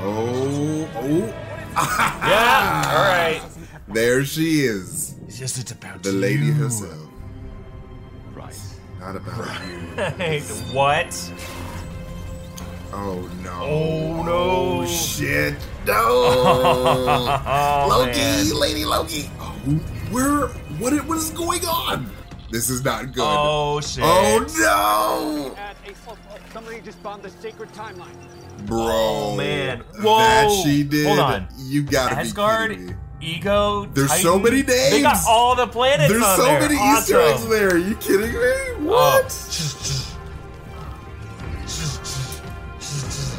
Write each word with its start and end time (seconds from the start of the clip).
Oh, 0.00 0.88
oh. 0.96 1.34
Yeah. 1.76 2.82
All 2.86 3.02
right. 3.02 3.42
There 3.88 4.24
she 4.24 4.60
is. 4.60 5.14
It's 5.26 5.38
just 5.38 5.58
it's 5.58 5.72
about 5.72 6.02
The 6.02 6.12
lady 6.12 6.46
you. 6.46 6.52
herself. 6.54 7.08
Right. 8.34 8.56
Not 9.00 9.16
about 9.16 9.60
you. 9.66 9.78
Hey, 10.16 10.40
what? 10.72 11.12
Oh 12.92 13.28
no. 13.42 13.50
Oh, 13.62 14.22
no. 14.22 14.32
Oh 14.82 14.86
shit. 14.86 15.54
No. 15.86 15.94
Oh, 17.50 17.86
Loki, 17.88 18.18
man. 18.18 18.54
Lady 18.60 18.84
Loki. 18.84 19.30
Oh, 19.40 19.52
where? 20.10 20.48
What? 20.80 20.92
What 21.06 21.18
is 21.18 21.30
going 21.30 21.64
on? 21.66 22.10
This 22.50 22.70
is 22.70 22.84
not 22.84 23.12
good. 23.12 23.22
Oh, 23.24 23.76
oh 23.76 23.80
shit. 23.80 24.04
Oh 24.06 25.54
At 25.58 25.76
a, 25.86 25.92
oh, 26.08 26.16
oh, 26.30 26.36
somebody 26.52 26.80
just 26.80 27.02
bombed 27.02 27.22
the 27.22 27.30
sacred 27.30 27.70
timeline. 27.72 28.16
Bro. 28.66 28.78
Oh, 28.90 29.36
man. 29.36 29.80
Whoa. 30.00 30.18
That 30.18 30.62
she 30.64 30.82
did. 30.82 31.06
Hold 31.06 31.18
on. 31.18 31.48
You 31.58 31.82
gotta 31.82 32.16
Asgard, 32.16 32.70
be 32.70 32.76
kidding 32.76 32.86
me. 32.88 32.94
Ego. 33.20 33.86
There's 33.94 34.08
Titan. 34.08 34.22
so 34.24 34.38
many 34.38 34.62
names. 34.62 34.90
They 34.90 35.02
got 35.02 35.18
all 35.26 35.56
the 35.56 35.66
planets 35.66 36.12
There's 36.12 36.24
so 36.24 36.42
there. 36.44 36.60
many 36.60 36.74
Easter 36.98 37.20
eggs 37.20 37.48
there. 37.48 37.70
Are 37.74 37.78
you 37.78 37.94
kidding 37.96 38.30
me? 38.32 38.38
Oh. 38.40 38.76
What? 38.80 39.32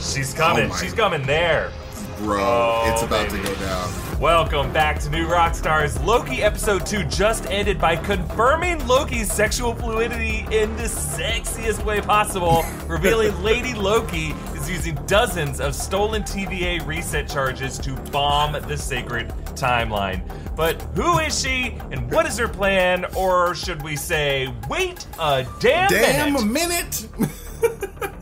She's 0.02 0.34
coming. 0.34 0.70
Oh 0.72 0.77
She's 0.82 0.94
coming 0.94 1.24
there. 1.24 1.72
Bro, 2.18 2.41
Oh, 2.44 2.91
it's 2.91 3.04
about 3.04 3.30
baby. 3.30 3.41
to 3.44 3.49
go 3.49 3.55
down. 3.62 3.90
Welcome 4.20 4.73
back 4.73 5.00
to 5.00 5.09
New 5.09 5.28
Rockstars. 5.28 6.04
Loki 6.05 6.44
episode 6.44 6.86
2 6.86 7.05
just 7.05 7.46
ended 7.46 7.80
by 7.80 7.96
confirming 7.96 8.86
Loki's 8.86 9.32
sexual 9.32 9.73
fluidity 9.73 10.40
in 10.52 10.76
the 10.76 10.84
sexiest 10.84 11.86
way 11.86 12.02
possible, 12.02 12.66
revealing 12.88 13.41
Lady 13.44 13.74
Loki 13.74 14.32
is 14.54 14.70
using 14.70 14.96
dozens 15.05 15.62
of 15.62 15.74
stolen 15.74 16.24
TVA 16.24 16.85
reset 16.85 17.30
charges 17.30 17.77
to 17.77 17.96
bomb 18.12 18.62
the 18.68 18.76
sacred 18.76 19.30
timeline. 19.55 20.21
But 20.54 20.82
who 20.96 21.20
is 21.20 21.40
she 21.40 21.77
and 21.90 22.12
what 22.12 22.26
is 22.26 22.38
her 22.40 22.49
plan? 22.49 23.05
Or 23.15 23.55
should 23.55 23.82
we 23.84 23.96
say, 23.96 24.54
wait 24.70 25.08
a 25.18 25.48
damn, 25.62 25.90
Damn 25.90 26.34
minute? 26.34 26.41
a 26.41 26.46
minute. 27.15 27.32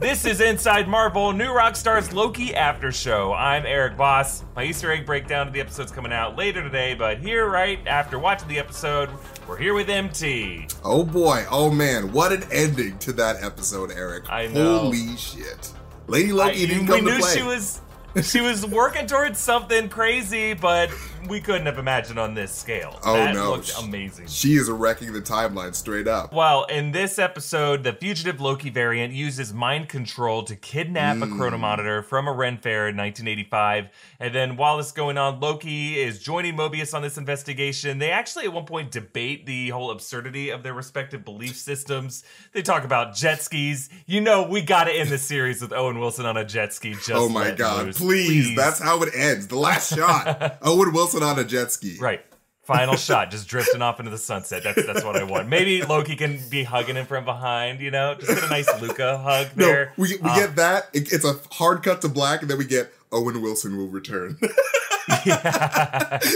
This 0.08 0.23
is 0.23 0.39
Inside 0.39 0.88
Marvel, 0.88 1.33
New 1.33 1.50
Rockstars 1.50 2.13
Loki 2.13 2.55
After 2.55 2.94
Show. 2.94 3.33
I'm 3.33 3.66
Erik 3.66 3.95
Voss. 3.95 4.45
My 4.55 4.64
Easter 4.64 4.89
egg 4.89 5.05
breakdown 5.05 5.47
of 5.47 5.53
the 5.53 5.59
episode's 5.59 5.91
coming 5.91 6.14
out 6.14 6.38
later 6.38 6.64
today, 6.64 6.94
but 6.94 7.17
here, 7.17 7.49
right 7.49 7.77
after 7.86 8.17
watching 8.17 8.47
the 8.47 8.58
episode, 8.58 9.09
we're 9.49 9.58
here 9.58 9.73
with 9.73 9.89
MT. 9.89 10.69
oh 10.86 11.03
boy. 11.03 11.44
Oh 11.52 11.69
man. 11.69 12.14
What 12.14 12.31
an 12.31 12.45
ending 12.53 12.97
to 12.99 13.11
that 13.11 13.44
episode, 13.44 13.91
Erik. 13.91 14.31
I 14.31 14.47
know. 14.47 14.77
Holy 14.77 15.17
shit. 15.17 15.73
Lady 16.08 16.31
I- 16.31 16.36
Loki 16.36 16.67
didn't 16.67 16.83
we 16.83 16.88
come 16.88 17.03
knew 17.03 17.11
to 17.11 17.19
play. 17.19 17.36
she 17.36 17.44
was 17.44 17.81
she 18.23 18.39
was 18.39 18.66
working 18.66 19.08
towards 19.08 19.39
something 19.39 19.89
crazy, 19.89 20.53
but 20.53 20.89
we 21.27 21.39
couldn't 21.41 21.65
have 21.65 21.77
imagined 21.77 22.19
on 22.19 22.33
this 22.33 22.51
scale. 22.51 22.99
Oh, 23.03 23.13
that 23.13 23.33
no. 23.35 23.51
looked 23.51 23.73
amazing. 23.79 24.27
She 24.27 24.55
is 24.55 24.69
wrecking 24.69 25.13
the 25.13 25.21
timeline 25.21 25.73
straight 25.75 26.07
up. 26.07 26.33
Well, 26.33 26.65
in 26.65 26.91
this 26.91 27.17
episode, 27.19 27.83
the 27.83 27.93
fugitive 27.93 28.39
Loki 28.39 28.69
variant 28.69 29.13
uses 29.13 29.53
mind 29.53 29.89
control 29.89 30.43
to 30.43 30.55
kidnap 30.55 31.17
a 31.17 31.25
Hmm. 31.25 31.41
chronomonitor 31.41 32.03
from 32.05 32.27
a 32.27 32.31
Ren 32.33 32.57
Fair 32.57 32.87
in 32.87 32.95
1985. 32.95 33.89
And 34.19 34.33
then 34.35 34.57
while 34.57 34.77
this 34.77 34.87
is 34.87 34.91
going 34.91 35.17
on, 35.17 35.39
Loki 35.39 35.99
is 35.99 36.19
joining 36.19 36.55
Mobius 36.55 36.93
on 36.93 37.01
this 37.01 37.17
investigation. 37.17 37.99
They 37.99 38.11
actually 38.11 38.45
at 38.45 38.53
one 38.53 38.65
point 38.65 38.91
debate 38.91 39.45
the 39.45 39.69
whole 39.69 39.91
absurdity 39.91 40.49
of 40.49 40.63
their 40.63 40.73
respective 40.73 41.25
belief 41.25 41.55
systems. 41.55 42.23
They 42.53 42.61
talk 42.61 42.83
about 42.83 43.15
jet 43.15 43.41
skis. 43.41 43.89
You 44.05 44.21
know, 44.21 44.43
we 44.43 44.61
got 44.61 44.85
to 44.85 44.91
end 44.93 45.09
the 45.09 45.17
series 45.17 45.61
with 45.61 45.73
Owen 45.73 45.99
Wilson 45.99 46.25
on 46.25 46.37
a 46.37 46.45
jet 46.45 46.73
ski. 46.73 46.93
Just 46.93 47.11
oh 47.11 47.29
my 47.29 47.52
god. 47.52 47.85
loose. 47.87 47.97
Please. 47.97 48.55
That's 48.55 48.79
how 48.79 49.02
it 49.03 49.13
ends. 49.15 49.47
The 49.47 49.57
last 49.57 49.95
shot. 49.95 50.57
Owen 50.61 50.93
Wilson 50.93 51.06
on 51.16 51.38
a 51.39 51.44
jet 51.44 51.72
ski. 51.72 51.98
Right. 51.99 52.21
Final 52.64 52.95
shot, 52.98 53.31
just 53.31 53.48
drifting 53.48 53.81
off 53.81 53.99
into 53.99 54.11
the 54.11 54.17
sunset. 54.17 54.61
That's 54.64 54.86
that's 54.86 55.04
what 55.04 55.15
I 55.15 55.23
want. 55.23 55.48
Maybe 55.48 55.81
Loki 55.83 56.15
can 56.17 56.39
be 56.49 56.64
hugging 56.64 56.95
him 56.98 57.05
from 57.05 57.23
behind, 57.23 57.80
you 57.80 57.92
know? 57.92 58.15
Just 58.15 58.27
get 58.27 58.43
a 58.43 58.49
nice 58.49 58.70
Luca 58.81 59.17
hug 59.17 59.48
No, 59.55 59.65
there. 59.65 59.93
we, 59.98 60.17
we 60.17 60.30
get 60.36 60.55
that. 60.58 60.89
It- 60.93 61.14
it's 61.14 61.23
a 61.26 61.36
hard 61.52 61.81
cut 61.83 62.02
to 62.02 62.09
black, 62.09 62.42
and 62.42 62.52
then 62.52 62.58
we 62.58 62.65
get 62.65 62.92
Owen 63.11 63.42
Wilson 63.42 63.77
will 63.77 63.87
return. 63.87 64.37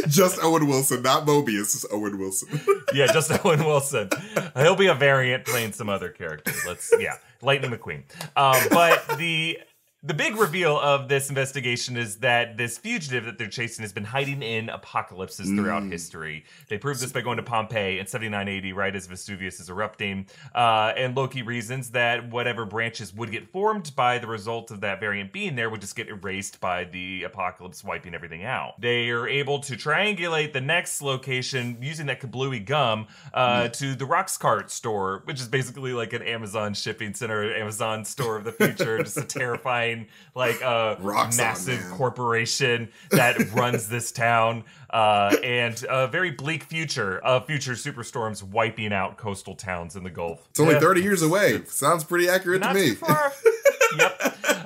just 0.08 0.40
Owen 0.44 0.68
Wilson, 0.68 1.02
not 1.02 1.26
Mobius, 1.26 1.74
just 1.74 1.86
Owen 1.92 2.18
Wilson. 2.18 2.62
yeah, 2.94 3.08
just 3.12 3.30
Owen 3.46 3.66
Wilson. 3.66 4.10
He'll 4.56 4.76
be 4.76 4.88
a 4.88 4.94
variant 4.96 5.46
playing 5.46 5.74
some 5.74 5.90
other 5.90 6.10
character. 6.10 6.54
Let's 6.66 6.94
yeah, 6.98 7.16
Lightning 7.42 7.72
McQueen. 7.72 8.04
Um, 8.36 8.62
but 8.72 9.18
the 9.18 9.60
the 10.04 10.16
big 10.16 10.36
reveal 10.36 10.80
of 10.80 11.10
this 11.10 11.30
investigation 11.30 11.96
is 11.96 12.18
that 12.18 12.58
this 12.58 12.80
fugitive 12.80 13.26
that 13.26 13.38
they're 13.38 13.48
chasing 13.48 13.84
has 13.84 13.94
been 13.94 14.04
hiding 14.04 14.42
in 14.42 14.68
apocalypses 14.68 15.48
throughout 15.50 15.84
history. 15.84 16.44
They 16.70 16.80
prove 16.80 17.00
this 17.00 17.12
by 17.12 17.22
going 17.22 17.38
to 17.38 17.44
Pompeii 17.44 18.00
in 18.00 18.08
7980, 18.08 18.74
right 18.74 18.96
as 18.96 19.06
Vesuvius 19.06 19.60
is 19.60 19.70
erupting. 19.70 20.26
Uh, 20.56 20.94
and 20.98 21.16
Loki 21.16 21.44
reasons 21.44 21.92
that 21.92 22.32
whatever 22.32 22.66
branches 22.66 23.14
would 23.14 23.30
get 23.30 23.52
formed 23.52 23.96
by 23.96 24.18
the 24.18 24.26
result 24.26 24.72
of 24.72 24.82
that 24.82 25.00
variant 25.00 25.32
being 25.32 25.56
there 25.56 25.70
would 25.70 25.82
just 25.82 25.96
get 25.96 26.08
erased 26.08 26.60
by 26.60 26.84
the 26.86 27.22
apocalypse 27.22 27.84
wiping 27.84 28.16
everything 28.16 28.44
out. 28.44 28.82
They 28.82 29.12
are 29.12 29.28
able 29.28 29.60
to 29.60 29.76
triangulate 29.76 30.54
the 30.54 30.62
next 30.62 31.04
location 31.04 31.78
using 31.80 32.08
that 32.08 32.20
kablooey 32.20 32.66
gum 32.66 33.06
uh, 33.36 33.68
to 33.68 33.94
the 33.94 34.06
Roxxcart 34.06 34.72
store, 34.72 35.22
which 35.26 35.40
is 35.40 35.48
basically 35.48 35.94
like 35.94 36.14
an 36.14 36.24
Amazon 36.24 36.74
shipping 36.74 37.14
center, 37.14 37.54
Amazon 37.54 38.04
store 38.04 38.38
of 38.38 38.46
the 38.46 38.52
future, 38.52 38.98
just 38.98 39.18
a 39.18 39.24
terrifying 39.26 39.91
like 40.36 40.62
uh, 40.62 40.96
Rocks 41.00 41.38
massive 41.38 41.80
man. 41.82 41.92
corporation 41.98 42.90
that 43.12 43.52
runs 43.54 43.88
this 43.90 44.12
town, 44.12 44.64
uh, 44.90 45.36
and 45.44 45.84
a 45.90 46.08
very 46.08 46.32
bleak 46.32 46.64
future 46.64 47.20
of 47.20 47.46
future 47.46 47.74
superstorms 47.74 48.44
wiping 48.44 48.94
out 48.94 49.18
coastal 49.18 49.56
towns 49.56 49.96
in 49.96 50.04
the 50.04 50.10
Gulf. 50.10 50.48
It's 50.50 50.60
only 50.60 50.80
30 50.80 51.02
years 51.02 51.22
away. 51.22 51.64
Sounds 51.66 52.04
pretty 52.04 52.28
accurate 52.30 52.62
Not 52.62 52.74
to 52.74 52.80
me. 52.80 52.90
too 52.90 52.96
far. 52.96 53.32
yep. 53.98 54.11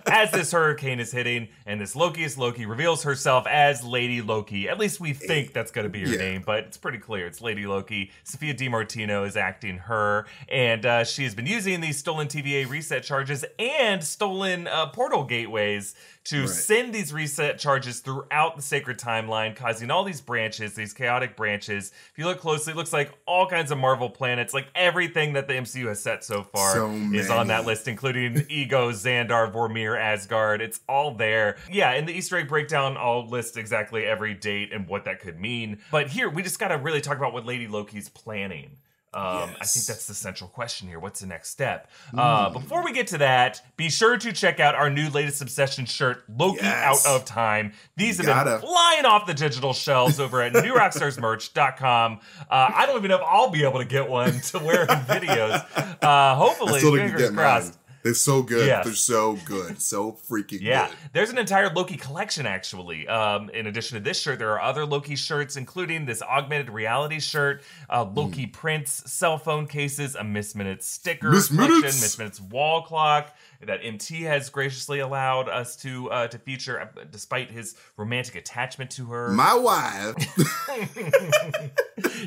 As 0.07 0.31
this 0.31 0.51
hurricane 0.51 0.99
is 0.99 1.11
hitting, 1.11 1.47
and 1.65 1.81
this 1.81 1.95
Lokiest 1.95 2.37
Loki 2.37 2.65
reveals 2.65 3.03
herself 3.03 3.47
as 3.47 3.83
Lady 3.83 4.21
Loki. 4.21 4.69
At 4.69 4.79
least 4.79 4.99
we 4.99 5.13
think 5.13 5.51
that's 5.51 5.71
going 5.71 5.83
to 5.85 5.89
be 5.89 6.01
her 6.03 6.11
Yeah. 6.11 6.17
name, 6.17 6.43
but 6.45 6.59
it's 6.65 6.77
pretty 6.77 6.99
clear. 6.99 7.25
It's 7.25 7.41
Lady 7.41 7.65
Loki. 7.65 8.11
Sophia 8.23 8.53
Di 8.53 8.69
Martino 8.69 9.23
is 9.23 9.35
acting 9.35 9.77
her, 9.79 10.25
and 10.47 10.85
uh, 10.85 11.03
she 11.03 11.23
has 11.23 11.33
been 11.35 11.47
using 11.47 11.81
these 11.81 11.97
stolen 11.97 12.27
TVA 12.27 12.69
reset 12.69 13.03
charges 13.03 13.43
and 13.59 14.03
stolen 14.03 14.67
uh, 14.67 14.87
portal 14.87 15.23
gateways 15.23 15.95
to 16.25 16.41
Right. 16.41 16.49
send 16.49 16.93
these 16.95 17.13
reset 17.13 17.59
charges 17.59 17.99
throughout 17.99 18.55
the 18.55 18.61
sacred 18.63 18.97
timeline, 18.97 19.55
causing 19.55 19.91
all 19.91 20.03
these 20.03 20.21
branches, 20.21 20.73
these 20.73 20.91
chaotic 20.91 21.35
branches. 21.35 21.91
If 22.11 22.17
you 22.17 22.25
look 22.25 22.39
closely, 22.39 22.73
it 22.73 22.75
looks 22.75 22.91
like 22.93 23.11
all 23.27 23.47
kinds 23.47 23.69
of 23.69 23.77
Marvel 23.77 24.09
planets, 24.09 24.51
like 24.53 24.65
everything 24.73 25.33
that 25.33 25.47
the 25.47 25.53
MCU 25.53 25.87
has 25.87 25.99
set 25.99 26.23
so 26.23 26.41
far 26.41 26.73
So 26.73 26.89
is 27.13 27.29
on 27.29 27.47
that 27.47 27.65
list, 27.67 27.87
including 27.87 28.43
Ego, 28.49 28.91
Xandar, 28.91 29.44
Vormir, 29.49 29.99
Asgard. 29.99 30.61
It's 30.61 30.79
all 30.87 31.13
there. 31.13 31.57
Yeah, 31.71 31.93
in 31.93 32.05
the 32.05 32.13
Easter 32.13 32.37
egg 32.37 32.47
breakdown, 32.47 32.97
I'll 32.97 33.27
list 33.27 33.57
exactly 33.57 34.05
every 34.05 34.33
date 34.33 34.71
and 34.73 34.87
what 34.87 35.05
that 35.05 35.19
could 35.19 35.39
mean. 35.39 35.79
But 35.91 36.07
here, 36.09 36.29
we 36.29 36.43
just 36.43 36.59
got 36.59 36.69
to 36.69 36.77
really 36.77 37.01
talk 37.01 37.17
about 37.17 37.33
what 37.33 37.45
Lady 37.45 37.67
Loki's 37.67 38.09
planning. 38.09 38.77
Um, 39.13 39.51
I 39.61 39.65
think 39.65 39.85
that's 39.85 40.07
the 40.07 40.13
central 40.13 40.49
question 40.49 40.89
here. 40.89 40.99
What's 40.99 41.21
the 41.21 41.25
next 41.27 41.49
step? 41.49 41.89
Uh, 42.13 42.49
before 42.49 42.83
we 42.83 42.91
get 42.91 43.07
to 43.07 43.19
that, 43.19 43.61
be 43.77 43.89
sure 43.89 44.17
to 44.17 44.33
check 44.33 44.59
out 44.59 44.75
our 44.75 44.89
new 44.89 45.09
latest 45.09 45.41
obsession 45.41 45.85
shirt, 45.85 46.25
Loki 46.37 46.59
Yes. 46.61 47.07
Out 47.07 47.15
of 47.21 47.23
Time. 47.23 47.71
These 47.95 48.17
have 48.17 48.25
Gotta. 48.25 48.57
been 48.57 48.59
flying 48.69 49.05
off 49.05 49.25
the 49.25 49.33
digital 49.33 49.71
shelves 49.71 50.19
over 50.19 50.41
at 50.41 50.51
newrockstarsmerch.com. 50.51 52.19
Uh, 52.49 52.71
I 52.75 52.85
don't 52.85 52.97
even 52.97 53.09
know 53.09 53.15
if 53.15 53.23
I'll 53.25 53.49
be 53.49 53.63
able 53.63 53.79
to 53.79 53.85
get 53.85 54.09
one 54.09 54.39
to 54.41 54.59
wear 54.59 54.81
in 54.81 54.87
videos. 54.87 55.63
Uh, 56.03 56.35
hopefully, 56.35 56.81
fingers 56.81 57.21
get 57.21 57.33
mine. 57.33 57.71
They're 58.05 58.13
so 58.13 58.43
good. 58.43 58.67
Yes. 58.67 58.85
They're 58.85 58.93
so 58.93 59.33
good. 59.45 59.81
So 59.81 60.11
freaking 60.11 60.59
Yeah, 60.61 60.89
good. 60.89 60.97
there's 61.13 61.31
an 61.31 61.39
entire 61.39 61.73
Loki 61.73 61.97
collection 61.97 62.45
actually. 62.45 63.07
Um, 63.07 63.49
in 63.49 63.65
addition 63.65 63.97
to 63.97 64.03
this 64.03 64.21
shirt, 64.21 64.37
there 64.37 64.51
are 64.51 64.61
other 64.61 64.85
Loki 64.85 65.15
shirts, 65.15 65.55
including 65.55 66.05
this 66.05 66.21
augmented 66.21 66.69
reality 66.69 67.19
shirt, 67.19 67.63
uh, 67.89 68.03
Loki 68.03 68.45
prints, 68.45 69.11
cell 69.11 69.39
phone 69.39 69.65
cases, 69.65 70.13
a 70.13 70.23
Miss 70.23 70.53
Minutes 70.53 70.85
sticker 70.85 71.31
Miss 71.31 71.49
Minutes. 71.49 71.99
Miss 71.99 72.17
Minutes 72.19 72.39
wall 72.39 72.83
clock 72.83 73.35
that 73.67 73.79
MT 73.83 74.23
has 74.23 74.49
graciously 74.49 74.99
allowed 74.99 75.49
us 75.49 75.75
to 75.77 76.09
uh, 76.11 76.27
to 76.27 76.37
feature, 76.37 76.79
uh, 76.79 77.03
despite 77.11 77.51
his 77.51 77.75
romantic 77.97 78.35
attachment 78.35 78.91
to 78.91 79.05
her. 79.07 79.29
My 79.29 79.55
wife. 79.55 80.15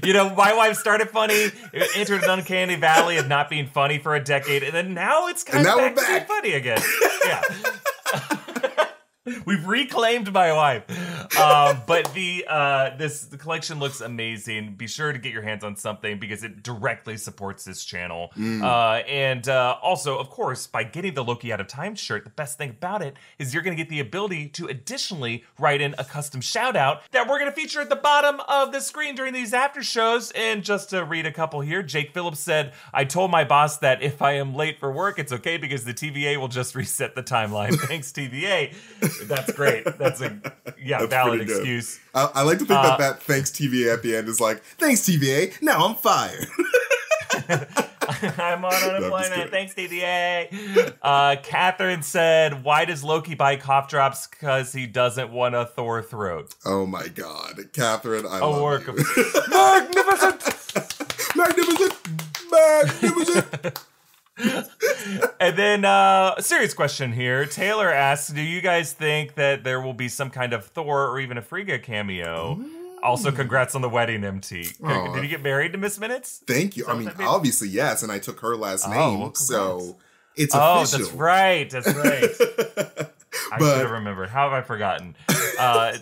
you 0.04 0.12
know, 0.12 0.34
my 0.34 0.54
wife 0.54 0.76
started 0.76 1.10
funny, 1.10 1.50
entered 1.96 2.22
an 2.24 2.30
uncanny 2.30 2.76
valley 2.76 3.16
of 3.16 3.28
not 3.28 3.48
being 3.50 3.66
funny 3.66 3.98
for 3.98 4.14
a 4.14 4.22
decade, 4.22 4.62
and 4.62 4.72
then 4.74 4.94
now 4.94 5.28
it's 5.28 5.44
kind 5.44 5.66
And 5.66 5.68
of 5.90 5.96
back, 5.96 5.96
back. 5.96 6.28
funny 6.28 6.52
again. 6.52 6.80
Yeah. 7.26 7.42
We've 9.44 9.66
reclaimed 9.66 10.32
my 10.32 10.52
wife. 10.52 10.84
um, 11.38 11.82
but 11.86 12.12
the 12.14 12.44
uh, 12.48 12.96
this 12.96 13.22
the 13.22 13.36
collection 13.36 13.78
looks 13.78 14.00
amazing. 14.00 14.74
Be 14.74 14.86
sure 14.86 15.12
to 15.12 15.18
get 15.18 15.32
your 15.32 15.42
hands 15.42 15.64
on 15.64 15.76
something 15.76 16.18
because 16.18 16.42
it 16.42 16.62
directly 16.62 17.16
supports 17.16 17.64
this 17.64 17.84
channel. 17.84 18.30
Uh, 18.38 19.02
and 19.06 19.48
uh, 19.48 19.76
also, 19.82 20.18
of 20.18 20.30
course, 20.30 20.66
by 20.66 20.82
getting 20.84 21.14
the 21.14 21.24
Loki 21.24 21.52
out 21.52 21.60
of 21.60 21.66
time 21.68 21.94
shirt, 21.94 22.24
the 22.24 22.30
best 22.30 22.58
thing 22.58 22.70
about 22.70 23.02
it 23.02 23.16
is 23.38 23.52
you're 23.54 23.62
going 23.62 23.76
to 23.76 23.82
get 23.82 23.90
the 23.90 24.00
ability 24.00 24.48
to 24.48 24.66
additionally 24.66 25.44
write 25.58 25.80
in 25.80 25.94
a 25.98 26.04
custom 26.04 26.40
shout 26.40 26.76
out 26.76 27.02
that 27.12 27.28
we're 27.28 27.38
going 27.38 27.50
to 27.50 27.54
feature 27.56 27.80
at 27.80 27.88
the 27.88 27.96
bottom 27.96 28.40
of 28.48 28.72
the 28.72 28.80
screen 28.80 29.14
during 29.14 29.32
these 29.32 29.52
after 29.54 29.82
shows. 29.82 30.30
And 30.32 30.62
just 30.62 30.90
to 30.90 31.04
read 31.04 31.26
a 31.26 31.32
couple 31.32 31.60
here, 31.60 31.82
Jake 31.82 32.12
Phillips 32.12 32.40
said, 32.40 32.72
"I 32.92 33.04
told 33.04 33.30
my 33.30 33.44
boss 33.44 33.78
that 33.78 34.02
if 34.02 34.22
I 34.22 34.32
am 34.32 34.54
late 34.54 34.78
for 34.78 34.90
work, 34.92 35.18
it's 35.18 35.32
okay 35.32 35.56
because 35.56 35.84
the 35.84 35.94
TVA 35.94 36.36
will 36.38 36.48
just 36.48 36.74
reset 36.74 37.14
the 37.14 37.22
timeline. 37.22 37.78
Thanks, 37.88 38.12
TVA. 38.12 38.74
That's 39.26 39.52
great. 39.52 39.84
That's 39.98 40.20
a 40.20 40.40
yeah 40.82 40.98
That's 41.00 41.10
valid 41.10 41.40
excuse. 41.42 41.98
I, 42.14 42.30
I 42.34 42.42
like 42.42 42.58
to 42.58 42.64
think 42.66 42.78
Uh, 42.78 42.96
that 42.96 42.98
that 42.98 43.22
thanks 43.22 43.50
TVA 43.50 43.92
at 43.94 44.02
the 44.02 44.16
end 44.16 44.28
is 44.28 44.40
like, 44.40 44.62
thanks 44.62 45.00
TVA, 45.02 45.60
now 45.62 45.86
I'm 45.86 45.94
fired. 45.94 46.46
I'm 48.38 48.64
on 48.64 48.72
unemployment. 48.72 49.34
kidding. 49.34 49.50
Thanks, 49.50 49.74
TVA. 49.74 50.94
Uh, 51.02 51.36
Catherine 51.42 52.02
said, 52.02 52.64
"Why 52.64 52.86
does 52.86 53.04
Loki 53.04 53.34
buy 53.34 53.56
cough 53.56 53.88
drops? 53.90 54.26
Because 54.26 54.72
he 54.72 54.86
doesn't 54.86 55.30
want 55.30 55.54
a 55.54 55.66
Thor 55.66 56.02
throat." 56.02 56.54
oh 56.64 56.86
my 56.86 57.08
god. 57.08 57.60
Catherine, 57.74 58.24
I 58.26 58.38
A 58.38 58.46
love 58.46 58.62
work 58.62 58.86
you. 58.86 58.94
of 58.94 58.96
magnificent. 59.50 61.36
Magnificent! 61.36 61.94
Magnificent! 62.50 63.84
And 65.40 65.56
then, 65.56 65.84
uh, 65.84 66.34
a 66.36 66.42
serious 66.42 66.74
question 66.74 67.12
here. 67.12 67.44
Taylor 67.46 67.90
asks, 67.92 68.28
"Do 68.28 68.40
you 68.42 68.60
guys 68.60 68.92
think 68.92 69.34
that 69.36 69.64
there 69.64 69.80
will 69.80 69.94
be 69.94 70.08
some 70.08 70.30
kind 70.30 70.52
of 70.52 70.64
Thor 70.66 71.08
or 71.08 71.20
even 71.20 71.38
a 71.38 71.42
Frigga 71.42 71.78
cameo?" 71.78 72.60
Also, 73.02 73.30
congrats 73.30 73.74
on 73.76 73.80
the 73.82 73.88
wedding, 73.88 74.24
MT. 74.24 74.70
Aw. 74.84 75.14
Did 75.14 75.22
you 75.22 75.28
get 75.28 75.42
married 75.42 75.72
to 75.72 75.78
Miss 75.78 75.98
Minutes? 76.00 76.42
Thank 76.46 76.76
you. 76.76 76.84
I 76.88 76.94
mean, 76.96 77.10
obviously, 77.20 77.68
yes, 77.68 78.02
and 78.02 78.10
I 78.10 78.18
took 78.18 78.40
her 78.40 78.56
last 78.56 78.86
Oh, 78.88 78.90
name, 78.90 79.20
well, 79.20 79.34
so 79.34 79.76
congrats. 79.78 79.94
it's 80.36 80.54
Oh, 80.54 80.82
official. 80.82 80.98
that's 80.98 81.12
right. 81.12 81.70
That's 81.70 81.94
right. 81.94 82.24
I 83.52 83.58
But- 83.58 83.72
should 83.74 83.82
have 83.82 83.90
remembered. 83.92 84.30
How 84.30 84.50
have 84.50 84.52
I 84.52 84.62
forgotten? 84.62 85.14
Uh, 85.58 85.96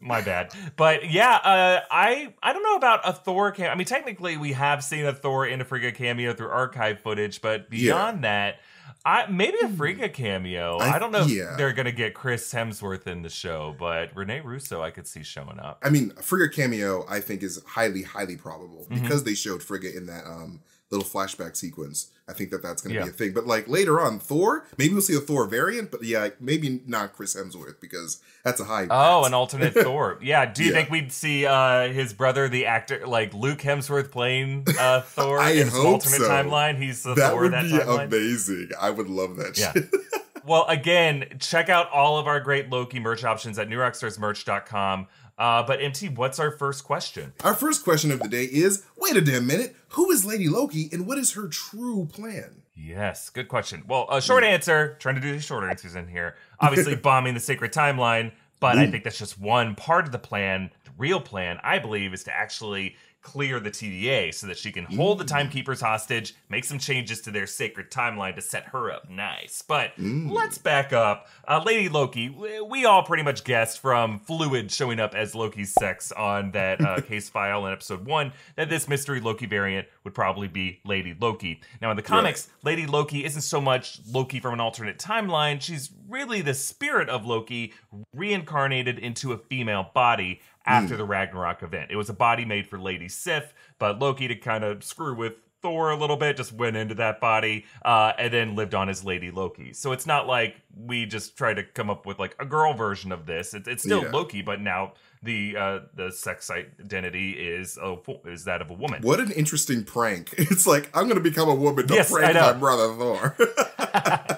my 0.00 0.20
bad. 0.20 0.52
But 0.76 1.10
yeah, 1.10 1.34
uh, 1.36 1.80
I 1.90 2.32
I 2.42 2.52
don't 2.52 2.62
know 2.62 2.76
about 2.76 3.00
a 3.04 3.12
Thor 3.12 3.50
cameo. 3.52 3.70
I 3.70 3.74
mean, 3.74 3.86
technically, 3.86 4.36
we 4.36 4.52
have 4.52 4.82
seen 4.84 5.04
a 5.06 5.12
Thor 5.12 5.46
in 5.46 5.60
a 5.60 5.64
Frigga 5.64 5.92
cameo 5.92 6.32
through 6.34 6.48
archive 6.50 7.00
footage, 7.00 7.40
but 7.42 7.68
beyond 7.70 8.24
that. 8.24 8.56
I, 9.04 9.26
maybe 9.30 9.56
a 9.62 9.68
Frigga 9.68 10.08
cameo. 10.08 10.78
I, 10.78 10.94
I- 10.94 10.98
don't 10.98 11.12
know 11.12 11.24
if 11.26 11.56
they're 11.56 11.72
gonna 11.72 11.92
get 11.92 12.14
Chris 12.14 12.52
Hemsworth 12.52 13.06
in 13.06 13.22
the 13.22 13.28
show, 13.30 13.74
but 13.78 14.14
Rene 14.14 14.40
Russo 14.40 14.82
I 14.82 14.90
could 14.90 15.06
see 15.06 15.22
showing 15.22 15.58
up. 15.60 15.78
I 15.82 15.88
mean, 15.90 16.12
a 16.18 16.22
Frigga 16.22 16.48
cameo, 16.54 17.06
I 17.08 17.20
think, 17.20 17.42
is 17.42 17.62
highly, 17.66 18.02
highly 18.02 18.36
probable 18.36 18.86
Mm-hmm. 18.90 19.02
because 19.02 19.24
they 19.24 19.34
showed 19.34 19.62
Frigga 19.62 19.96
in 19.96 20.06
that 20.06 20.24
um, 20.26 20.60
little 20.90 21.06
flashback 21.06 21.56
sequence. 21.56 22.08
I 22.28 22.34
think 22.34 22.50
that 22.50 22.62
that's 22.62 22.82
going 22.82 22.92
to 22.94 22.98
Yeah. 23.00 23.04
be 23.06 23.10
a 23.10 23.12
thing. 23.14 23.32
But 23.32 23.46
like 23.46 23.68
later 23.68 24.00
on, 24.00 24.18
Thor, 24.18 24.66
maybe 24.76 24.92
we'll 24.92 25.00
see 25.02 25.16
a 25.16 25.20
Thor 25.20 25.46
variant, 25.46 25.90
but 25.90 26.02
yeah, 26.04 26.28
maybe 26.38 26.82
not 26.86 27.14
Chris 27.14 27.34
Hemsworth 27.34 27.80
because 27.80 28.20
that's 28.44 28.60
a 28.60 28.64
high. 28.64 28.86
Oh, 28.90 29.24
an 29.24 29.32
alternate 29.32 29.72
Thor. 29.82 30.18
Yeah. 30.22 30.44
Do 30.44 30.62
you 30.62 30.68
Yeah. 30.70 30.76
think 30.76 30.90
we'd 30.90 31.10
see 31.12 31.46
uh, 31.46 31.88
his 31.88 32.12
brother, 32.12 32.48
the 32.48 32.66
actor, 32.66 33.06
like 33.06 33.32
Luke 33.32 33.60
Hemsworth, 33.60 34.10
playing 34.10 34.66
uh, 34.78 35.00
Thor 35.06 35.38
I 35.40 35.52
in 35.52 35.68
hope 35.68 35.86
alternate 35.86 36.18
so. 36.18 36.28
timeline? 36.28 36.76
He's 36.80 37.02
the 37.02 37.14
that 37.14 37.30
Thor 37.32 37.42
would 37.42 37.52
that 37.52 37.64
be 37.64 37.70
timeline. 37.70 38.04
amazing. 38.06 38.70
I 38.78 38.90
would 38.90 39.08
love 39.08 39.36
that 39.36 39.56
Yeah. 39.58 39.72
shit. 39.72 39.90
Well, 40.46 40.64
again, 40.66 41.36
check 41.40 41.68
out 41.68 41.90
all 41.90 42.16
of 42.16 42.26
our 42.26 42.40
great 42.40 42.70
Loki 42.70 43.00
merch 43.00 43.22
options 43.22 43.58
at 43.58 43.68
newrockstarsmerch.com. 43.68 45.06
Uh, 45.38 45.62
but 45.62 45.80
MT, 45.80 46.08
what's 46.08 46.38
our 46.38 46.50
first 46.50 46.84
question? 46.84 47.32
Our 47.44 47.54
first 47.54 47.84
question 47.84 48.10
of 48.10 48.20
the 48.20 48.28
day 48.28 48.44
is 48.44 48.84
wait 48.96 49.16
a 49.16 49.20
damn 49.20 49.46
minute. 49.46 49.76
Who 49.90 50.10
is 50.10 50.24
Lady 50.24 50.48
Loki 50.48 50.88
and 50.92 51.06
what 51.06 51.16
is 51.16 51.32
her 51.32 51.46
true 51.48 52.08
plan? 52.12 52.62
Yes, 52.74 53.30
good 53.30 53.48
question. 53.48 53.84
Well, 53.86 54.06
a 54.10 54.20
short 54.20 54.44
answer, 54.44 54.96
trying 54.98 55.16
to 55.16 55.20
do 55.20 55.32
the 55.32 55.40
short 55.40 55.68
answers 55.68 55.94
in 55.94 56.08
here. 56.08 56.36
Obviously, 56.60 56.94
bombing 56.96 57.34
the 57.34 57.40
sacred 57.40 57.72
timeline, 57.72 58.32
but 58.60 58.78
I 58.78 58.88
think 58.88 59.04
that's 59.04 59.18
just 59.18 59.38
one 59.38 59.74
part 59.74 60.06
of 60.06 60.12
the 60.12 60.18
plan. 60.18 60.70
The 60.84 60.90
real 60.96 61.20
plan, 61.20 61.58
I 61.62 61.78
believe, 61.78 62.12
is 62.12 62.24
to 62.24 62.34
actually 62.34 62.96
clear 63.22 63.60
the 63.60 63.70
TVA 63.70 64.32
so 64.32 64.46
that 64.46 64.56
she 64.56 64.72
can 64.72 64.84
hold 64.84 65.18
the 65.18 65.24
timekeepers 65.24 65.80
hostage, 65.80 66.34
make 66.48 66.64
some 66.64 66.78
changes 66.78 67.20
to 67.22 67.30
their 67.30 67.46
sacred 67.46 67.90
timeline 67.90 68.34
to 68.34 68.40
set 68.42 68.64
her 68.66 68.90
up 68.90 69.08
nice. 69.10 69.62
But 69.62 69.92
let's 69.98 70.58
back 70.58 70.92
up. 70.92 71.26
Uh, 71.46 71.62
Lady 71.64 71.88
Loki, 71.88 72.30
we, 72.30 72.60
we 72.60 72.84
all 72.84 73.02
pretty 73.02 73.22
much 73.22 73.44
guessed 73.44 73.80
from 73.80 74.20
Fluid 74.20 74.70
showing 74.70 75.00
up 75.00 75.14
as 75.14 75.34
Loki's 75.34 75.72
sex 75.72 76.12
on 76.12 76.52
that 76.52 76.80
uh, 76.80 77.00
case 77.08 77.28
file 77.28 77.66
in 77.66 77.72
episode 77.72 78.06
one 78.06 78.32
that 78.56 78.68
this 78.68 78.88
mystery 78.88 79.20
Loki 79.20 79.46
variant 79.46 79.88
would 80.04 80.14
probably 80.14 80.48
be 80.48 80.80
Lady 80.84 81.14
Loki. 81.18 81.60
Now, 81.82 81.90
in 81.90 81.96
the 81.96 82.02
comics, 82.02 82.48
Lady 82.62 82.86
Loki 82.86 83.24
isn't 83.24 83.42
so 83.42 83.60
much 83.60 84.00
Loki 84.06 84.40
from 84.40 84.54
an 84.54 84.60
alternate 84.60 84.98
timeline. 84.98 85.60
She's 85.60 85.90
really 86.08 86.40
the 86.40 86.54
spirit 86.54 87.08
of 87.08 87.26
Loki 87.26 87.74
reincarnated 88.14 88.98
into 88.98 89.32
a 89.32 89.38
female 89.38 89.90
body 89.94 90.40
after 90.68 90.96
the 90.96 91.04
Ragnarok 91.04 91.62
event. 91.62 91.90
It 91.90 91.96
was 91.96 92.08
a 92.08 92.14
body 92.14 92.44
made 92.44 92.66
for 92.66 92.78
Lady 92.78 93.08
Sif, 93.08 93.54
but 93.78 93.98
Loki 93.98 94.28
to 94.28 94.36
kind 94.36 94.64
of 94.64 94.84
screw 94.84 95.14
with 95.14 95.34
Thor 95.60 95.90
a 95.90 95.96
little 95.96 96.16
bit 96.16 96.36
just 96.36 96.52
went 96.52 96.76
into 96.76 96.94
that 96.96 97.20
body 97.20 97.64
uh, 97.84 98.12
and 98.16 98.32
then 98.32 98.54
lived 98.54 98.74
on 98.74 98.88
as 98.88 99.04
Lady 99.04 99.30
Loki. 99.30 99.72
So 99.72 99.90
it's 99.92 100.06
not 100.06 100.28
like 100.28 100.54
we 100.76 101.04
just 101.04 101.36
tried 101.36 101.54
to 101.54 101.64
come 101.64 101.90
up 101.90 102.06
with 102.06 102.18
like 102.18 102.36
a 102.38 102.44
girl 102.44 102.74
version 102.74 103.10
of 103.10 103.26
this. 103.26 103.54
It's, 103.54 103.66
it's 103.66 103.82
still 103.82 104.04
Yeah. 104.04 104.10
Loki, 104.10 104.42
but 104.42 104.60
now 104.60 104.92
the 105.22 105.56
uh, 105.56 105.78
the 105.94 106.12
sex 106.12 106.48
identity 106.48 107.32
is 107.32 107.76
a, 107.82 107.96
is 108.26 108.44
that 108.44 108.62
of 108.62 108.70
a 108.70 108.74
woman. 108.74 109.02
What 109.02 109.18
an 109.18 109.32
interesting 109.32 109.82
prank. 109.84 110.34
It's 110.38 110.66
like, 110.66 110.90
I'm 110.96 111.04
going 111.04 111.16
to 111.16 111.20
become 111.20 111.48
a 111.48 111.54
woman 111.54 111.86
to 111.88 111.94
Yes, 111.94 112.10
prank 112.12 112.34
my 112.34 112.52
brother 112.52 112.94
Thor. 112.94 113.36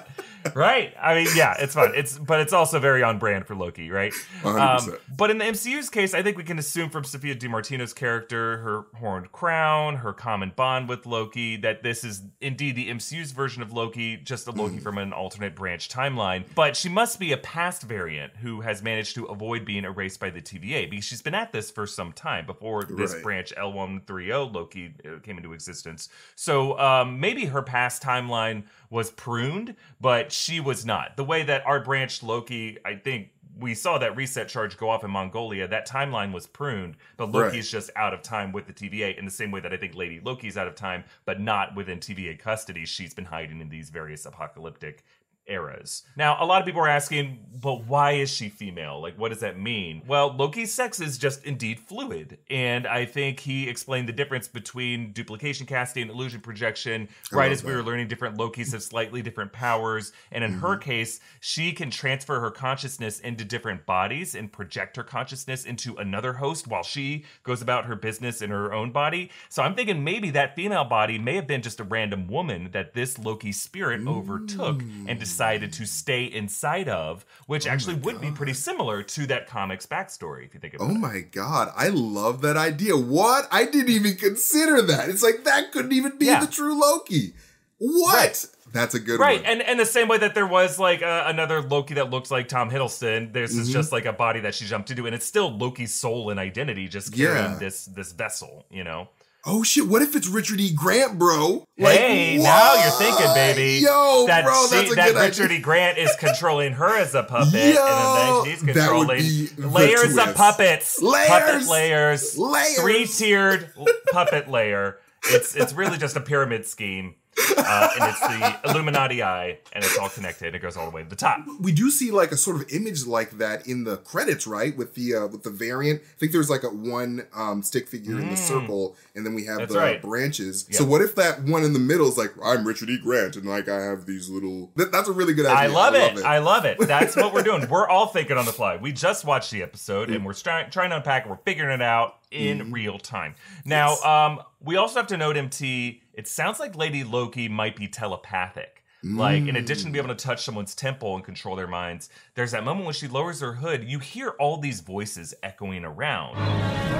right? 0.55 0.93
I 1.01 1.15
mean, 1.15 1.27
yeah, 1.35 1.55
it's 1.59 1.73
fun. 1.73 1.93
It's 1.95 2.17
but 2.17 2.39
it's 2.41 2.53
also 2.53 2.79
very 2.79 3.03
on 3.03 3.19
brand 3.19 3.45
for 3.47 3.55
Loki, 3.55 3.89
right? 3.91 4.13
100%. 4.41 4.99
but 5.15 5.29
in 5.31 5.37
the 5.37 5.45
MCU's 5.45 5.89
case, 5.89 6.13
I 6.13 6.21
think 6.23 6.37
we 6.37 6.43
can 6.43 6.59
assume 6.59 6.89
from 6.89 7.03
Sophia 7.03 7.35
Di 7.35 7.47
Martino's 7.47 7.93
character, 7.93 8.57
her 8.57 8.85
horned 8.97 9.31
crown, 9.31 9.97
her 9.97 10.13
common 10.13 10.51
bond 10.55 10.89
with 10.89 11.05
Loki, 11.05 11.57
that 11.57 11.83
this 11.83 12.03
is 12.03 12.21
indeed 12.39 12.75
the 12.75 12.89
MCU's 12.89 13.31
version 13.31 13.61
of 13.61 13.71
Loki, 13.73 14.17
just 14.17 14.47
a 14.47 14.51
Mm. 14.51 14.57
Loki 14.57 14.79
from 14.79 14.97
an 14.97 15.13
alternate 15.13 15.55
branch 15.55 15.87
timeline. 15.89 16.43
But 16.55 16.75
she 16.75 16.89
must 16.89 17.19
be 17.19 17.31
a 17.31 17.37
past 17.37 17.83
variant 17.83 18.35
who 18.37 18.61
has 18.61 18.83
managed 18.83 19.15
to 19.15 19.25
avoid 19.25 19.65
being 19.65 19.85
erased 19.85 20.19
by 20.19 20.29
the 20.29 20.41
TVA 20.41 20.89
because 20.89 21.05
she's 21.05 21.21
been 21.21 21.33
at 21.35 21.51
this 21.53 21.71
for 21.71 21.87
some 21.87 22.11
time 22.11 22.45
before 22.45 22.83
this 22.83 23.13
Right. 23.13 23.23
branch 23.23 23.53
L130 23.57 24.53
Loki 24.53 24.93
uh, 25.05 25.19
came 25.19 25.37
into 25.37 25.53
existence. 25.53 26.09
So 26.35 26.77
um, 26.79 27.19
maybe 27.19 27.45
her 27.45 27.61
past 27.61 28.01
timeline 28.03 28.63
was 28.91 29.09
pruned, 29.09 29.75
but 29.99 30.31
she 30.31 30.59
was 30.59 30.85
not. 30.85 31.17
The 31.17 31.23
way 31.23 31.41
that 31.41 31.65
our 31.65 31.79
branch 31.79 32.21
Loki, 32.21 32.77
I 32.85 32.93
think 32.95 33.29
we 33.57 33.73
saw 33.73 33.97
that 33.97 34.15
reset 34.15 34.47
charge 34.49 34.77
go 34.77 34.89
off 34.89 35.03
in 35.03 35.11
Mongolia, 35.11 35.67
that 35.67 35.87
timeline 35.87 36.31
was 36.33 36.45
pruned, 36.47 36.95
but 37.17 37.31
Loki's 37.31 37.65
Right. 37.73 37.79
just 37.79 37.89
out 37.95 38.13
of 38.13 38.21
time 38.21 38.51
with 38.51 38.67
the 38.67 38.73
TVA 38.73 39.17
in 39.17 39.25
the 39.25 39.31
same 39.31 39.49
way 39.51 39.59
that 39.61 39.73
I 39.73 39.77
think 39.77 39.95
Lady 39.95 40.19
Loki's 40.19 40.57
out 40.57 40.67
of 40.67 40.75
time, 40.75 41.03
but 41.25 41.39
not 41.39 41.75
within 41.75 41.99
TVA 41.99 42.37
custody. 42.37 42.85
She's 42.85 43.13
been 43.13 43.25
hiding 43.25 43.59
in 43.61 43.69
these 43.69 43.89
various 43.89 44.25
apocalyptic 44.25 45.03
eras. 45.51 46.03
Now, 46.15 46.37
a 46.39 46.45
lot 46.45 46.61
of 46.61 46.65
people 46.65 46.81
are 46.81 46.87
asking, 46.87 47.45
but 47.61 47.85
why 47.85 48.13
is 48.13 48.31
she 48.31 48.49
female? 48.49 49.01
Like, 49.01 49.17
what 49.17 49.29
does 49.29 49.41
that 49.41 49.59
mean? 49.59 50.01
Well, 50.07 50.33
Loki's 50.33 50.73
sex 50.73 50.99
is 50.99 51.17
just 51.17 51.43
indeed 51.45 51.79
fluid. 51.79 52.37
And 52.49 52.87
I 52.87 53.05
think 53.05 53.39
he 53.39 53.69
explained 53.69 54.07
the 54.07 54.13
difference 54.13 54.47
between 54.47 55.11
duplication 55.11 55.65
casting, 55.65 56.09
illusion 56.09 56.41
projection, 56.41 57.09
right 57.31 57.45
love 57.45 57.51
as 57.51 57.63
we 57.63 57.75
were 57.75 57.83
learning 57.83 58.07
different 58.07 58.37
Lokis 58.37 58.71
have 58.71 58.81
slightly 58.81 59.21
different 59.21 59.51
powers. 59.51 60.13
And 60.31 60.43
in 60.43 60.53
her 60.53 60.75
mm-hmm. 60.75 60.89
case, 60.89 61.19
she 61.39 61.73
can 61.73 61.91
transfer 61.91 62.39
her 62.39 62.51
consciousness 62.51 63.19
into 63.19 63.43
different 63.43 63.85
bodies 63.85 64.33
and 64.33 64.51
project 64.51 64.95
her 64.97 65.03
consciousness 65.03 65.65
into 65.65 65.95
another 65.97 66.33
host 66.33 66.67
while 66.67 66.83
she 66.83 67.25
goes 67.43 67.61
about 67.61 67.85
her 67.85 67.95
business 67.95 68.41
in 68.41 68.49
her 68.49 68.73
own 68.73 68.91
body. 68.91 69.29
So 69.49 69.61
I'm 69.61 69.75
thinking 69.75 70.03
maybe 70.03 70.29
that 70.31 70.55
female 70.55 70.85
body 70.85 71.19
may 71.19 71.35
have 71.35 71.47
been 71.47 71.61
just 71.61 71.79
a 71.79 71.83
random 71.83 72.27
woman 72.27 72.69
that 72.71 72.93
this 72.93 73.19
Loki 73.19 73.51
spirit 73.51 74.07
overtook 74.07 74.81
and 75.07 75.19
decided 75.19 75.40
to 75.73 75.85
stay 75.85 76.25
inside 76.25 76.87
of, 76.89 77.25
which 77.47 77.65
actually 77.67 77.95
would 77.95 78.21
be 78.21 78.31
pretty 78.31 78.53
similar 78.53 79.01
to 79.03 79.27
that 79.27 79.47
comic's 79.47 79.85
backstory 79.85 80.45
if 80.45 80.53
you 80.53 80.59
think 80.59 80.73
about 80.75 80.85
Oh 80.85 80.91
it. 80.91 80.95
Oh 80.95 80.97
my 80.99 81.19
god, 81.21 81.71
I 81.75 81.89
love 81.89 82.41
that 82.41 82.57
idea. 82.57 82.95
What? 82.95 83.47
I 83.51 83.65
didn't 83.65 83.89
even 83.89 84.15
consider 84.15 84.81
that. 84.83 85.09
It's 85.09 85.23
like 85.23 85.43
that 85.45 85.71
couldn't 85.71 85.93
even 85.93 86.17
be 86.17 86.27
Yeah. 86.27 86.39
the 86.45 86.47
true 86.51 86.79
Loki. 86.79 87.33
What? 87.77 88.15
Right. 88.15 88.45
That's 88.73 88.93
a 88.95 88.99
good 88.99 89.19
Right, 89.19 89.41
one. 89.41 89.51
and 89.51 89.61
and 89.61 89.77
the 89.79 89.85
same 89.85 90.07
way 90.07 90.17
that 90.19 90.33
there 90.33 90.47
was 90.47 90.79
like 90.79 91.01
uh, 91.01 91.23
another 91.27 91.61
Loki 91.61 91.95
that 91.95 92.09
looks 92.09 92.31
like 92.31 92.47
Tom 92.47 92.69
Hiddleston, 92.71 93.33
this 93.33 93.51
Mm-hmm. 93.51 93.61
is 93.61 93.73
just 93.73 93.91
like 93.91 94.05
a 94.05 94.13
body 94.13 94.39
that 94.41 94.55
she 94.55 94.63
jumped 94.65 94.89
into, 94.91 95.05
and 95.07 95.13
it's 95.13 95.25
still 95.25 95.51
Loki's 95.51 95.93
soul 95.93 96.29
and 96.29 96.39
identity, 96.39 96.87
just 96.87 97.13
carrying 97.13 97.51
Yeah. 97.53 97.57
this 97.57 97.85
this 97.85 98.13
vessel, 98.13 98.65
you 98.71 98.85
know. 98.85 99.09
Oh 99.45 99.63
shit! 99.63 99.87
What 99.87 100.01
if 100.03 100.15
it's 100.15 100.27
Richard 100.27 100.59
E. 100.59 100.71
Grant, 100.73 101.17
bro? 101.17 101.63
hey, 101.77 102.37
now 102.37 102.75
you're 102.75 102.91
thinking, 102.91 103.33
baby. 103.33 103.79
Yo, 103.83 104.25
that 104.27 104.43
bro, 104.45 104.67
she- 104.69 104.75
that's 104.75 104.91
a 104.91 104.95
that 104.95 105.13
good 105.13 105.15
Richard 105.21 105.45
idea. 105.45 105.57
E. 105.57 105.61
Grant 105.61 105.97
is 105.97 106.15
controlling 106.17 106.73
her 106.73 106.95
as 106.97 107.15
a 107.15 107.23
puppet, 107.23 107.73
Yo, 107.73 107.81
and 107.83 108.45
then 108.45 108.45
she's 108.53 108.61
controlling 108.63 109.71
layers 109.71 110.15
of 110.17 110.35
puppets, 110.35 111.01
Layers. 111.01 111.27
puppet 111.27 111.67
layers, 111.67 112.37
Layers. 112.37 112.79
three 112.79 113.05
tiered 113.07 113.73
puppet 114.11 114.47
layer. 114.47 114.99
It's 115.29 115.55
it's 115.55 115.73
really 115.73 115.97
just 115.97 116.15
a 116.15 116.21
pyramid 116.21 116.65
scheme, 116.67 117.15
uh, 117.57 117.89
and 117.99 118.09
it's 118.09 118.19
the 118.19 118.69
Illuminati 118.71 119.23
eye, 119.23 119.57
and 119.73 119.83
it's 119.83 119.97
all 119.97 120.09
connected. 120.09 120.55
It 120.55 120.59
goes 120.59 120.75
all 120.77 120.85
the 120.85 120.91
way 120.95 121.03
to 121.03 121.09
the 121.09 121.15
top. 121.15 121.39
we 121.59 121.71
do 121.71 121.89
see 121.91 122.11
like 122.11 122.31
a 122.31 122.37
sort 122.37 122.57
of 122.61 122.71
image 122.71 123.05
like 123.05 123.31
that 123.37 123.67
in 123.67 123.83
the 123.83 123.97
credits, 123.97 124.45
right? 124.47 124.75
With 124.75 124.95
the 124.95 125.15
uh, 125.15 125.27
with 125.27 125.43
the 125.43 125.49
variant. 125.49 126.01
I 126.01 126.19
think 126.19 126.31
there's 126.31 126.49
like 126.49 126.63
a 126.63 126.69
one 126.69 127.25
um, 127.35 127.63
stick 127.63 127.87
figure 127.87 128.19
in 128.19 128.29
the 128.29 128.37
circle, 128.37 128.95
and 129.15 129.25
then 129.25 129.33
we 129.33 129.45
have 129.45 129.51
Mm. 129.51 129.57
That's 129.59 129.73
the 129.73 129.79
right. 129.79 130.01
branches. 130.01 130.65
Yeah. 130.71 130.77
So 130.79 130.85
what 130.85 131.01
if 131.01 131.13
that 131.15 131.43
one 131.43 131.63
in 131.63 131.73
the 131.73 131.79
middle 131.79 132.07
is 132.07 132.17
like 132.17 132.33
I'm 132.43 132.65
Richard 132.65 132.89
E. 132.89 132.97
Grant, 132.97 133.35
and 133.35 133.45
like 133.45 133.67
I 133.69 133.81
have 133.81 134.05
these 134.05 134.29
little. 134.29 134.71
That, 134.75 134.91
that's 134.91 135.07
a 135.09 135.11
really 135.13 135.33
good 135.33 135.45
idea. 135.45 135.57
I 135.57 135.63
idea. 135.65 135.75
love, 135.75 135.95
it. 136.17 136.25
I 136.25 136.37
love 136.39 136.65
it. 136.65 136.77
That's 136.79 137.15
what 137.15 137.33
we're 137.33 137.43
doing. 137.43 137.67
We're 137.69 137.87
all 137.87 138.07
thinking 138.07 138.37
on 138.37 138.45
the 138.45 138.53
fly. 138.53 138.77
We 138.77 138.91
just 138.91 139.23
watched 139.25 139.51
the 139.51 139.61
episode 139.63 140.09
and 140.09 140.25
we're 140.25 140.33
try- 140.33 140.63
trying 140.63 140.89
to 140.91 140.97
unpack. 140.97 141.25
it. 141.25 141.29
We're 141.29 141.37
figuring 141.37 141.73
it 141.73 141.81
out 141.81 142.15
in 142.31 142.71
real 142.71 142.97
time. 142.97 143.35
Now, 143.65 143.89
Yes. 143.89 144.05
um, 144.05 144.41
we 144.59 144.77
also 144.77 144.99
have 144.99 145.07
to 145.07 145.17
note, 145.17 145.37
MT. 145.37 146.01
It 146.13 146.27
sounds 146.27 146.59
like 146.59 146.75
Lady 146.75 147.03
Loki 147.03 147.47
might 147.49 147.75
be 147.75 147.87
telepathic. 147.87 148.83
Like, 149.03 149.47
in 149.47 149.55
addition 149.55 149.85
to 149.87 149.91
being 149.91 150.05
able 150.05 150.15
to 150.15 150.23
touch 150.23 150.43
someone's 150.43 150.75
temple 150.75 151.15
and 151.15 151.25
control 151.25 151.55
their 151.55 151.65
minds, 151.67 152.09
there's 152.35 152.51
that 152.51 152.63
moment 152.63 152.85
when 152.85 152.93
she 152.93 153.07
lowers 153.07 153.41
her 153.41 153.53
hood. 153.53 153.83
You 153.83 153.97
hear 153.97 154.29
all 154.39 154.57
these 154.57 154.79
voices 154.81 155.33
echoing 155.41 155.83
around. 155.83 156.35
What 156.35 156.45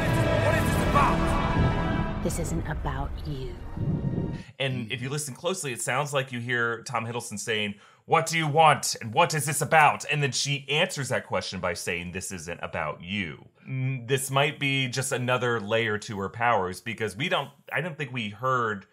is, 0.09 0.45
what 0.45 0.55
is 0.55 0.63
this 0.63 0.89
about? 0.89 2.23
This 2.23 2.39
isn't 2.39 2.67
about 2.67 3.11
you. 3.27 3.55
And 4.59 4.91
if 4.91 5.01
you 5.01 5.09
listen 5.09 5.35
closely, 5.35 5.73
it 5.73 5.81
sounds 5.81 6.11
like 6.11 6.31
you 6.31 6.39
hear 6.39 6.81
Tom 6.83 7.05
Hiddleston 7.05 7.38
saying, 7.38 7.75
What 8.05 8.25
do 8.25 8.35
you 8.38 8.47
want? 8.47 8.95
And 9.01 9.13
what 9.13 9.35
is 9.35 9.45
this 9.45 9.61
about? 9.61 10.03
And 10.11 10.23
then 10.23 10.31
she 10.31 10.65
answers 10.69 11.09
that 11.09 11.27
question 11.27 11.59
by 11.59 11.75
saying, 11.75 12.13
This 12.13 12.31
isn't 12.31 12.59
about 12.63 13.01
you. 13.03 13.45
This 13.68 14.32
might 14.32 14.60
be 14.60 14.88
just 14.88 15.12
another 15.12 15.60
layer 15.60 15.98
to 16.00 16.20
her 16.20 16.30
powers 16.30 16.82
because 16.82 17.15
we 17.15 17.30
don't, 17.30 17.50
I 17.72 17.82
don't 17.82 17.98
think 17.98 18.12
we 18.12 18.30
heard 18.30 18.86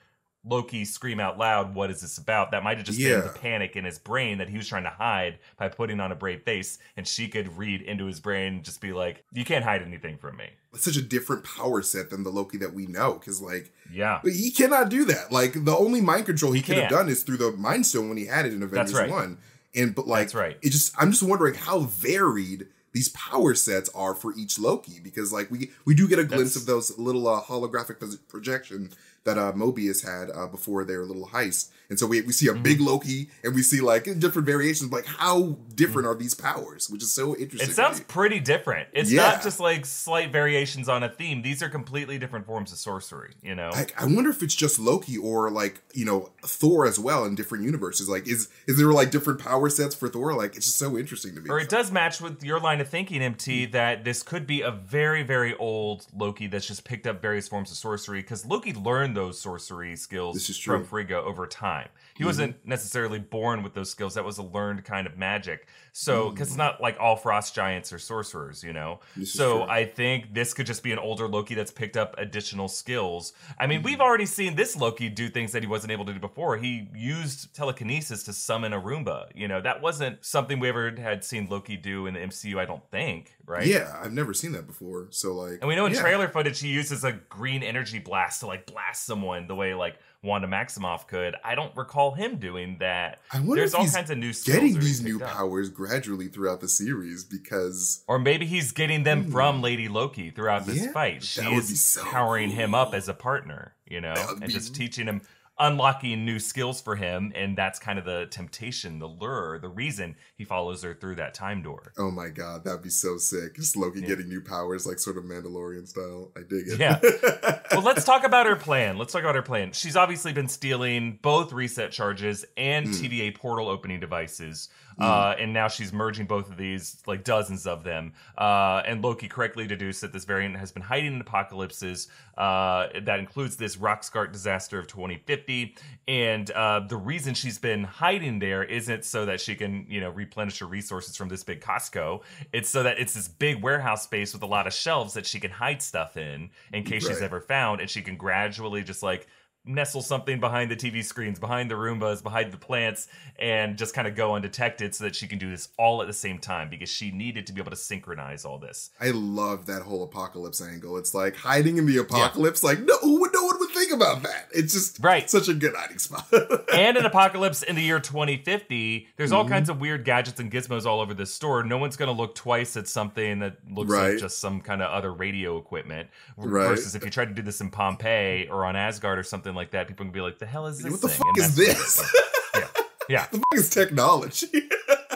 Loki 0.44 0.84
scream 0.84 1.18
out 1.20 1.36
loud, 1.36 1.74
What 1.74 1.90
is 1.90 2.00
this 2.00 2.16
about? 2.16 2.52
That 2.52 2.62
might 2.62 2.76
have 2.78 2.86
just 2.86 2.98
Yeah. 2.98 3.16
been 3.20 3.24
the 3.32 3.38
panic 3.38 3.76
in 3.76 3.84
his 3.84 3.98
brain 3.98 4.38
that 4.38 4.48
he 4.48 4.56
was 4.56 4.68
trying 4.68 4.84
to 4.84 4.90
hide 4.90 5.38
by 5.58 5.68
putting 5.68 6.00
on 6.00 6.12
a 6.12 6.14
brave 6.14 6.42
face. 6.42 6.78
And 6.96 7.06
she 7.06 7.28
could 7.28 7.58
read 7.58 7.82
into 7.82 8.06
his 8.06 8.20
brain 8.20 8.54
and 8.54 8.64
just 8.64 8.80
be 8.80 8.92
like, 8.92 9.24
You 9.32 9.44
can't 9.44 9.64
hide 9.64 9.82
anything 9.82 10.16
from 10.16 10.36
me. 10.36 10.46
It's 10.72 10.84
such 10.84 10.96
a 10.96 11.02
different 11.02 11.44
power 11.44 11.82
set 11.82 12.10
than 12.10 12.22
the 12.22 12.30
Loki 12.30 12.56
that 12.58 12.72
we 12.72 12.86
know, 12.86 13.14
because 13.14 13.42
like 13.42 13.72
Yeah. 13.92 14.20
he 14.24 14.50
cannot 14.50 14.88
do 14.90 15.04
that. 15.06 15.32
Like 15.32 15.64
the 15.64 15.76
only 15.76 16.00
mind 16.00 16.26
control 16.26 16.52
he, 16.52 16.60
He 16.60 16.64
could 16.64 16.78
have 16.78 16.90
done 16.90 17.08
is 17.08 17.24
through 17.24 17.38
the 17.38 17.52
Mind 17.52 17.84
Stone 17.84 18.08
when 18.08 18.16
he 18.16 18.26
had 18.26 18.46
it 18.46 18.52
in 18.54 18.62
Avengers 18.62 18.94
right. 18.94 19.10
One. 19.10 19.38
And 19.74 19.94
but 19.94 20.06
like 20.06 20.28
That's 20.28 20.34
right. 20.36 20.56
it 20.62 20.70
just 20.70 20.94
I'm 20.98 21.10
just 21.10 21.22
wondering 21.24 21.54
how 21.54 21.80
varied 21.80 22.68
these 22.98 23.10
power 23.10 23.54
sets 23.54 23.88
are 23.94 24.12
for 24.12 24.34
each 24.36 24.58
Loki 24.58 24.98
because 24.98 25.32
like 25.32 25.52
we 25.52 25.70
we 25.84 25.94
do 25.94 26.08
get 26.08 26.18
a 26.18 26.24
glimpse 26.24 26.54
That's- 26.54 26.56
of 26.56 26.66
those 26.66 26.98
little 26.98 27.28
uh, 27.28 27.40
holographic 27.40 28.18
projection 28.26 28.90
that 29.28 29.38
uh, 29.38 29.52
Mobius 29.52 30.04
had 30.04 30.30
uh, 30.34 30.46
before 30.46 30.84
their 30.84 31.04
little 31.04 31.28
heist, 31.28 31.70
and 31.90 31.98
so 31.98 32.06
we 32.06 32.20
we 32.22 32.32
see 32.32 32.48
a 32.48 32.52
Mm-hmm. 32.52 32.62
big 32.62 32.80
Loki 32.80 33.30
and 33.44 33.54
we 33.54 33.62
see 33.62 33.80
like 33.80 34.04
different 34.18 34.46
variations. 34.46 34.90
Like 34.90 35.06
how 35.06 35.58
different 35.74 36.08
are 36.08 36.14
these 36.14 36.34
powers? 36.34 36.88
Which 36.90 37.02
is 37.02 37.12
so 37.12 37.36
interesting. 37.36 37.68
Mm. 37.68 37.72
It 37.72 37.74
sounds 37.74 38.00
pretty 38.00 38.40
different. 38.40 38.88
It's 38.92 39.12
Yeah. 39.12 39.22
not 39.22 39.42
just 39.42 39.60
like 39.60 39.84
slight 39.86 40.32
variations 40.32 40.88
on 40.88 41.02
a 41.02 41.08
theme. 41.08 41.42
These 41.42 41.62
are 41.62 41.68
completely 41.68 42.18
different 42.18 42.46
forms 42.46 42.72
of 42.72 42.78
sorcery, 42.78 43.34
you 43.42 43.54
know? 43.54 43.70
I, 43.72 43.86
I 43.98 44.04
wonder 44.06 44.30
if 44.30 44.42
it's 44.42 44.54
just 44.54 44.78
Loki 44.78 45.16
or 45.18 45.50
like 45.50 45.80
you 45.94 46.04
know 46.06 46.30
Thor 46.42 46.86
as 46.86 46.98
well 46.98 47.24
in 47.26 47.34
different 47.34 47.64
universes. 47.64 48.08
Like, 48.08 48.26
is 48.26 48.48
is 48.66 48.76
there 48.78 48.88
like 48.92 49.10
different 49.10 49.40
power 49.40 49.68
sets 49.68 49.94
for 49.94 50.08
Thor? 50.08 50.34
Like, 50.34 50.56
it's 50.56 50.66
just 50.66 50.78
so 50.78 50.96
interesting 50.98 51.34
to 51.34 51.40
me. 51.42 51.50
or 51.50 51.58
it 51.60 51.68
does 51.68 51.90
match 51.92 52.20
with 52.20 52.42
your 52.42 52.60
line 52.60 52.80
of 52.80 52.88
thinking, 52.88 53.20
MT, 53.22 53.66
Mm. 53.66 53.72
that 53.72 54.04
this 54.04 54.22
could 54.22 54.46
be 54.46 54.62
a 54.62 54.70
very, 54.70 55.22
very 55.22 55.54
old 55.56 56.06
Loki 56.16 56.46
that's 56.46 56.66
just 56.66 56.84
picked 56.84 57.06
up 57.06 57.20
various 57.20 57.46
forms 57.48 57.70
of 57.70 57.76
sorcery 57.76 58.20
because 58.22 58.46
Loki 58.46 58.72
learned 58.72 59.17
those 59.18 59.40
sorcery 59.40 59.96
skills 59.96 60.46
from. 60.62 60.80
Mm-hmm. 60.82 60.88
Frigga 60.88 61.16
over 61.16 61.46
time. 61.46 61.88
He 62.16 62.24
wasn't 62.24 62.64
necessarily 62.66 63.18
born 63.18 63.62
with 63.62 63.74
those 63.74 63.90
skills. 63.90 64.14
That 64.14 64.24
was 64.24 64.38
a 64.38 64.42
learned 64.42 64.84
kind 64.84 65.06
of 65.06 65.18
magic. 65.18 65.66
So, 65.92 66.30
because 66.30 66.48
it's 66.48 66.56
not 66.56 66.80
like 66.80 66.96
all 67.00 67.16
frost 67.16 67.54
giants 67.54 67.92
or 67.92 67.98
sorcerers, 67.98 68.62
you 68.62 68.72
know? 68.72 69.00
Mm. 69.16 69.20
This 69.20 69.32
so. 69.32 69.62
I 69.64 69.84
think 69.84 70.34
this 70.34 70.54
could 70.54 70.66
just 70.66 70.82
be 70.82 70.92
an 70.92 70.98
older 70.98 71.26
Loki 71.28 71.54
that's 71.54 71.70
picked 71.70 71.96
up 71.96 72.14
additional 72.18 72.68
skills. 72.68 73.32
I 73.58 73.66
mean, 73.66 73.78
Mm-hmm. 73.78 73.84
we've 73.86 74.00
already 74.00 74.26
seen 74.26 74.56
this 74.56 74.76
Loki 74.76 75.08
do 75.08 75.28
things 75.28 75.52
that 75.52 75.62
he 75.62 75.68
wasn't 75.68 75.92
able 75.92 76.04
to 76.06 76.12
do 76.12 76.18
before. 76.18 76.56
He 76.56 76.88
used 76.94 77.54
telekinesis 77.54 78.24
to 78.24 78.32
summon 78.32 78.72
a 78.72 78.80
Roomba. 78.80 79.26
You 79.34 79.46
know, 79.48 79.60
that 79.60 79.80
wasn't 79.82 80.24
something 80.24 80.58
we 80.58 80.68
ever 80.68 80.94
had 80.96 81.24
seen 81.24 81.46
Loki 81.48 81.76
do 81.76 82.06
in 82.06 82.14
the 82.14 82.20
MCU, 82.20 82.58
I 82.58 82.64
don't 82.64 82.82
think, 82.90 83.36
right? 83.46 83.66
Yeah, 83.66 83.96
I've 84.02 84.12
never 84.12 84.34
seen 84.34 84.52
that 84.52 84.66
before. 84.66 85.08
So 85.10 85.34
like, 85.34 85.58
And 85.60 85.68
we 85.68 85.76
know 85.76 85.86
in 85.86 85.92
yeah. 85.94 86.00
trailer 86.00 86.28
footage 86.28 86.60
he 86.60 86.68
uses 86.68 87.04
a 87.04 87.12
green 87.12 87.62
energy 87.62 87.98
blast 87.98 88.40
to 88.40 88.46
like 88.46 88.66
blast 88.66 89.04
someone 89.06 89.46
the 89.46 89.54
way 89.54 89.74
like 89.74 89.96
Wanda 90.22 90.48
Maximoff 90.48 91.06
could. 91.06 91.36
I 91.44 91.54
don't 91.54 91.74
recall 91.76 92.12
him 92.12 92.38
doing 92.38 92.78
that. 92.80 93.20
I 93.32 93.38
wonder 93.38 93.56
There's 93.56 93.70
if 93.72 93.76
all 93.76 93.82
he's 93.84 93.94
kinds 93.94 94.10
of 94.10 94.18
new 94.18 94.32
skills 94.32 94.56
getting 94.56 94.80
these 94.80 95.00
new 95.02 95.20
powers 95.20 95.68
gradually 95.78 96.26
throughout 96.26 96.60
the 96.60 96.68
series 96.68 97.22
because 97.22 98.02
Or 98.08 98.18
maybe 98.18 98.46
he's 98.46 98.72
getting 98.72 99.04
them 99.04 99.30
from 99.30 99.62
Lady 99.62 99.86
Loki 99.88 100.30
throughout 100.30 100.66
this 100.66 100.78
Hmm. 100.80 100.84
Yeah, 100.86 100.92
fight. 100.92 101.22
She 101.22 101.40
that 101.40 101.50
would 101.52 101.66
be 101.68 101.72
is 101.72 101.84
so 101.84 102.02
powering 102.04 102.50
him 102.50 102.74
up 102.74 102.94
as 102.94 103.08
a 103.08 103.14
partner, 103.14 103.76
you 103.86 104.00
know, 104.00 104.14
and 104.28 104.40
be- 104.40 104.48
just 104.48 104.74
teaching 104.74 105.06
him, 105.06 105.20
unlocking 105.60 106.24
new 106.24 106.38
skills 106.38 106.80
for 106.80 106.94
him. 106.96 107.32
And 107.34 107.56
that's 107.58 107.78
kind 107.80 107.98
of 107.98 108.04
the 108.04 108.26
temptation, 108.30 108.98
the 109.00 109.08
lure, 109.08 109.58
the 109.58 109.68
reason 109.68 110.14
he 110.36 110.44
follows 110.44 110.82
her 110.82 110.94
through 110.94 111.16
that 111.16 111.34
time 111.34 111.62
door. 111.62 111.92
oh 111.98 112.10
my 112.10 112.28
god, 112.28 112.64
that'd 112.64 112.82
be 112.82 112.90
so 112.90 113.16
sick. 113.18 113.54
Just 113.56 113.76
Loki 113.76 114.00
getting 114.02 114.28
new 114.28 114.40
powers, 114.40 114.86
like 114.86 114.98
sort 114.98 115.16
of 115.16 115.24
Mandalorian 115.24 115.86
style. 115.88 116.30
I 116.36 116.40
dig 116.40 116.68
it. 116.68 116.78
Yeah. 116.80 116.98
well, 117.72 117.82
let's 117.82 118.04
talk 118.04 118.24
about 118.24 118.46
her 118.46 118.54
plan. 118.56 118.98
Let's 118.98 119.12
talk 119.12 119.22
about 119.22 119.34
her 119.36 119.42
plan. 119.42 119.72
She's 119.72 119.96
obviously 119.96 120.32
been 120.32 120.48
stealing 120.48 121.18
both 121.22 121.52
reset 121.52 121.90
charges 121.92 122.44
and 122.56 122.86
Hmm. 122.86 122.92
TVA 122.92 123.34
portal 123.34 123.68
opening 123.68 124.00
devices. 124.00 124.68
Uh, 124.98 125.34
and 125.38 125.52
now 125.52 125.68
she's 125.68 125.92
merging 125.92 126.26
both 126.26 126.50
of 126.50 126.56
these, 126.56 127.02
like 127.06 127.24
dozens 127.24 127.66
of 127.66 127.84
them. 127.84 128.12
Uh, 128.36 128.82
and 128.84 129.02
Loki 129.02 129.28
correctly 129.28 129.66
deduced 129.66 130.00
that 130.00 130.12
this 130.12 130.24
variant 130.24 130.56
has 130.56 130.72
been 130.72 130.82
hiding 130.82 131.14
in 131.14 131.20
apocalypses. 131.20 132.08
Uh, 132.36 132.88
that 133.02 133.18
includes 133.18 133.56
this 133.56 133.76
Roxxcart 133.76 134.32
disaster 134.32 134.78
of 134.78 134.86
2050. 134.86 135.76
And 136.06 136.50
uh, 136.50 136.80
the 136.80 136.96
reason 136.96 137.34
she's 137.34 137.58
been 137.58 137.84
hiding 137.84 138.38
there 138.38 138.62
isn't 138.64 139.04
so 139.04 139.26
that 139.26 139.40
she 139.40 139.54
can, 139.54 139.86
you 139.88 140.00
know, 140.00 140.10
replenish 140.10 140.58
her 140.58 140.66
resources 140.66 141.16
from 141.16 141.28
this 141.28 141.44
big 141.44 141.60
Costco. 141.60 142.22
It's 142.52 142.68
so 142.68 142.82
that 142.82 142.98
it's 142.98 143.14
this 143.14 143.28
big 143.28 143.62
warehouse 143.62 144.04
space 144.04 144.32
with 144.32 144.42
a 144.42 144.46
lot 144.46 144.66
of 144.66 144.72
shelves 144.72 145.14
that 145.14 145.26
she 145.26 145.40
can 145.40 145.50
hide 145.50 145.82
stuff 145.82 146.16
in 146.16 146.50
in 146.72 146.84
case 146.84 147.06
she's 147.06 147.22
ever 147.22 147.40
found. 147.40 147.80
And 147.80 147.88
she 147.90 148.02
can 148.02 148.16
gradually 148.16 148.82
just 148.82 149.02
like 149.02 149.26
nestle 149.64 150.00
something 150.02 150.40
behind 150.40 150.70
the 150.70 150.76
TV 150.76 151.04
screens, 151.04 151.38
behind 151.38 151.70
the 151.70 151.74
Roombas, 151.74 152.22
behind 152.22 152.52
the 152.52 152.56
plants, 152.56 153.08
and 153.38 153.76
just 153.76 153.94
kind 153.94 154.08
of 154.08 154.14
go 154.14 154.34
undetected 154.34 154.94
so 154.94 155.04
that 155.04 155.14
she 155.14 155.26
can 155.28 155.38
do 155.38 155.50
this 155.50 155.68
all 155.78 156.00
at 156.00 156.06
the 156.06 156.12
same 156.14 156.38
time 156.38 156.70
because 156.70 156.88
she 156.88 157.10
needed 157.10 157.46
to 157.46 157.52
be 157.52 157.60
able 157.60 157.70
to 157.70 157.76
synchronize 157.76 158.44
all 158.44 158.58
this. 158.58 158.90
I 159.00 159.10
love 159.10 159.66
that 159.66 159.82
whole 159.82 160.02
apocalypse 160.04 160.62
angle. 160.62 160.96
It's 160.96 161.12
like 161.14 161.36
hiding 161.36 161.76
in 161.76 161.86
the 161.86 161.98
apocalypse. 161.98 162.62
Like 162.62 162.80
no, 162.80 162.96
who 162.98 163.20
would- 163.20 163.28
no 163.34 163.44
think 163.78 163.92
about 163.92 164.22
that. 164.24 164.48
It's 164.52 164.72
just 164.72 164.98
Right. 165.00 165.28
such 165.30 165.48
a 165.48 165.54
good 165.54 165.74
hiding 165.76 165.98
spot. 165.98 166.26
and 166.74 166.96
an 166.96 167.06
apocalypse 167.06 167.62
in 167.62 167.76
the 167.76 167.82
year 167.82 168.00
2050, 168.00 169.08
there's 169.16 169.30
Mm-hmm. 169.30 169.36
all 169.36 169.48
kinds 169.48 169.68
of 169.68 169.80
weird 169.80 170.04
gadgets 170.04 170.40
and 170.40 170.50
gizmos 170.50 170.84
all 170.86 171.00
over 171.00 171.14
this 171.14 171.32
store. 171.32 171.62
No 171.62 171.78
one's 171.78 171.96
going 171.96 172.14
to 172.14 172.20
look 172.20 172.34
twice 172.34 172.76
at 172.76 172.88
something 172.88 173.38
that 173.40 173.56
looks 173.70 173.90
Right. 173.90 174.10
like 174.12 174.18
just 174.18 174.38
some 174.38 174.60
kind 174.60 174.82
of 174.82 174.90
other 174.90 175.12
radio 175.12 175.56
equipment. 175.58 176.08
Right. 176.36 176.68
Versus 176.68 176.94
if 176.94 177.04
you 177.04 177.10
tried 177.10 177.28
to 177.28 177.34
do 177.34 177.42
this 177.42 177.60
in 177.60 177.70
Pompeii 177.70 178.48
or 178.48 178.64
on 178.64 178.76
Asgard 178.76 179.18
or 179.18 179.22
something 179.22 179.54
like 179.54 179.70
that, 179.72 179.88
people 179.88 180.04
can 180.06 180.12
be 180.12 180.20
like, 180.20 180.38
"The 180.38 180.46
hell 180.46 180.66
is 180.66 180.80
this 180.82 180.90
what 180.92 181.00
the 181.00 181.08
thing?" 181.08 181.18
fuck 181.18 181.26
And 181.28 181.38
is 181.38 181.54
this? 181.56 182.12
Yeah, 182.54 182.66
yeah. 183.08 183.26
the 183.32 183.38
fuck 183.38 183.54
is 183.56 183.70
technology? 183.70 184.46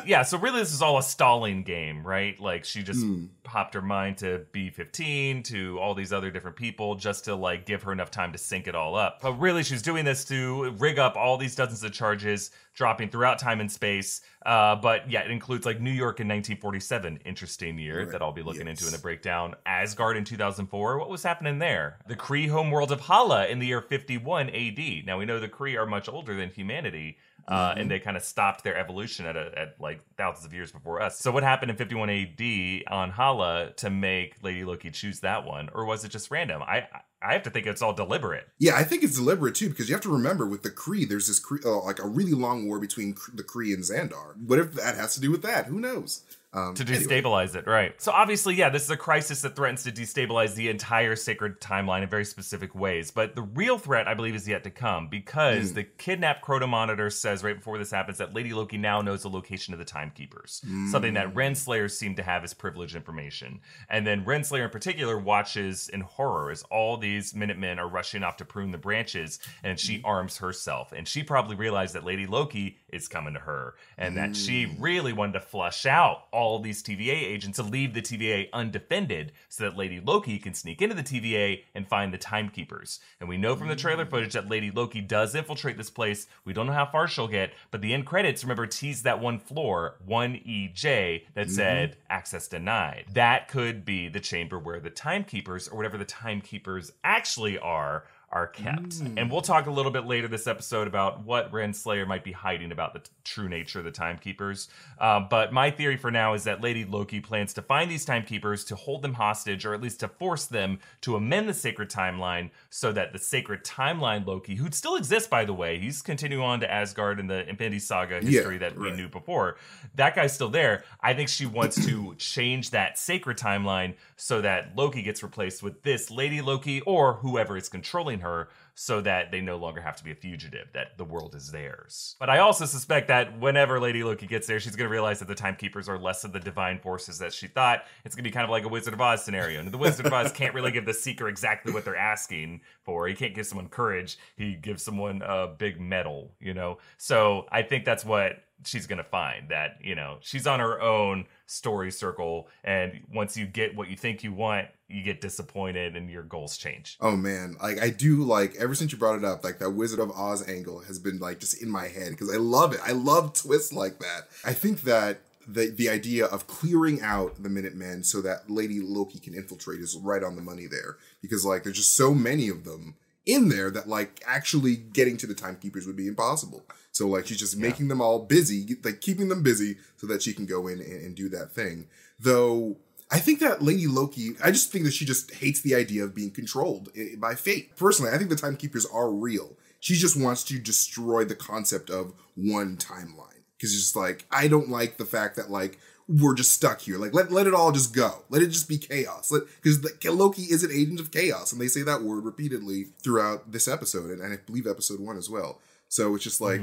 yeah, 0.07 0.23
so 0.23 0.39
really 0.39 0.61
this 0.61 0.73
is 0.73 0.83
all 0.83 0.99
a 0.99 1.03
stalling 1.03 1.63
game, 1.63 2.07
right? 2.07 2.39
Like 2.41 2.65
she 2.65 2.83
just 2.83 3.01
Hmm. 3.03 3.27
popped 3.45 3.75
her 3.75 3.83
mind 3.83 4.19
to 4.19 4.47
B15 4.53 5.43
to 5.45 5.79
all 5.81 5.95
these 5.95 6.13
other 6.13 6.31
different 6.31 6.57
people 6.57 6.95
just 6.95 7.25
to 7.25 7.35
like 7.35 7.67
give 7.67 7.83
her 7.83 7.93
enough 7.93 8.11
time 8.11 8.33
to 8.33 8.39
sync 8.39 8.67
it 8.67 8.75
all 8.75 8.95
up. 8.97 9.21
But 9.21 9.35
really 9.35 9.63
she's 9.63 9.83
doing 9.83 10.05
this 10.05 10.25
to 10.27 10.71
rig 10.79 10.99
up 10.99 11.17
all 11.17 11.37
these 11.37 11.55
dozens 11.55 11.83
of 11.85 11.93
charges 11.93 12.51
dropping 12.75 13.11
throughout 13.11 13.39
time 13.39 13.61
and 13.61 13.71
space. 13.71 14.23
Uh, 14.47 14.75
but 14.77 15.11
yeah, 15.11 15.21
it 15.21 15.31
includes 15.31 15.67
like 15.67 15.81
New 15.81 15.91
York 15.91 16.21
in 16.21 16.27
1947, 16.29 17.19
interesting 17.25 17.79
year 17.79 18.01
Right, 18.01 18.11
that 18.13 18.23
I'll 18.23 18.33
be 18.33 18.43
looking 18.43 18.63
into 18.67 18.85
in 18.85 18.91
yes. 18.91 18.97
the 18.97 19.03
breakdown. 19.03 19.55
Asgard 19.67 20.17
in 20.17 20.25
2004, 20.25 20.99
what 20.99 21.11
was 21.11 21.23
happening 21.23 21.59
there? 21.59 21.99
The 22.09 22.17
Kree 22.17 22.49
homeworld 22.49 22.91
of 22.91 23.01
Hala 23.01 23.47
in 23.47 23.59
the 23.59 23.67
year 23.67 23.83
51 23.83 24.49
AD. 24.51 25.05
Now 25.07 25.19
we 25.19 25.27
know 25.27 25.39
the 25.39 25.49
Kree 25.49 25.79
are 25.79 25.87
much 25.87 26.09
older 26.09 26.35
than 26.35 26.49
humanity 26.49 27.19
uh, 27.49 27.71
Mm-hmm. 27.71 27.81
and 27.81 27.91
they 27.91 27.99
kind 28.01 28.17
of 28.17 28.23
stopped 28.23 28.65
their 28.65 28.77
evolution 28.77 29.27
at, 29.27 29.37
a, 29.37 29.51
at 29.57 29.75
like 29.81 30.01
thousands 30.17 30.47
of 30.47 30.53
years 30.55 30.73
before 30.73 31.01
us. 31.03 31.19
So 31.19 31.31
what 31.33 31.43
happened 31.43 31.71
in 31.71 31.77
51 31.77 32.11
AD 32.11 32.93
on 32.93 33.11
Hala 33.11 33.73
to 33.77 33.91
make 33.91 34.37
Lady 34.43 34.65
Loki 34.65 34.91
choose 34.91 35.21
that 35.21 35.45
one, 35.45 35.69
or 35.75 35.85
was 35.85 36.05
it 36.05 36.11
just 36.11 36.31
random? 36.31 36.63
I 36.63 36.87
I 37.25 37.35
have 37.35 37.45
to 37.45 37.51
think 37.51 37.67
it's 37.67 37.83
all 37.83 37.93
deliberate. 37.93 38.49
Yeah, 38.59 38.75
I 38.77 38.83
think 38.83 39.05
it's 39.05 39.17
deliberate 39.17 39.55
too 39.55 39.69
because 39.69 39.89
you 39.89 39.95
have 39.95 40.03
to 40.03 40.13
remember 40.13 40.47
with 40.47 40.63
the 40.65 40.71
Kree, 40.71 41.09
there's 41.09 41.29
this 41.29 41.41
Kree, 41.45 41.65
uh, 41.65 41.85
like 41.85 42.01
a 42.01 42.07
really 42.09 42.33
long 42.33 42.67
war 42.67 42.81
between 42.81 43.15
the 43.33 43.45
Kree 43.45 43.73
and 43.75 43.85
Xandar. 43.85 44.37
What 44.45 44.59
if 44.59 44.73
that 44.75 44.97
has 44.97 45.15
to 45.15 45.21
do 45.21 45.31
with 45.31 45.43
that? 45.43 45.67
Who 45.67 45.79
knows? 45.79 46.23
Um, 46.55 46.75
to 46.75 46.83
anyway. 46.85 47.03
destabilize 47.23 47.55
it, 47.57 47.67
right? 47.67 47.95
So 48.01 48.13
obviously, 48.13 48.55
yeah, 48.57 48.69
this 48.69 48.85
is 48.85 48.91
a 48.91 48.97
crisis 48.97 49.41
that 49.41 49.57
threatens 49.57 49.85
to 49.85 49.91
destabilize 49.93 50.55
the 50.55 50.69
entire 50.69 51.17
sacred 51.17 51.63
timeline 51.63 52.03
in 52.03 52.11
very 52.11 52.27
specific 52.27 52.75
ways. 52.75 53.11
But 53.11 53.35
the 53.35 53.41
real 53.41 53.79
threat, 53.79 54.07
I 54.07 54.13
believe, 54.13 54.35
is 54.35 54.47
yet 54.47 54.63
to 54.65 54.71
come 54.71 55.09
because 55.09 55.71
Hmm. 55.71 55.77
the 55.77 55.85
kidnapped 55.85 56.45
Crota 56.45 56.69
monitor 56.69 57.09
says 57.09 57.43
right 57.43 57.57
before 57.57 57.79
this 57.79 57.91
happens 57.91 58.19
that 58.19 58.35
Lady 58.35 58.53
Loki 58.53 58.77
now 58.77 59.01
knows 59.01 59.23
the 59.23 59.31
location 59.31 59.73
of 59.73 59.79
the 59.79 59.87
timekeepers, 59.87 60.61
something 60.91 61.13
Hmm. 61.13 61.15
that 61.15 61.33
Renslayer 61.35 61.91
seemed 61.91 62.17
to 62.19 62.23
have 62.23 62.45
as 62.45 62.53
privileged 62.53 62.97
information. 62.97 63.61
And 63.89 64.07
then 64.07 64.23
Renslayer 64.27 64.65
in 64.65 64.71
particular 64.71 65.19
watches 65.19 65.89
in 65.89 66.03
horror 66.03 66.51
as 66.51 66.65
all 66.65 66.99
these 66.99 67.35
Minutemen 67.35 67.79
are 67.79 67.89
rushing 67.89 68.23
off 68.23 68.37
to 68.37 68.45
prune 68.45 68.73
the 68.73 68.79
branches, 68.79 69.39
and 69.65 69.81
she 69.81 70.01
Hmm. 70.01 70.05
arms 70.07 70.37
herself. 70.37 70.93
And 70.93 71.09
she 71.09 71.23
probably 71.23 71.57
realized 71.57 71.95
that 71.95 72.05
Lady 72.05 72.27
Loki 72.27 72.77
is 72.93 73.09
coming 73.09 73.33
to 73.33 73.41
her, 73.41 73.75
and 73.97 74.19
that 74.19 74.37
she 74.37 74.65
Hmm. 74.65 74.83
really 74.83 75.15
wanted 75.15 75.33
to 75.33 75.41
flush 75.41 75.87
out 75.87 76.25
all 76.31 76.42
these 76.59 76.83
TVA 76.83 77.23
agents 77.23 77.57
to 77.57 77.63
leave 77.63 77.95
the 77.95 78.03
TVA 78.03 78.49
undefended 78.53 79.33
so 79.49 79.65
that 79.65 79.77
Lady 79.77 80.01
Loki 80.01 80.39
can 80.39 80.55
sneak 80.55 80.83
into 80.83 80.95
the 80.95 81.03
TVA 81.03 81.63
and 81.75 81.89
find 81.89 82.13
the 82.13 82.19
timekeepers. 82.19 83.01
And 83.21 83.29
we 83.29 83.37
know 83.37 83.57
from 83.57 83.69
the 83.69 83.77
trailer 83.77 84.05
mm. 84.05 84.11
footage 84.11 84.33
that 84.33 84.51
Lady 84.51 84.71
Loki 84.71 85.01
does 85.01 85.35
infiltrate 85.35 85.77
this 85.77 85.91
place. 85.91 86.27
We 86.45 86.53
don't 86.53 86.67
know 86.67 86.73
how 86.73 86.87
far 86.87 87.07
she'll 87.07 87.29
get, 87.29 87.53
but 87.71 87.81
the 87.81 87.95
end 87.95 88.07
credits, 88.07 88.45
remember, 88.45 88.67
teased 88.67 89.05
that 89.05 89.21
one 89.21 89.39
floor, 89.39 89.97
1EJ, 90.09 91.25
that 91.35 91.47
mm-hmm. 91.47 91.51
said 91.51 91.97
access 92.11 92.49
denied. 92.49 93.07
That 93.13 93.49
could 93.49 93.85
be 93.85 94.09
the 94.09 94.21
chamber 94.21 94.59
where 94.59 94.81
the 94.81 94.91
timekeepers, 94.91 95.69
or 95.69 95.77
whatever 95.77 95.99
the 95.99 96.05
timekeepers 96.05 96.93
actually 97.05 97.59
are, 97.59 98.05
are 98.33 98.47
kept. 98.47 99.01
And 99.19 99.31
we'll 99.31 99.43
talk 99.43 99.67
a 99.67 99.71
little 99.71 99.93
bit 99.93 100.07
later 100.07 100.27
this 100.27 100.47
episode 100.47 100.89
about 100.89 101.25
what 101.25 101.53
Renslayer 101.53 102.07
might 102.07 102.25
be 102.25 102.33
hiding 102.33 102.73
about 102.73 102.95
the 102.95 103.01
t- 103.01 103.11
true 103.25 103.49
nature 103.49 103.81
of 103.81 103.85
the 103.85 103.91
timekeepers. 103.91 104.69
Uh, 104.99 105.21
but 105.21 105.53
my 105.53 105.71
theory 105.71 105.99
for 105.99 106.11
now 106.11 106.33
is 106.33 106.45
that 106.45 106.63
Lady 106.63 106.85
Loki 106.87 107.21
plans 107.21 107.53
to 107.55 107.63
find 107.63 107.91
these 107.91 108.07
timekeepers 108.07 108.65
to 108.65 108.75
hold 108.75 109.03
them 109.03 109.15
hostage, 109.15 109.67
or 109.67 109.75
at 109.75 109.83
least 109.83 110.01
to 110.01 110.09
force 110.09 110.47
them 110.47 110.79
to 111.03 111.15
amend 111.15 111.47
the 111.47 111.55
sacred 111.55 111.91
timeline 111.91 112.51
so 112.71 112.91
that 112.91 113.13
the 113.13 113.19
sacred 113.19 113.65
timeline 113.65 114.27
Loki, 114.27 114.55
who 114.55 114.71
still 114.71 114.97
exists 114.97 115.29
by 115.29 115.45
the 115.45 115.53
way, 115.53 115.79
he's 115.79 116.01
continuing 116.01 116.43
on 116.43 116.61
to 116.61 116.73
Asgard 116.73 117.21
in 117.21 117.27
the 117.27 117.47
Infinity 117.49 117.81
Saga 117.81 118.21
history 118.21 118.57
that 118.59 118.79
we 118.79 118.93
knew 118.93 119.09
before. 119.09 119.57
That 119.95 120.15
guy's 120.15 120.33
still 120.33 120.49
there. 120.49 120.85
I 121.03 121.13
think 121.13 121.29
she 121.29 121.45
wants 121.45 121.85
to 121.87 122.15
change 122.19 122.71
that 122.71 122.99
sacred 122.99 123.37
timeline 123.37 123.95
so 124.17 124.41
that 124.41 124.75
Loki 124.75 125.03
gets 125.03 125.23
replaced 125.23 125.63
with 125.63 125.83
this 125.83 126.11
Lady 126.11 126.41
Loki 126.41 126.81
or 126.83 127.15
whoever 127.15 127.59
is 127.59 127.69
controlling 127.69 128.22
her 128.23 128.49
so 128.75 129.01
that 129.03 129.31
they 129.31 129.41
no 129.41 129.57
longer 129.57 129.81
have 129.81 129.97
to 129.97 130.05
be 130.05 130.11
a 130.11 130.15
fugitive, 130.15 130.69
that 130.73 130.97
the 130.97 131.05
world 131.05 131.35
is 131.35 131.53
theirs. 131.53 132.17
But 132.19 132.31
I 132.31 132.39
also 132.39 132.65
suspect 132.65 133.09
that 133.09 133.39
whenever 133.39 133.79
Lady 133.79 134.03
Loki 134.03 134.27
gets 134.27 134.47
there, 134.47 134.59
she's 134.59 134.75
going 134.75 134.89
to 134.89 134.93
realize 134.93 135.19
that 135.19 135.29
the 135.29 135.35
timekeepers 135.35 135.89
are 135.89 135.99
less 135.99 136.25
of 136.25 136.33
the 136.33 136.41
divine 136.41 136.79
forces 136.79 137.19
that 137.19 137.35
she 137.35 137.47
thought. 137.47 137.85
It's 138.05 138.15
going 138.15 138.25
to 138.25 138.31
be 138.31 138.33
kind 138.33 138.45
of 138.45 138.51
like 138.51 138.65
a 138.65 138.69
Wizard 138.69 138.95
of 138.95 139.01
Oz 139.01 139.25
scenario. 139.25 139.61
And 139.61 139.71
the 139.71 139.79
Wizard 139.79 140.07
of 140.07 140.13
Oz 140.13 140.33
can't 140.33 140.55
really 140.55 140.73
give 140.73 140.87
the 140.87 140.95
seeker 140.95 141.29
exactly 141.29 141.73
what 141.73 141.85
they're 141.85 141.97
asking 141.97 142.63
for. 142.83 143.07
He 143.07 143.15
can't 143.15 143.35
give 143.35 143.47
someone 143.47 143.69
courage, 143.69 144.19
he 144.37 144.55
gives 144.55 144.83
someone 144.83 145.23
a 145.23 145.49
big 145.49 145.81
medal, 145.81 146.33
you 146.41 146.55
know? 146.55 146.79
So 146.97 147.47
I 147.53 147.63
think 147.63 147.85
that's 147.85 148.05
what 148.05 148.43
she's 148.65 148.87
going 148.87 148.99
to 148.99 149.05
find 149.05 149.51
that, 149.51 149.79
you 149.83 149.95
know, 149.95 150.19
she's 150.21 150.47
on 150.47 150.61
her 150.61 150.81
own 150.81 151.27
story 151.53 151.93
circle. 151.93 152.49
And 152.65 153.01
once 153.13 153.37
you 153.37 153.47
get 153.47 153.77
what 153.77 153.89
you 153.89 153.97
think 153.97 154.25
you 154.25 154.33
want, 154.33 154.69
you 154.89 155.03
get 155.03 155.21
disappointed 155.21 155.97
and 155.97 156.11
your 156.11 156.23
goals 156.23 156.57
change. 156.57 156.97
Oh 157.01 157.17
man, 157.17 157.57
like 157.63 157.81
I 157.81 157.91
do 157.91 158.25
like 158.25 158.57
ever 158.57 158.75
since 158.75 158.93
you 158.93 158.99
brought 158.99 159.19
it 159.19 159.25
up, 159.25 159.45
like 159.45 159.59
that 159.59 159.71
Wizard 159.71 160.01
of 160.01 160.11
Oz 160.13 160.49
angle 160.49 160.81
has 160.81 160.99
been 160.99 161.19
like 161.19 161.41
just 161.41 161.63
in 161.63 161.71
my 161.71 161.89
head 161.89 162.11
because 162.11 162.33
I 162.33 162.39
love 162.39 162.73
it. 162.73 162.81
I 162.85 162.93
love 162.93 163.35
twists 163.35 163.73
like 163.73 163.99
that. 164.01 164.29
I 164.45 164.53
think 164.53 164.83
that 164.83 165.21
the 165.47 165.71
the 165.71 165.89
idea 165.89 166.27
of 166.27 166.47
clearing 166.47 167.01
out 167.03 167.43
the 167.43 167.49
Minutemen 167.49 168.05
so 168.05 168.21
that 168.23 168.51
Lady 168.51 168.81
Loki 168.81 169.19
can 169.19 169.35
infiltrate 169.35 169.81
is 169.81 169.97
right 169.97 170.23
on 170.23 170.37
the 170.37 170.43
money 170.43 170.67
there 170.67 170.97
because 171.21 171.45
like 171.45 171.65
there's 171.65 171.77
just 171.77 171.97
so 171.97 172.15
many 172.15 172.49
of 172.49 172.65
them 172.65 172.95
in 173.27 173.49
there 173.49 173.71
that 173.71 173.89
like 173.89 174.23
actually 174.27 174.77
getting 174.77 175.17
to 175.19 175.27
the 175.27 175.35
timekeepers 175.35 175.87
would 175.87 175.97
be 175.97 176.09
impossible. 176.09 176.65
So 176.91 177.09
like 177.09 177.27
she's 177.27 177.39
just 177.39 177.57
making 177.57 177.89
them 177.89 178.01
all 178.01 178.21
busy, 178.21 178.77
like 178.85 179.01
keeping 179.01 179.29
them 179.29 179.43
busy 179.43 179.77
so 179.97 180.07
that 180.09 180.23
she 180.23 180.33
can 180.33 180.47
go 180.47 180.67
in 180.67 180.81
and, 180.81 181.05
and 181.05 181.15
do 181.15 181.29
that 181.31 181.53
thing. 181.53 181.87
Though 182.19 182.77
I 183.11 183.19
think 183.19 183.41
that 183.41 183.63
Lady 183.63 183.87
Loki, 183.87 184.33
I 184.43 184.51
just 184.51 184.73
think 184.73 184.85
that 184.85 184.95
she 184.95 185.05
just 185.05 185.35
hates 185.35 185.61
the 185.61 185.75
idea 185.75 186.03
of 186.03 186.15
being 186.15 186.31
controlled 186.31 186.89
eh, 186.97 187.09
eh, 187.13 187.17
by 187.19 187.35
fate. 187.35 187.77
Personally, 187.77 188.11
I 188.11 188.17
think 188.17 188.31
the 188.31 188.37
timekeepers 188.37 188.87
are 188.87 189.11
real. 189.11 189.57
She 189.81 189.95
just 189.97 190.19
wants 190.19 190.45
to 190.45 190.59
destroy 190.59 191.25
the 191.25 191.35
concept 191.35 191.91
of 191.91 192.15
one 192.37 192.77
timeline. 192.77 193.29
Because 193.57 193.75
it's 193.75 193.83
just 193.83 193.97
like, 193.97 194.25
I 194.31 194.49
don't 194.49 194.71
like 194.71 194.97
the 194.97 195.05
fact 195.05 195.37
that 195.37 195.51
like 195.51 195.79
we're 196.09 196.35
just 196.35 196.53
stuck 196.53 196.81
here. 196.81 196.99
Like 196.99 197.15
let 197.15 197.31
let 197.31 197.47
it 197.47 197.55
all 197.55 197.73
just 197.73 197.95
go. 197.95 198.25
Let 198.29 198.43
it 198.43 198.49
just 198.49 198.69
be 198.69 198.79
chaos. 198.79 199.31
Let 199.31 199.43
because 199.63 199.83
Loki 200.05 200.43
is 200.43 200.63
an 200.65 200.71
agent 200.73 201.01
of 201.01 201.11
chaos, 201.11 201.53
and 201.53 201.61
they 201.61 201.69
say 201.69 201.83
that 201.83 202.03
word 202.03 202.25
repeatedly 202.25 202.87
throughout 203.03 203.53
this 203.53 203.69
episode, 203.69 204.11
and, 204.11 204.21
and 204.21 204.33
I 204.33 204.39
believe 204.45 204.67
episode 204.67 205.01
one 205.01 205.17
as 205.17 205.31
well. 205.31 205.61
So 205.89 206.15
it's 206.15 206.25
just 206.25 206.41
like 206.41 206.63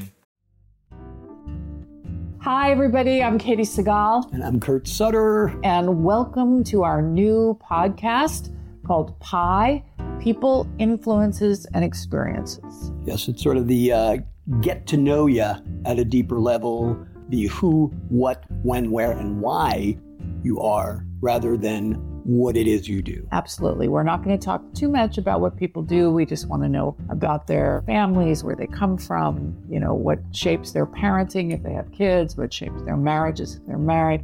Hi, 2.42 2.72
everybody. 2.72 3.22
I'm 3.22 3.38
Katey 3.38 3.62
Sagal, 3.62 4.32
And 4.34 4.44
I'm 4.44 4.60
Kurt 4.62 4.88
Sutter. 4.88 5.60
and 5.64 6.04
welcome 6.04 6.64
to 6.66 6.84
our 6.84 7.02
new 7.02 7.60
podcast 7.70 8.56
called 8.88 9.20
Pi 9.20 9.84
People, 10.22 10.68
Influences, 10.80 11.66
and 11.74 11.84
Experiences. 11.84 12.92
Yes, 13.06 13.28
it's 13.28 13.44
sort 13.44 13.58
of 13.58 13.68
the 13.68 13.92
uh, 13.92 14.18
get 14.62 14.88
to 14.88 14.98
know 14.98 15.28
you 15.28 15.44
at 15.86 16.00
a 16.00 16.06
deeper 16.06 16.40
level, 16.40 16.98
the 17.30 17.48
who, 17.48 17.88
what, 18.10 18.44
when, 18.64 18.92
where, 18.92 19.12
and 19.12 19.42
why 19.42 19.98
you 20.44 20.60
are, 20.60 21.06
rather 21.22 21.58
than 21.58 21.94
what 22.26 22.56
it 22.56 22.68
is 22.68 22.88
you 22.88 23.02
do. 23.02 23.28
Absolutely. 23.32 23.88
We're 23.88 24.04
not 24.04 24.24
going 24.24 24.38
to 24.38 24.46
talk 24.46 24.62
too 24.74 24.88
much 24.88 25.18
about 25.18 25.42
what 25.42 25.58
people 25.58 25.82
do. 25.82 26.12
We 26.12 26.26
just 26.26 26.48
want 26.48 26.62
to 26.64 26.70
know 26.70 26.96
about 27.10 27.48
their 27.48 27.82
families, 27.88 28.44
where 28.44 28.56
they 28.56 28.68
come 28.68 28.98
from, 28.98 29.58
you 29.70 29.80
know, 29.80 29.94
what 29.94 30.20
shapes 30.32 30.72
their 30.72 30.86
parenting 30.86 31.54
if 31.54 31.64
they 31.64 31.74
have 31.74 31.92
kids, 31.92 32.38
what 32.38 32.54
shapes 32.54 32.82
their 32.84 32.98
marriages 32.98 33.56
if 33.56 33.66
they're 33.66 33.78
married. 33.78 34.24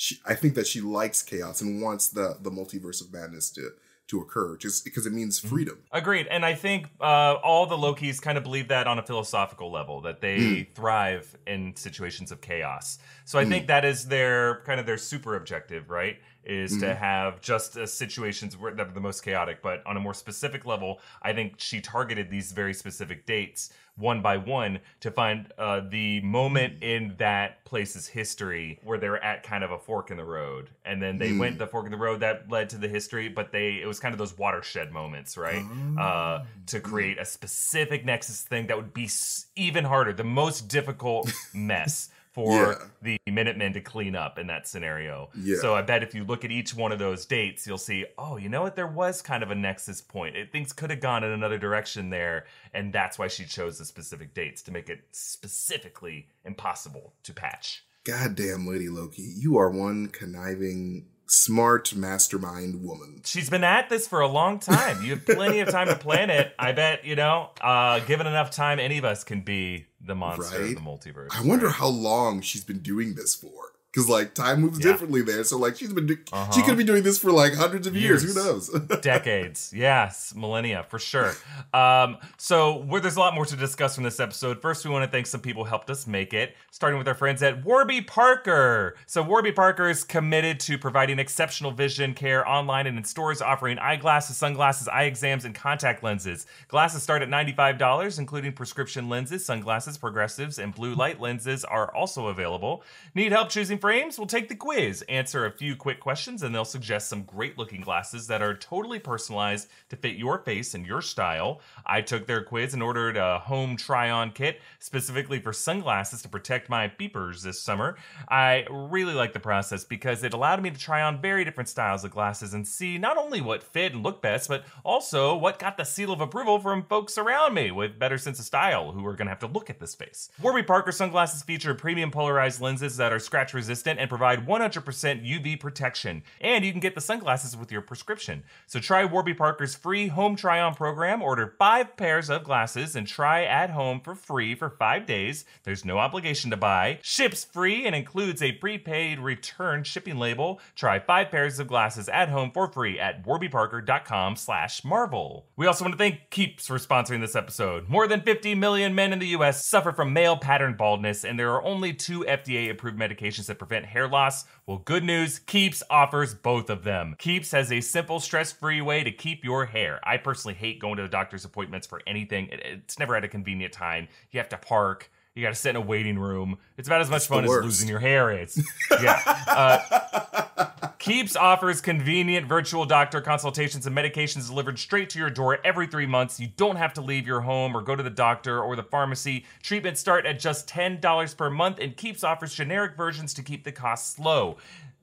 She, 0.00 0.18
I 0.24 0.34
think 0.34 0.54
that 0.54 0.66
she 0.66 0.80
likes 0.80 1.20
chaos 1.20 1.60
and 1.60 1.82
wants 1.82 2.08
the 2.08 2.38
the 2.40 2.50
multiverse 2.50 3.02
of 3.02 3.12
madness 3.12 3.50
to 3.50 3.72
to 4.08 4.20
occur, 4.20 4.56
just 4.56 4.82
because 4.82 5.06
it 5.06 5.12
means 5.12 5.40
mhm. 5.40 5.48
freedom. 5.50 5.78
Agreed. 5.92 6.26
And 6.28 6.44
I 6.44 6.54
think 6.54 6.88
uh, 7.00 7.34
all 7.44 7.66
the 7.66 7.76
Lokis 7.76 8.20
kind 8.20 8.38
of 8.38 8.42
believe 8.42 8.68
that 8.68 8.86
on 8.86 8.98
a 8.98 9.02
philosophical 9.02 9.70
level, 9.70 10.00
that 10.00 10.22
they 10.22 10.38
hmm. 10.38 10.72
thrive 10.74 11.36
in 11.46 11.76
situations 11.76 12.32
of 12.32 12.40
chaos. 12.40 12.98
So 13.26 13.38
I 13.38 13.44
hmm. 13.44 13.50
think 13.50 13.66
that 13.66 13.84
is 13.84 14.08
their 14.08 14.62
kind 14.64 14.80
of 14.80 14.86
their 14.86 14.98
super 14.98 15.36
objective, 15.36 15.90
right? 15.90 16.16
Is 16.44 16.78
to 16.78 16.94
have 16.94 17.40
just 17.40 17.76
uh, 17.76 17.86
situations 17.86 18.56
where, 18.56 18.74
that 18.74 18.88
are 18.88 18.92
the 18.92 19.00
most 19.00 19.22
chaotic. 19.22 19.62
But 19.62 19.86
on 19.86 19.96
a 19.96 20.00
more 20.00 20.14
specific 20.14 20.64
level, 20.64 21.00
I 21.22 21.32
think 21.32 21.54
she 21.58 21.80
targeted 21.80 22.30
these 22.30 22.52
very 22.52 22.74
specific 22.74 23.26
dates 23.26 23.70
one 23.96 24.22
by 24.22 24.36
one 24.38 24.78
to 25.00 25.10
find 25.10 25.52
uh, 25.58 25.82
the 25.88 26.20
moment 26.22 26.82
in 26.82 27.14
that 27.18 27.64
place's 27.64 28.06
history 28.08 28.80
where 28.82 28.98
they're 28.98 29.22
at 29.22 29.42
kind 29.42 29.62
of 29.62 29.70
a 29.70 29.78
fork 29.78 30.10
in 30.10 30.16
the 30.16 30.24
road, 30.24 30.70
and 30.84 31.02
then 31.02 31.18
they 31.18 31.32
went 31.38 31.58
the 31.58 31.66
fork 31.66 31.84
in 31.84 31.92
the 31.92 31.98
road 31.98 32.20
that 32.20 32.50
led 32.50 32.70
to 32.70 32.78
the 32.78 32.88
history. 32.88 33.28
But 33.28 33.52
they 33.52 33.80
it 33.82 33.86
was 33.86 34.00
kind 34.00 34.14
of 34.14 34.18
those 34.18 34.36
watershed 34.36 34.90
moments, 34.92 35.36
right? 35.36 35.62
Uh, 35.98 36.44
to 36.66 36.80
create 36.80 37.18
a 37.18 37.24
specific 37.24 38.04
nexus 38.04 38.42
thing 38.42 38.66
that 38.68 38.76
would 38.76 38.94
be 38.94 39.08
even 39.56 39.84
harder, 39.84 40.12
the 40.12 40.24
most 40.24 40.68
difficult 40.68 41.30
mess. 41.54 42.08
For 42.32 42.90
the 43.02 43.18
Minutemen 43.26 43.72
to 43.72 43.80
clean 43.80 44.14
up 44.14 44.38
in 44.38 44.46
that 44.46 44.68
scenario. 44.68 45.30
Yeah. 45.36 45.56
So 45.60 45.74
I 45.74 45.82
bet 45.82 46.04
if 46.04 46.14
you 46.14 46.22
look 46.24 46.44
at 46.44 46.52
each 46.52 46.74
one 46.74 46.92
of 46.92 47.00
those 47.00 47.26
dates, 47.26 47.66
you'll 47.66 47.76
see, 47.76 48.06
oh, 48.16 48.36
you 48.36 48.48
know 48.48 48.62
what? 48.62 48.76
There 48.76 48.86
was 48.86 49.20
kind 49.20 49.42
of 49.42 49.50
a 49.50 49.54
nexus 49.56 50.00
point. 50.00 50.36
It, 50.36 50.52
things 50.52 50.72
could 50.72 50.90
have 50.90 51.00
gone 51.00 51.24
in 51.24 51.32
another 51.32 51.58
direction 51.58 52.10
there. 52.10 52.46
And 52.72 52.92
that's 52.92 53.18
why 53.18 53.26
she 53.26 53.44
chose 53.44 53.78
the 53.78 53.84
specific 53.84 54.32
dates 54.32 54.62
to 54.62 54.70
make 54.70 54.88
it 54.88 55.00
specifically 55.10 56.28
impossible 56.44 57.14
to 57.24 57.32
patch. 57.34 57.84
goddamn 58.04 58.66
Lady 58.66 58.88
Loki, 58.88 59.22
you 59.36 59.56
are 59.56 59.70
one 59.70 60.08
conniving, 60.08 61.06
smart 61.26 61.94
mastermind 61.94 62.82
woman. 62.82 63.22
She's 63.24 63.50
been 63.50 63.64
at 63.64 63.88
this 63.88 64.08
for 64.08 64.20
a 64.20 64.28
long 64.28 64.58
time. 64.58 65.02
You 65.04 65.10
have 65.10 65.26
plenty 65.26 65.60
of 65.60 65.70
time 65.70 65.88
to 65.88 65.96
plan 65.96 66.30
it. 66.30 66.52
I 66.58 66.72
bet, 66.72 67.04
you 67.04 67.16
know, 67.16 67.50
uh, 67.60 68.00
given 68.00 68.26
enough 68.26 68.50
time, 68.50 68.78
any 68.78 68.98
of 68.98 69.04
us 69.04 69.24
can 69.24 69.42
be 69.42 69.86
the 70.00 70.14
monster 70.14 70.58
Right? 70.58 70.70
of 70.70 70.74
the 70.76 70.80
multiverse. 70.80 71.28
I 71.32 71.42
wonder 71.42 71.66
right? 71.66 71.74
how 71.74 71.88
long 71.88 72.40
she's 72.40 72.64
been 72.64 72.78
doing 72.80 73.14
this 73.14 73.34
for. 73.34 73.72
Because 73.92 74.08
like 74.08 74.34
time 74.34 74.60
moves 74.60 74.78
Yeah. 74.78 74.92
differently 74.92 75.22
there, 75.22 75.42
so 75.42 75.58
like 75.58 75.76
she's 75.76 75.92
been 75.92 76.06
do- 76.06 76.16
she 76.16 76.32
Uh-huh. 76.32 76.62
could 76.64 76.76
be 76.78 76.84
doing 76.84 77.02
this 77.02 77.18
for 77.18 77.32
like 77.32 77.54
hundreds 77.54 77.86
of 77.88 77.96
years. 77.96 78.22
Years. 78.22 78.34
Who 78.36 78.42
knows? 78.44 78.68
decades 79.02 79.72
yes 79.74 80.32
millennia 80.36 80.84
for 80.88 80.98
sure 80.98 81.32
um, 81.74 82.16
so 82.36 82.76
where 82.76 83.00
there's 83.00 83.16
a 83.16 83.20
lot 83.20 83.34
more 83.34 83.44
to 83.46 83.56
discuss 83.56 83.94
from 83.94 84.04
this 84.04 84.20
episode 84.20 84.60
first 84.62 84.84
we 84.84 84.90
want 84.90 85.04
to 85.04 85.10
thank 85.10 85.26
some 85.26 85.40
people 85.40 85.64
who 85.64 85.68
helped 85.68 85.90
us 85.90 86.06
make 86.06 86.32
it 86.34 86.54
starting 86.70 86.98
with 86.98 87.08
our 87.08 87.14
friends 87.14 87.42
at 87.42 87.64
warby 87.64 88.00
parker 88.00 88.94
so 89.06 89.22
warby 89.22 89.52
parker 89.52 89.88
is 89.88 90.04
committed 90.04 90.60
to 90.60 90.76
providing 90.78 91.18
exceptional 91.18 91.70
vision 91.72 92.14
care 92.14 92.46
online 92.48 92.86
and 92.86 92.96
in 92.98 93.04
stores 93.04 93.40
offering 93.42 93.78
eyeglasses 93.78 94.36
sunglasses 94.36 94.86
eye 94.88 95.04
exams 95.04 95.44
and 95.44 95.54
contact 95.54 96.02
lenses 96.02 96.46
glasses 96.68 97.02
start 97.02 97.22
at 97.22 97.28
$95 97.28 98.18
including 98.18 98.52
prescription 98.52 99.08
lenses 99.08 99.44
sunglasses 99.44 99.98
progressives 99.98 100.58
and 100.58 100.74
blue 100.74 100.94
light 100.94 101.20
lenses 101.20 101.64
are 101.64 101.92
also 101.94 102.28
available 102.28 102.82
need 103.14 103.32
help 103.32 103.48
choosing 103.48 103.78
frames 103.80 104.18
we'll 104.18 104.26
take 104.26 104.48
the 104.48 104.54
quiz 104.54 105.02
answer 105.08 105.46
a 105.46 105.50
few 105.50 105.74
quick 105.74 106.00
questions 106.00 106.42
and 106.42 106.54
they'll 106.54 106.64
suggest 106.64 107.08
some 107.08 107.22
great 107.22 107.56
looking 107.56 107.80
glasses 107.80 108.26
that 108.26 108.42
are 108.42 108.54
totally 108.54 108.98
personalized 108.98 109.68
to 109.88 109.96
fit 109.96 110.16
your 110.16 110.38
face 110.38 110.74
and 110.74 110.86
your 110.86 111.00
style. 111.00 111.60
I 111.86 112.02
took 112.02 112.26
their 112.26 112.42
quiz 112.42 112.74
and 112.74 112.82
ordered 112.82 113.16
a 113.16 113.38
home 113.38 113.76
try 113.76 114.10
on 114.10 114.32
kit 114.32 114.60
specifically 114.78 115.40
for 115.40 115.54
sunglasses 115.54 116.20
to 116.22 116.28
protect 116.28 116.68
my 116.68 116.92
beepers 116.98 117.42
this 117.42 117.60
summer. 117.60 117.96
I 118.28 118.66
really 118.70 119.14
like 119.14 119.32
the 119.32 119.40
process 119.40 119.84
because 119.84 120.22
it 120.22 120.34
allowed 120.34 120.62
me 120.62 120.70
to 120.70 120.78
try 120.78 121.00
on 121.00 121.22
very 121.22 121.42
different 121.44 121.68
styles 121.68 122.04
of 122.04 122.10
glasses 122.10 122.52
and 122.52 122.68
see 122.68 122.98
not 122.98 123.16
only 123.16 123.40
what 123.40 123.62
fit 123.62 123.94
and 123.94 124.02
looked 124.02 124.20
best, 124.20 124.48
but 124.48 124.64
also 124.84 125.34
what 125.34 125.58
got 125.58 125.78
the 125.78 125.84
seal 125.84 126.12
of 126.12 126.20
approval 126.20 126.58
from 126.58 126.84
folks 126.84 127.16
around 127.16 127.54
me 127.54 127.70
with 127.70 127.98
better 127.98 128.18
sense 128.18 128.38
of 128.38 128.44
style 128.44 128.92
who 128.92 129.06
are 129.06 129.14
going 129.14 129.26
to 129.26 129.30
have 129.30 129.38
to 129.38 129.46
look 129.46 129.70
at 129.70 129.80
this 129.80 129.94
face. 129.94 130.28
Warby 130.42 130.64
Parker 130.64 130.92
sunglasses 130.92 131.42
feature 131.42 131.74
premium 131.74 132.10
polarized 132.10 132.60
lenses 132.60 132.98
that 132.98 133.12
are 133.12 133.18
scratch 133.18 133.54
resistant 133.54 133.69
and 133.70 134.08
provide 134.08 134.46
100% 134.46 134.82
UV 135.26 135.60
protection. 135.60 136.22
And 136.40 136.64
you 136.64 136.72
can 136.72 136.80
get 136.80 136.94
the 136.94 137.00
sunglasses 137.00 137.56
with 137.56 137.70
your 137.70 137.82
prescription. 137.82 138.42
So 138.66 138.80
try 138.80 139.04
Warby 139.04 139.34
Parker's 139.34 139.74
free 139.74 140.08
home 140.08 140.36
try 140.36 140.60
on 140.60 140.74
program. 140.74 141.22
Order 141.22 141.54
five 141.58 141.96
pairs 141.96 142.30
of 142.30 142.44
glasses 142.44 142.96
and 142.96 143.06
try 143.06 143.44
at 143.44 143.70
home 143.70 144.00
for 144.00 144.14
free 144.14 144.54
for 144.54 144.70
five 144.70 145.06
days. 145.06 145.44
There's 145.64 145.84
no 145.84 145.98
obligation 145.98 146.50
to 146.50 146.56
buy. 146.56 146.98
Ships 147.02 147.44
free 147.44 147.86
and 147.86 147.94
includes 147.94 148.42
a 148.42 148.52
prepaid 148.52 149.20
return 149.20 149.84
shipping 149.84 150.16
label. 150.16 150.60
Try 150.74 150.98
five 150.98 151.30
pairs 151.30 151.58
of 151.58 151.68
glasses 151.68 152.08
at 152.08 152.28
home 152.28 152.50
for 152.52 152.66
free 152.72 152.98
at 152.98 153.24
warbyparker.com 153.24 154.36
slash 154.36 154.84
marvel. 154.84 155.46
We 155.56 155.66
also 155.66 155.84
want 155.84 155.94
to 155.94 155.98
thank 155.98 156.30
Keeps 156.30 156.66
for 156.66 156.78
sponsoring 156.78 157.20
this 157.20 157.36
episode. 157.36 157.88
More 157.88 158.06
than 158.06 158.22
50 158.22 158.54
million 158.54 158.94
men 158.94 159.12
in 159.12 159.18
the 159.18 159.28
US 159.28 159.66
suffer 159.66 159.92
from 159.92 160.12
male 160.12 160.36
pattern 160.36 160.74
baldness, 160.74 161.24
and 161.24 161.38
there 161.38 161.52
are 161.52 161.62
only 161.62 161.92
two 161.92 162.20
FDA 162.20 162.70
approved 162.70 162.98
medications 162.98 163.46
that 163.46 163.58
prevent 163.60 163.84
hair 163.84 164.08
loss. 164.08 164.46
Well, 164.66 164.78
good 164.78 165.04
news, 165.04 165.38
Keeps 165.38 165.82
offers 165.90 166.34
both 166.34 166.70
of 166.70 166.82
them. 166.82 167.14
Keeps 167.18 167.52
has 167.52 167.70
a 167.70 167.82
simple, 167.82 168.18
stress 168.18 168.50
free 168.50 168.80
way 168.80 169.04
to 169.04 169.12
keep 169.12 169.44
your 169.44 169.66
hair. 169.66 170.00
I 170.02 170.16
personally 170.16 170.54
hate 170.54 170.80
going 170.80 170.96
to 170.96 171.02
the 171.02 171.08
doctor's 171.08 171.44
appointments 171.44 171.86
for 171.86 172.00
anything, 172.06 172.48
it's 172.50 172.98
never 172.98 173.14
at 173.14 173.24
a 173.24 173.28
convenient 173.28 173.72
time. 173.72 174.08
You 174.30 174.38
have 174.38 174.48
to 174.48 174.56
park. 174.56 175.10
You 175.34 175.42
got 175.42 175.50
to 175.50 175.54
sit 175.54 175.70
in 175.70 175.76
a 175.76 175.80
waiting 175.80 176.18
room. 176.18 176.58
It's 176.76 176.88
about 176.88 177.00
as 177.00 177.08
much 177.10 177.18
It's 177.18 177.26
fun 177.26 177.44
as 177.44 177.50
losing 177.50 177.88
your 177.88 178.00
hair 178.00 178.30
is. 178.30 178.62
Yeah. 179.02 179.20
Uh, 179.46 180.66
Keeps 180.98 181.34
offers 181.34 181.80
convenient 181.80 182.46
virtual 182.46 182.84
doctor 182.84 183.22
consultations 183.22 183.86
and 183.86 183.96
medications 183.96 184.48
delivered 184.48 184.78
straight 184.78 185.08
to 185.10 185.18
your 185.18 185.30
door 185.30 185.58
every 185.64 185.86
three 185.86 186.04
months. 186.04 186.38
You 186.38 186.48
don't 186.56 186.76
have 186.76 186.92
to 186.94 187.00
leave 187.00 187.26
your 187.26 187.40
home 187.40 187.74
or 187.74 187.80
go 187.80 187.96
to 187.96 188.02
the 188.02 188.10
doctor 188.10 188.60
or 188.60 188.76
the 188.76 188.82
pharmacy. 188.82 189.46
Treatments 189.62 190.00
start 190.00 190.26
at 190.26 190.38
just 190.38 190.68
$10 190.68 191.36
per 191.36 191.48
month, 191.48 191.78
and 191.80 191.96
Keeps 191.96 192.22
offers 192.22 192.54
generic 192.54 192.96
versions 192.96 193.32
to 193.34 193.42
keep 193.42 193.64
the 193.64 193.72
costs 193.72 194.18
low. 194.18 194.58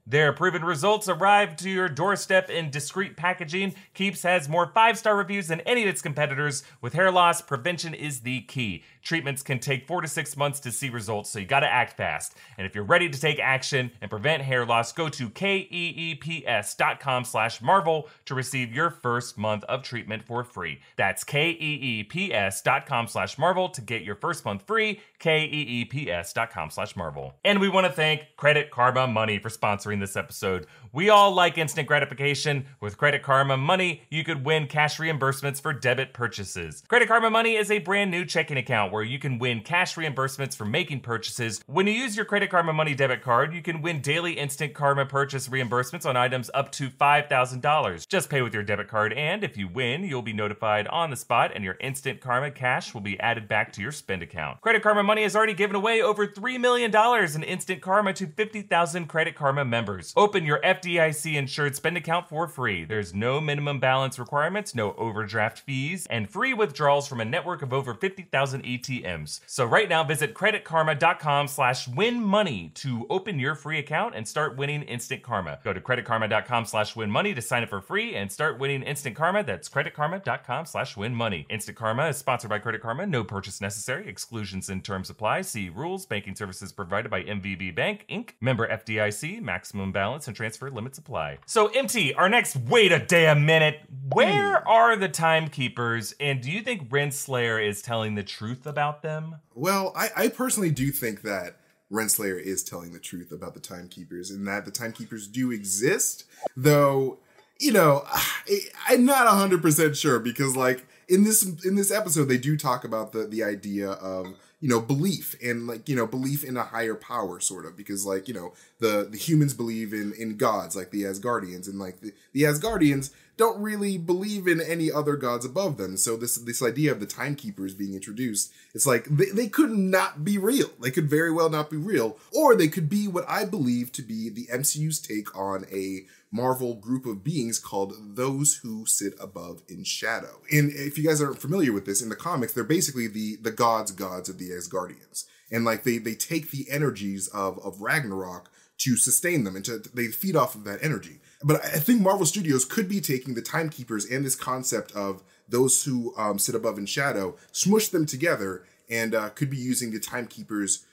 Their 0.09 0.31
proven 0.31 0.63
results 0.63 1.09
arrive 1.09 1.57
to 1.57 1.69
your 1.69 1.89
doorstep 1.89 2.49
in 2.49 2.69
discreet 2.69 3.17
packaging. 3.17 3.75
Keeps 3.93 4.23
has 4.23 4.47
more 4.47 4.71
five 4.73 4.97
star 4.97 5.17
reviews 5.17 5.47
than 5.47 5.59
any 5.61 5.83
of 5.83 5.89
its 5.89 6.01
competitors. 6.01 6.63
With 6.79 6.93
hair 6.93 7.11
loss, 7.11 7.41
prevention 7.41 7.93
is 7.93 8.21
the 8.21 8.39
key. 8.41 8.85
Treatments 9.07 9.41
can 9.41 9.59
take 9.59 9.87
four 9.87 10.01
to 10.01 10.07
six 10.09 10.35
months 10.35 10.59
to 10.59 10.69
see 10.69 10.89
results, 10.89 11.29
so 11.29 11.39
you 11.39 11.45
gotta 11.45 11.71
act 11.71 11.95
fast. 11.95 12.35
And 12.57 12.67
if 12.67 12.75
you're 12.75 12.83
ready 12.83 13.07
to 13.07 13.17
take 13.17 13.39
action 13.39 13.89
and 14.01 14.11
prevent 14.11 14.43
hair 14.43 14.65
loss, 14.65 14.91
go 14.91 15.07
to 15.07 15.29
keeps.com 15.29 17.23
slash 17.23 17.61
marvel 17.61 18.09
to 18.25 18.35
receive 18.35 18.73
your 18.73 18.89
first 18.89 19.37
month 19.37 19.63
of 19.63 19.81
treatment 19.81 20.23
for 20.23 20.43
free. 20.43 20.81
That's 20.97 21.23
keeps.com 21.23 23.07
slash 23.07 23.37
marvel 23.37 23.69
to 23.69 23.79
get 23.79 24.01
your 24.01 24.15
first 24.15 24.43
month 24.43 24.67
free. 24.67 24.99
Keeps.com 25.19 26.69
slash 26.69 26.95
marvel. 26.97 27.33
And 27.45 27.61
we 27.61 27.69
want 27.69 27.87
to 27.87 27.93
thank 27.93 28.35
Credit 28.35 28.69
Karma 28.69 29.07
Money 29.07 29.39
for 29.39 29.47
sponsoring 29.47 30.01
this 30.01 30.17
episode. 30.17 30.67
We 30.91 31.09
all 31.09 31.31
like 31.31 31.57
instant 31.57 31.87
gratification. 31.87 32.65
With 32.81 32.97
Credit 32.97 33.23
Karma 33.23 33.55
Money, 33.55 34.01
you 34.09 34.25
could 34.25 34.45
win 34.45 34.67
cash 34.67 34.97
reimbursements 34.97 35.61
for 35.61 35.71
debit 35.71 36.13
purchases. 36.13 36.83
Credit 36.87 37.07
Karma 37.07 37.29
Money 37.29 37.55
is 37.55 37.71
a 37.71 37.79
brand 37.79 38.11
new 38.11 38.25
checking 38.25 38.57
account 38.57 38.91
where 38.97 39.03
you 39.03 39.19
can 39.19 39.37
win 39.37 39.61
cash 39.61 39.93
reimbursements 39.93 40.55
for 40.55 40.65
making 40.65 40.99
purchases. 41.01 41.61
When 41.67 41.85
you 41.85 41.93
use 41.93 42.15
your 42.15 42.25
Credit 42.25 42.49
Karma 42.49 42.73
Money 42.73 42.95
debit 42.95 43.21
card, 43.21 43.53
you 43.53 43.61
can 43.61 43.83
win 43.83 44.01
daily 44.01 44.33
instant 44.33 44.73
Karma 44.73 45.05
purchase 45.05 45.49
reimbursements 45.49 46.07
on 46.07 46.17
items 46.17 46.49
up 46.55 46.71
to 46.71 46.89
$5,000. 46.89 48.07
Just 48.07 48.31
pay 48.31 48.41
with 48.41 48.55
your 48.55 48.63
debit 48.63 48.87
card, 48.87 49.13
and 49.13 49.43
if 49.43 49.55
you 49.55 49.67
win, 49.67 50.03
you'll 50.03 50.23
be 50.23 50.33
notified 50.33 50.87
on 50.87 51.11
the 51.11 51.15
spot, 51.15 51.51
and 51.53 51.63
your 51.63 51.77
instant 51.79 52.21
Karma 52.21 52.49
cash 52.49 52.95
will 52.95 53.01
be 53.01 53.19
added 53.19 53.47
back 53.47 53.71
to 53.73 53.81
your 53.83 53.91
spend 53.91 54.23
account. 54.23 54.61
Credit 54.61 54.81
Karma 54.81 55.03
Money 55.03 55.21
has 55.21 55.35
already 55.35 55.53
given 55.53 55.75
away 55.75 56.01
over 56.01 56.25
$3 56.25 56.59
million 56.59 56.91
in 57.35 57.43
instant 57.43 57.83
Karma 57.83 58.13
to 58.13 58.25
50,000 58.25 59.05
Credit 59.05 59.35
Karma 59.35 59.63
members. 59.63 60.11
Open 60.17 60.43
your 60.43 60.59
FDIC 60.61 61.35
insured 61.35 61.75
spend 61.75 61.97
account 61.97 62.27
for 62.29 62.47
free. 62.47 62.83
There's 62.83 63.13
no 63.13 63.39
minimum 63.39 63.79
balance 63.79 64.17
requirements, 64.17 64.73
no 64.73 64.93
overdraft 64.93 65.59
fees, 65.59 66.07
and 66.09 66.27
free 66.27 66.55
withdrawals 66.55 67.07
from 67.07 67.21
a 67.21 67.25
network 67.25 67.61
of 67.61 67.71
over 67.71 67.93
50,000 67.93 68.65
ATMs. 68.87 69.39
So 69.45 69.65
right 69.65 69.89
now, 69.89 70.03
visit 70.03 70.33
creditkarma.com 70.33 71.47
slash 71.47 71.87
win 71.87 72.21
money 72.21 72.71
to 72.75 73.05
open 73.09 73.39
your 73.39 73.55
free 73.55 73.79
account 73.79 74.15
and 74.15 74.27
start 74.27 74.57
winning 74.57 74.83
instant 74.83 75.23
karma. 75.23 75.59
Go 75.63 75.73
to 75.73 75.81
creditkarma.com 75.81 76.65
slash 76.65 76.95
win 76.95 77.11
money 77.11 77.33
to 77.33 77.41
sign 77.41 77.63
up 77.63 77.69
for 77.69 77.81
free 77.81 78.15
and 78.15 78.31
start 78.31 78.59
winning 78.59 78.83
instant 78.83 79.15
karma. 79.15 79.43
That's 79.43 79.69
creditkarma.com 79.69 80.65
slash 80.65 80.97
win 80.97 81.15
money. 81.15 81.45
Instant 81.49 81.77
Karma 81.77 82.07
is 82.07 82.17
sponsored 82.17 82.49
by 82.49 82.59
Credit 82.59 82.81
Karma. 82.81 83.05
No 83.05 83.23
purchase 83.23 83.61
necessary. 83.61 84.07
Exclusions 84.07 84.69
and 84.69 84.83
terms 84.83 85.09
apply. 85.09 85.41
See 85.41 85.69
rules. 85.69 86.05
Banking 86.05 86.35
services 86.35 86.71
provided 86.71 87.09
by 87.09 87.23
MVB 87.23 87.75
Bank, 87.75 88.05
Inc. 88.09 88.31
Member 88.41 88.67
FDIC. 88.67 89.41
Maximum 89.41 89.91
balance 89.91 90.27
and 90.27 90.35
transfer 90.35 90.69
limits 90.69 90.97
apply. 90.97 91.39
So, 91.45 91.67
MT, 91.67 92.13
our 92.13 92.29
next 92.29 92.55
wait 92.55 92.91
a 92.91 92.99
damn 92.99 93.45
minute. 93.45 93.81
Where 94.11 94.59
hmm. 94.59 94.67
are 94.67 94.95
the 94.95 95.09
timekeepers? 95.09 96.13
And 96.19 96.41
do 96.41 96.51
you 96.51 96.61
think 96.61 96.89
Renslayer 96.89 97.65
is 97.65 97.81
telling 97.81 98.15
the 98.15 98.23
truth 98.23 98.66
about 98.67 99.01
them? 99.01 99.35
Well, 99.55 99.93
I, 99.95 100.09
I 100.15 100.27
personally 100.29 100.71
do 100.71 100.91
think 100.91 101.21
that 101.23 101.57
Renslayer 101.91 102.41
is 102.41 102.63
telling 102.63 102.93
the 102.93 102.99
truth 102.99 103.31
about 103.31 103.53
the 103.53 103.59
timekeepers 103.59 104.29
and 104.29 104.47
that 104.47 104.65
the 104.65 104.71
timekeepers 104.71 105.27
do 105.27 105.51
exist, 105.51 106.25
though, 106.55 107.19
you 107.59 107.71
know, 107.71 108.03
I, 108.11 108.59
I'm 108.89 109.05
not 109.05 109.27
100% 109.27 109.95
sure 109.95 110.19
because 110.19 110.55
like 110.55 110.85
in 111.07 111.23
this 111.23 111.43
in 111.65 111.75
this 111.75 111.91
episode 111.91 112.25
they 112.25 112.37
do 112.37 112.57
talk 112.57 112.83
about 112.83 113.11
the 113.11 113.25
the 113.27 113.43
idea 113.43 113.91
of 113.91 114.27
you 114.59 114.67
know 114.67 114.81
belief 114.81 115.35
and 115.43 115.67
like 115.67 115.87
you 115.87 115.95
know 115.95 116.07
belief 116.07 116.43
in 116.43 116.57
a 116.57 116.63
higher 116.63 116.95
power 116.95 117.39
sort 117.39 117.65
of 117.65 117.77
because 117.77 118.05
like 118.05 118.27
you 118.27 118.33
know 118.33 118.53
the 118.79 119.07
the 119.09 119.17
humans 119.17 119.53
believe 119.53 119.93
in 119.93 120.13
in 120.13 120.35
gods 120.35 120.75
like 120.75 120.91
the 120.91 121.03
Asgardians 121.03 121.67
and 121.67 121.79
like 121.79 122.01
the, 122.01 122.11
the 122.33 122.43
Asgardians 122.43 123.11
don't 123.37 123.61
really 123.61 123.97
believe 123.97 124.47
in 124.47 124.59
any 124.59 124.91
other 124.91 125.15
gods 125.15 125.45
above 125.45 125.77
them 125.77 125.95
so 125.97 126.17
this 126.17 126.37
this 126.37 126.61
idea 126.61 126.91
of 126.91 126.99
the 126.99 127.05
timekeepers 127.05 127.73
being 127.73 127.93
introduced 127.93 128.51
it's 128.73 128.87
like 128.87 129.05
they, 129.05 129.29
they 129.33 129.47
could 129.47 129.71
not 129.71 130.23
be 130.23 130.37
real 130.37 130.69
they 130.81 130.91
could 130.91 131.09
very 131.09 131.31
well 131.31 131.49
not 131.49 131.69
be 131.69 131.77
real 131.77 132.17
or 132.33 132.55
they 132.55 132.67
could 132.67 132.89
be 132.89 133.07
what 133.07 133.25
I 133.27 133.45
believe 133.45 133.91
to 133.93 134.01
be 134.01 134.29
the 134.29 134.47
MCU's 134.47 134.99
take 134.99 135.35
on 135.37 135.65
a 135.71 136.05
Marvel 136.31 136.75
group 136.75 137.05
of 137.05 137.23
beings 137.23 137.57
called 137.57 137.93
those 138.15 138.57
who 138.57 138.85
sit 138.85 139.13
above 139.19 139.61
in 139.69 139.83
shadow. 139.83 140.41
And 140.51 140.71
if 140.71 140.97
you 140.97 141.07
guys 141.07 141.21
aren't 141.21 141.41
familiar 141.41 141.71
with 141.71 141.85
this, 141.85 142.01
in 142.01 142.09
the 142.09 142.15
comics, 142.15 142.53
they're 142.53 142.63
basically 142.63 143.07
the 143.07 143.37
the 143.37 143.51
gods 143.51 143.91
gods 143.91 144.27
of 144.27 144.37
the 144.37 144.49
Asgardians. 144.49 145.25
And 145.51 145.63
like 145.63 145.83
they 145.83 145.97
they 145.97 146.15
take 146.15 146.51
the 146.51 146.67
energies 146.69 147.27
of 147.29 147.59
of 147.59 147.81
Ragnarok 147.81 148.49
to 148.79 148.97
sustain 148.97 149.43
them 149.43 149.55
and 149.55 149.65
to 149.65 149.79
they 149.93 150.07
feed 150.07 150.35
off 150.35 150.55
of 150.55 150.65
that 150.65 150.83
energy. 150.83 151.19
But 151.43 151.63
I 151.63 151.79
think 151.79 152.01
Marvel 152.01 152.25
Studios 152.25 152.65
could 152.65 152.89
be 152.89 152.99
taking 152.99 153.35
the 153.35 153.41
timekeepers 153.41 154.05
and 154.05 154.25
this 154.25 154.35
concept 154.35 154.91
of 154.93 155.23
those 155.47 155.83
who 155.83 156.13
um, 156.17 156.39
sit 156.39 156.55
above 156.55 156.77
in 156.77 156.85
shadow, 156.85 157.35
smush 157.51 157.89
them 157.89 158.05
together, 158.05 158.63
and 158.89 159.13
uh, 159.13 159.29
could 159.29 159.49
be 159.49 159.57
using 159.57 159.91
the 159.91 159.99
timekeepers 159.99 160.85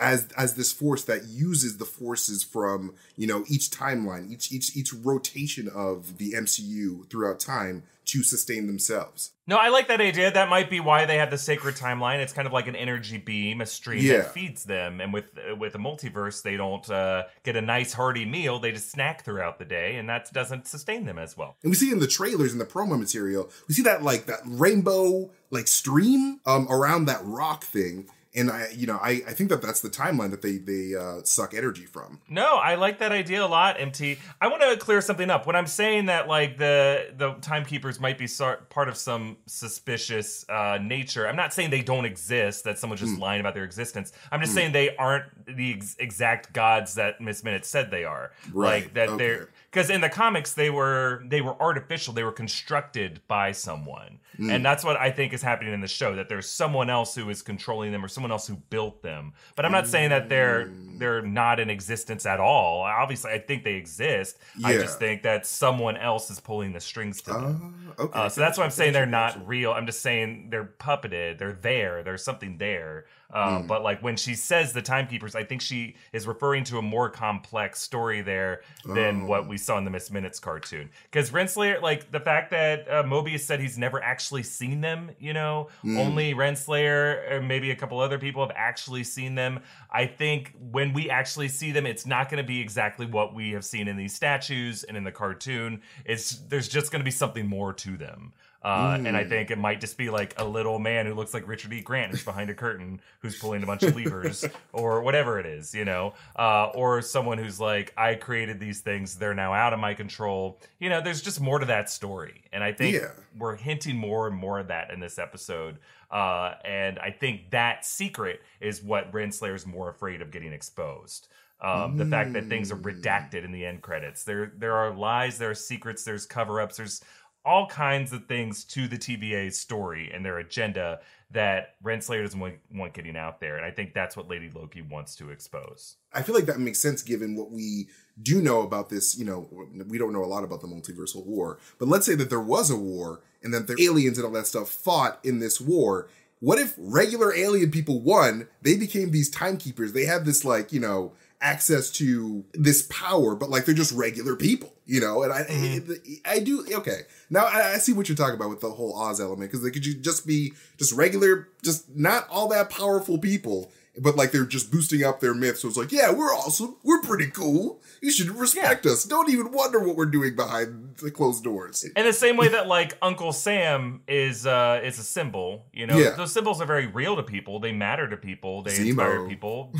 as 0.00 0.28
as 0.36 0.54
this 0.54 0.72
force 0.72 1.04
that 1.04 1.24
uses 1.26 1.78
the 1.78 1.84
forces 1.84 2.42
from 2.42 2.94
you 3.16 3.26
know 3.26 3.44
each 3.48 3.70
timeline, 3.70 4.30
each 4.30 4.52
each 4.52 4.76
each 4.76 4.92
rotation 4.92 5.68
of 5.68 6.18
the 6.18 6.32
MCU 6.32 7.08
throughout 7.10 7.40
time 7.40 7.82
to 8.04 8.22
sustain 8.24 8.66
themselves. 8.66 9.30
No, 9.46 9.56
I 9.56 9.68
like 9.68 9.86
that 9.86 10.00
idea. 10.00 10.30
That 10.32 10.48
might 10.48 10.68
be 10.68 10.80
why 10.80 11.06
they 11.06 11.18
have 11.18 11.30
the 11.30 11.38
sacred 11.38 11.76
timeline. 11.76 12.18
It's 12.18 12.32
kind 12.32 12.46
of 12.48 12.52
like 12.52 12.66
an 12.66 12.74
energy 12.74 13.16
beam, 13.16 13.60
a 13.60 13.66
stream 13.66 14.04
Yeah. 14.04 14.18
that 14.18 14.34
feeds 14.34 14.64
them. 14.64 15.00
And 15.00 15.12
with 15.12 15.26
with 15.56 15.74
a 15.76 15.78
multiverse, 15.78 16.42
they 16.42 16.56
don't 16.56 16.88
uh, 16.90 17.24
get 17.44 17.54
a 17.56 17.60
nice 17.60 17.92
hearty 17.92 18.24
meal. 18.24 18.58
They 18.58 18.72
just 18.72 18.90
snack 18.90 19.24
throughout 19.24 19.58
the 19.60 19.64
day, 19.64 19.96
and 19.96 20.08
that 20.08 20.32
doesn't 20.32 20.66
sustain 20.66 21.06
them 21.06 21.16
as 21.18 21.36
well. 21.36 21.56
And 21.62 21.70
we 21.70 21.76
see 21.76 21.92
in 21.92 22.00
the 22.00 22.06
trailers 22.08 22.50
and 22.52 22.60
the 22.60 22.66
promo 22.66 22.98
material, 22.98 23.50
we 23.68 23.74
see 23.74 23.82
that 23.82 24.02
like 24.02 24.26
that 24.26 24.40
rainbow 24.46 25.30
like 25.50 25.68
stream 25.68 26.40
um 26.44 26.66
around 26.70 27.04
that 27.06 27.20
rock 27.24 27.64
thing. 27.64 28.08
And 28.34 28.50
I, 28.50 28.68
you 28.74 28.86
know, 28.86 28.98
I, 29.02 29.22
I 29.26 29.32
think 29.32 29.50
that 29.50 29.60
that's 29.60 29.80
the 29.80 29.90
timeline 29.90 30.30
that 30.30 30.40
they 30.40 30.56
they 30.56 30.94
uh, 30.94 31.22
suck 31.24 31.52
energy 31.52 31.84
from. 31.84 32.20
No, 32.28 32.56
I 32.56 32.76
like 32.76 32.98
that 33.00 33.12
idea 33.12 33.44
a 33.44 33.46
lot, 33.46 33.78
MT. 33.78 34.18
I 34.40 34.48
want 34.48 34.62
to 34.62 34.76
clear 34.76 35.02
something 35.02 35.28
up. 35.28 35.46
When 35.46 35.54
I'm 35.54 35.66
saying 35.66 36.06
that, 36.06 36.28
like 36.28 36.56
the 36.56 37.12
the 37.14 37.34
timekeepers 37.34 38.00
might 38.00 38.16
be 38.18 38.28
part 38.70 38.88
of 38.88 38.96
some 38.96 39.36
suspicious 39.46 40.46
uh, 40.48 40.78
nature, 40.80 41.28
I'm 41.28 41.36
not 41.36 41.52
saying 41.52 41.70
they 41.70 41.82
don't 41.82 42.06
exist. 42.06 42.64
That 42.64 42.78
someone's 42.78 43.02
just 43.02 43.18
lying 43.18 43.40
about 43.40 43.54
their 43.54 43.64
existence. 43.64 44.12
I'm 44.30 44.40
just 44.40 44.54
saying 44.54 44.72
they 44.72 44.96
aren't 44.96 45.24
the 45.44 45.74
ex- 45.74 45.96
exact 45.98 46.52
gods 46.52 46.94
that 46.94 47.20
Miss 47.20 47.44
Minute 47.44 47.66
said 47.66 47.90
they 47.90 48.04
are. 48.04 48.32
Right, 48.52 48.84
Like 48.84 48.94
that 48.94 49.10
okay. 49.10 49.18
they're 49.18 49.48
because 49.70 49.90
in 49.90 50.00
the 50.00 50.08
comics 50.08 50.54
they 50.54 50.70
were 50.70 51.22
they 51.26 51.40
were 51.40 51.60
artificial. 51.60 52.12
They 52.14 52.24
were 52.24 52.32
constructed 52.32 53.20
by 53.28 53.52
someone, 53.52 54.20
and 54.38 54.64
that's 54.64 54.84
what 54.84 54.96
I 54.96 55.10
think 55.10 55.32
is 55.32 55.42
happening 55.42 55.72
in 55.74 55.80
the 55.80 55.88
show. 55.88 56.14
That 56.16 56.28
there's 56.28 56.48
someone 56.48 56.88
else 56.90 57.14
who 57.14 57.28
is 57.30 57.42
controlling 57.42 57.92
them 57.92 58.04
or 58.04 58.08
someone 58.08 58.30
else 58.30 58.46
who 58.46 58.56
built 58.70 59.02
them. 59.02 59.32
But 59.56 59.64
I'm 59.64 59.72
not 59.72 59.86
saying 59.86 60.10
that 60.10 60.28
they're 60.28 60.70
they're 60.98 61.22
not 61.22 61.60
in 61.60 61.70
existence 61.70 62.26
at 62.26 62.40
all. 62.40 62.82
Obviously, 62.82 63.32
I 63.32 63.38
think 63.38 63.64
they 63.64 63.74
exist. 63.74 64.38
I 64.64 64.74
just 64.74 64.98
think 64.98 65.22
that 65.22 65.46
someone 65.46 65.96
else 65.96 66.30
is 66.30 66.40
pulling 66.40 66.72
the 66.72 66.80
strings 66.80 67.20
to 67.22 67.32
them. 67.32 67.94
Uh, 67.98 68.02
okay. 68.02 68.18
Uh, 68.18 68.28
so 68.28 68.40
that's 68.40 68.56
why 68.58 68.64
I'm 68.64 68.70
saying 68.70 68.92
they're 68.92 69.06
not 69.06 69.46
real. 69.46 69.72
I'm 69.72 69.86
just 69.86 70.00
saying 70.02 70.48
they're 70.50 70.72
puppeted. 70.78 71.38
They're 71.38 71.52
there. 71.60 72.02
There's 72.02 72.24
something 72.24 72.58
there. 72.58 73.06
Hmm. 73.30 73.38
Um, 73.38 73.66
But 73.66 73.82
like 73.82 74.02
when 74.02 74.16
she 74.16 74.34
says 74.34 74.72
the 74.72 74.82
timekeepers, 74.82 75.34
I 75.34 75.44
think 75.44 75.60
she 75.62 75.96
is 76.12 76.26
referring 76.26 76.64
to 76.64 76.78
a 76.78 76.82
more 76.82 77.08
complex 77.10 77.80
story 77.80 78.20
there 78.20 78.62
than 78.84 79.22
Oh. 79.22 79.26
what 79.26 79.48
we 79.48 79.56
saw 79.56 79.78
in 79.78 79.84
the 79.84 79.90
Miss 79.90 80.10
Minutes 80.10 80.38
cartoon. 80.38 80.90
Because 81.10 81.30
Renslayer, 81.30 81.80
like 81.82 82.10
the 82.12 82.20
fact 82.20 82.50
that 82.50 82.86
uh, 82.90 83.02
Mobius 83.04 83.40
said 83.40 83.58
he's 83.60 83.78
never 83.78 84.02
actually 84.02 84.21
seen 84.42 84.80
them, 84.80 85.10
you 85.18 85.32
know, 85.32 85.68
Hmm. 85.82 85.98
only 85.98 86.34
Renslayer 86.34 87.30
and 87.30 87.48
maybe 87.48 87.70
a 87.70 87.76
couple 87.76 87.98
other 88.00 88.18
people 88.18 88.42
have 88.46 88.54
actually 88.56 89.04
seen 89.04 89.34
them. 89.34 89.60
I 89.90 90.06
think 90.06 90.54
when 90.58 90.92
we 90.92 91.10
actually 91.10 91.48
see 91.48 91.72
them, 91.72 91.86
it's 91.86 92.06
not 92.06 92.30
going 92.30 92.42
to 92.42 92.46
be 92.46 92.60
exactly 92.60 93.06
what 93.06 93.34
we 93.34 93.50
have 93.52 93.64
seen 93.64 93.88
in 93.88 93.96
these 93.96 94.14
statues 94.14 94.84
and 94.84 94.96
in 94.96 95.04
the 95.04 95.12
cartoon. 95.12 95.82
It's 96.04 96.30
there's 96.48 96.68
just 96.68 96.90
going 96.92 97.00
to 97.00 97.04
be 97.04 97.10
something 97.10 97.46
more 97.46 97.72
to 97.74 97.96
them. 97.96 98.32
Uh, 98.64 98.96
And 99.04 99.16
I 99.16 99.24
think 99.24 99.50
it 99.50 99.58
might 99.58 99.80
just 99.80 99.98
be 99.98 100.08
like 100.08 100.34
a 100.38 100.44
little 100.44 100.78
man 100.78 101.04
who 101.06 101.14
looks 101.14 101.34
like 101.34 101.48
Richard 101.48 101.72
E. 101.72 101.80
Grant 101.80 102.12
who's 102.12 102.24
behind 102.24 102.48
a 102.48 102.54
curtain 102.54 103.00
who's 103.20 103.36
pulling 103.38 103.62
a 103.64 103.66
bunch 103.66 103.82
of 103.82 103.96
levers 103.96 104.44
or 104.72 105.02
whatever 105.02 105.40
it 105.40 105.46
is, 105.46 105.74
you 105.74 105.84
know, 105.84 106.14
uh, 106.38 106.66
or 106.74 107.02
someone 107.02 107.38
who's 107.38 107.58
like, 107.58 107.92
I 107.96 108.14
created 108.14 108.60
these 108.60 108.80
things, 108.80 109.16
they're 109.16 109.34
now 109.34 109.52
out 109.52 109.72
of 109.72 109.80
my 109.80 109.94
control. 109.94 110.60
You 110.78 110.90
know, 110.90 111.00
there's 111.00 111.22
just 111.22 111.40
more 111.40 111.58
to 111.58 111.66
that 111.66 111.90
story. 111.90 112.44
And 112.52 112.62
I 112.62 112.72
think 112.72 112.94
Yeah. 112.94 113.10
we're 113.36 113.56
hinting 113.56 113.96
more 113.96 114.28
and 114.28 114.36
more 114.36 114.60
of 114.60 114.68
that 114.68 114.90
in 114.92 115.00
this 115.00 115.18
episode. 115.18 115.78
Uh, 116.10 116.54
and 116.64 116.98
I 117.00 117.10
think 117.10 117.50
that 117.50 117.84
secret 117.84 118.42
is 118.60 118.82
what 118.82 119.10
Renslayer's 119.12 119.66
more 119.66 119.88
afraid 119.88 120.22
of 120.22 120.30
getting 120.30 120.52
exposed. 120.52 121.26
Um, 121.60 121.96
the 121.96 122.04
fact 122.06 122.32
that 122.32 122.48
things 122.48 122.72
are 122.72 122.76
redacted 122.76 123.44
in 123.44 123.52
the 123.52 123.64
end 123.64 123.82
credits. 123.82 124.24
There, 124.24 124.52
there 124.58 124.74
are 124.74 124.92
lies, 124.92 125.38
there 125.38 125.50
are 125.50 125.54
secrets, 125.54 126.02
there's 126.02 126.26
cover-ups, 126.26 126.76
there's 126.76 127.04
all 127.44 127.66
kinds 127.66 128.12
of 128.12 128.26
things 128.26 128.64
to 128.64 128.86
the 128.86 128.96
TVA's 128.96 129.58
story 129.58 130.10
and 130.12 130.24
their 130.24 130.38
agenda 130.38 131.00
that 131.32 131.74
Renslayer 131.82 132.22
doesn't 132.22 132.38
want, 132.38 132.54
want 132.72 132.92
getting 132.92 133.16
out 133.16 133.40
there. 133.40 133.56
And 133.56 133.64
I 133.64 133.70
think 133.70 133.94
that's 133.94 134.16
what 134.16 134.28
Lady 134.28 134.50
Loki 134.54 134.82
wants 134.82 135.16
to 135.16 135.30
expose. 135.30 135.96
I 136.12 136.22
feel 136.22 136.34
like 136.34 136.46
that 136.46 136.60
makes 136.60 136.78
sense 136.78 137.02
given 137.02 137.36
what 137.36 137.50
we 137.50 137.88
do 138.22 138.42
know 138.42 138.62
about 138.62 138.90
this. 138.90 139.18
You 139.18 139.24
know, 139.24 139.48
we 139.88 139.98
don't 139.98 140.12
know 140.12 140.24
a 140.24 140.26
lot 140.26 140.44
about 140.44 140.60
the 140.60 140.66
multiversal 140.68 141.24
war, 141.24 141.58
but 141.78 141.88
let's 141.88 142.06
say 142.06 142.14
that 142.14 142.30
there 142.30 142.40
was 142.40 142.70
a 142.70 142.76
war 142.76 143.22
and 143.42 143.52
that 143.54 143.66
the 143.66 143.80
aliens 143.82 144.18
and 144.18 144.26
all 144.26 144.32
that 144.32 144.46
stuff 144.46 144.68
fought 144.68 145.18
in 145.24 145.40
this 145.40 145.60
war. 145.60 146.08
What 146.40 146.58
if 146.58 146.74
regular 146.76 147.32
alien 147.34 147.70
people 147.70 148.00
won? 148.00 148.48
They 148.62 148.76
became 148.76 149.10
these 149.10 149.30
timekeepers. 149.30 149.92
They 149.92 150.04
have 150.04 150.24
this 150.24 150.44
like 150.44 150.72
you 150.72 150.80
know 150.80 151.12
access 151.42 151.90
to 151.90 152.44
this 152.54 152.82
power, 152.82 153.34
but 153.34 153.50
like 153.50 153.66
they're 153.66 153.74
just 153.74 153.92
regular 153.92 154.36
people, 154.36 154.72
you 154.86 155.00
know. 155.00 155.22
And 155.22 155.32
I, 155.32 155.42
mm-hmm. 155.42 155.92
I, 156.24 156.38
do 156.38 156.64
okay. 156.76 157.00
Now 157.28 157.44
I, 157.44 157.74
I 157.74 157.78
see 157.78 157.92
what 157.92 158.08
you're 158.08 158.16
talking 158.16 158.36
about 158.36 158.48
with 158.48 158.60
the 158.60 158.70
whole 158.70 158.96
Oz 158.96 159.20
element 159.20 159.50
because 159.50 159.62
they 159.62 159.70
could 159.70 159.82
just 160.02 160.26
be 160.26 160.54
just 160.78 160.92
regular, 160.92 161.48
just 161.62 161.94
not 161.94 162.26
all 162.30 162.48
that 162.48 162.70
powerful 162.70 163.18
people, 163.18 163.70
but 163.98 164.16
like 164.16 164.32
they're 164.32 164.46
just 164.46 164.70
boosting 164.70 165.04
up 165.04 165.20
their 165.20 165.34
myth. 165.34 165.58
So 165.58 165.68
it's 165.68 165.76
like, 165.76 165.92
yeah, 165.92 166.10
we're 166.12 166.32
awesome. 166.34 166.76
We're 166.82 167.02
pretty 167.02 167.26
cool. 167.26 167.80
You 168.00 168.10
should 168.10 168.30
respect 168.30 168.86
yeah. 168.86 168.92
us. 168.92 169.04
Don't 169.04 169.30
even 169.30 169.52
wonder 169.52 169.80
what 169.80 169.96
we're 169.96 170.06
doing 170.06 170.34
behind 170.34 170.96
the 170.96 171.10
closed 171.10 171.44
doors. 171.44 171.84
In 171.84 172.04
the 172.04 172.12
same 172.12 172.36
way 172.36 172.48
that 172.48 172.66
like 172.66 172.96
Uncle 173.02 173.32
Sam 173.32 174.02
is 174.08 174.46
uh 174.46 174.80
is 174.82 174.98
a 174.98 175.04
symbol, 175.04 175.66
you 175.72 175.86
know, 175.86 175.98
yeah. 175.98 176.10
those 176.10 176.32
symbols 176.32 176.60
are 176.60 176.66
very 176.66 176.86
real 176.86 177.16
to 177.16 177.22
people. 177.22 177.60
They 177.60 177.72
matter 177.72 178.08
to 178.08 178.16
people. 178.16 178.62
They 178.62 178.72
Zemo. 178.72 178.88
inspire 178.88 179.28
people. 179.28 179.72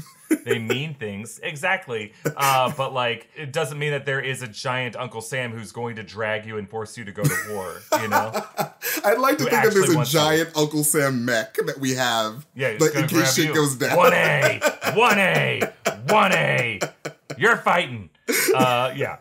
they 0.45 0.59
mean 0.59 0.95
things 0.95 1.41
exactly. 1.43 2.13
Uh, 2.37 2.73
but 2.77 2.93
like, 2.93 3.29
it 3.37 3.53
doesn't 3.53 3.79
mean 3.79 3.93
that 3.93 4.07
there 4.07 4.21
is 4.21 4.43
a 4.43 4.49
giant 4.49 4.97
Uncle 4.97 5.21
Sam 5.21 5.53
who's 5.53 5.73
going 5.73 5.97
to 5.97 6.03
drag 6.03 6.47
you 6.47 6.59
and 6.59 6.69
force 6.69 6.97
you 6.97 7.05
to 7.05 7.13
go 7.13 7.23
to 7.23 7.37
war. 7.51 7.81
You 8.01 8.09
know, 8.09 8.33
I'd 9.05 9.19
like 9.19 9.39
to 9.39 9.45
Who 9.45 9.51
think 9.51 9.65
that 9.65 9.75
there's 9.75 9.95
a 9.95 10.05
giant 10.05 10.55
to... 10.55 10.61
Uncle 10.61 10.85
Sam 10.85 11.25
mech 11.25 11.55
that 11.55 11.79
we 11.79 11.95
have. 11.95 12.47
Yeah, 12.55 12.77
but 12.79 12.95
in 12.95 13.09
case 13.09 13.35
shit 13.35 13.55
goes 13.55 13.77
down. 13.77 13.97
1A, 14.11 14.61
1A, 14.95 15.73
1A. 16.07 16.93
You're 17.39 17.57
fighting. 17.57 18.11
Uh, 18.55 18.93
yeah. 18.97 19.19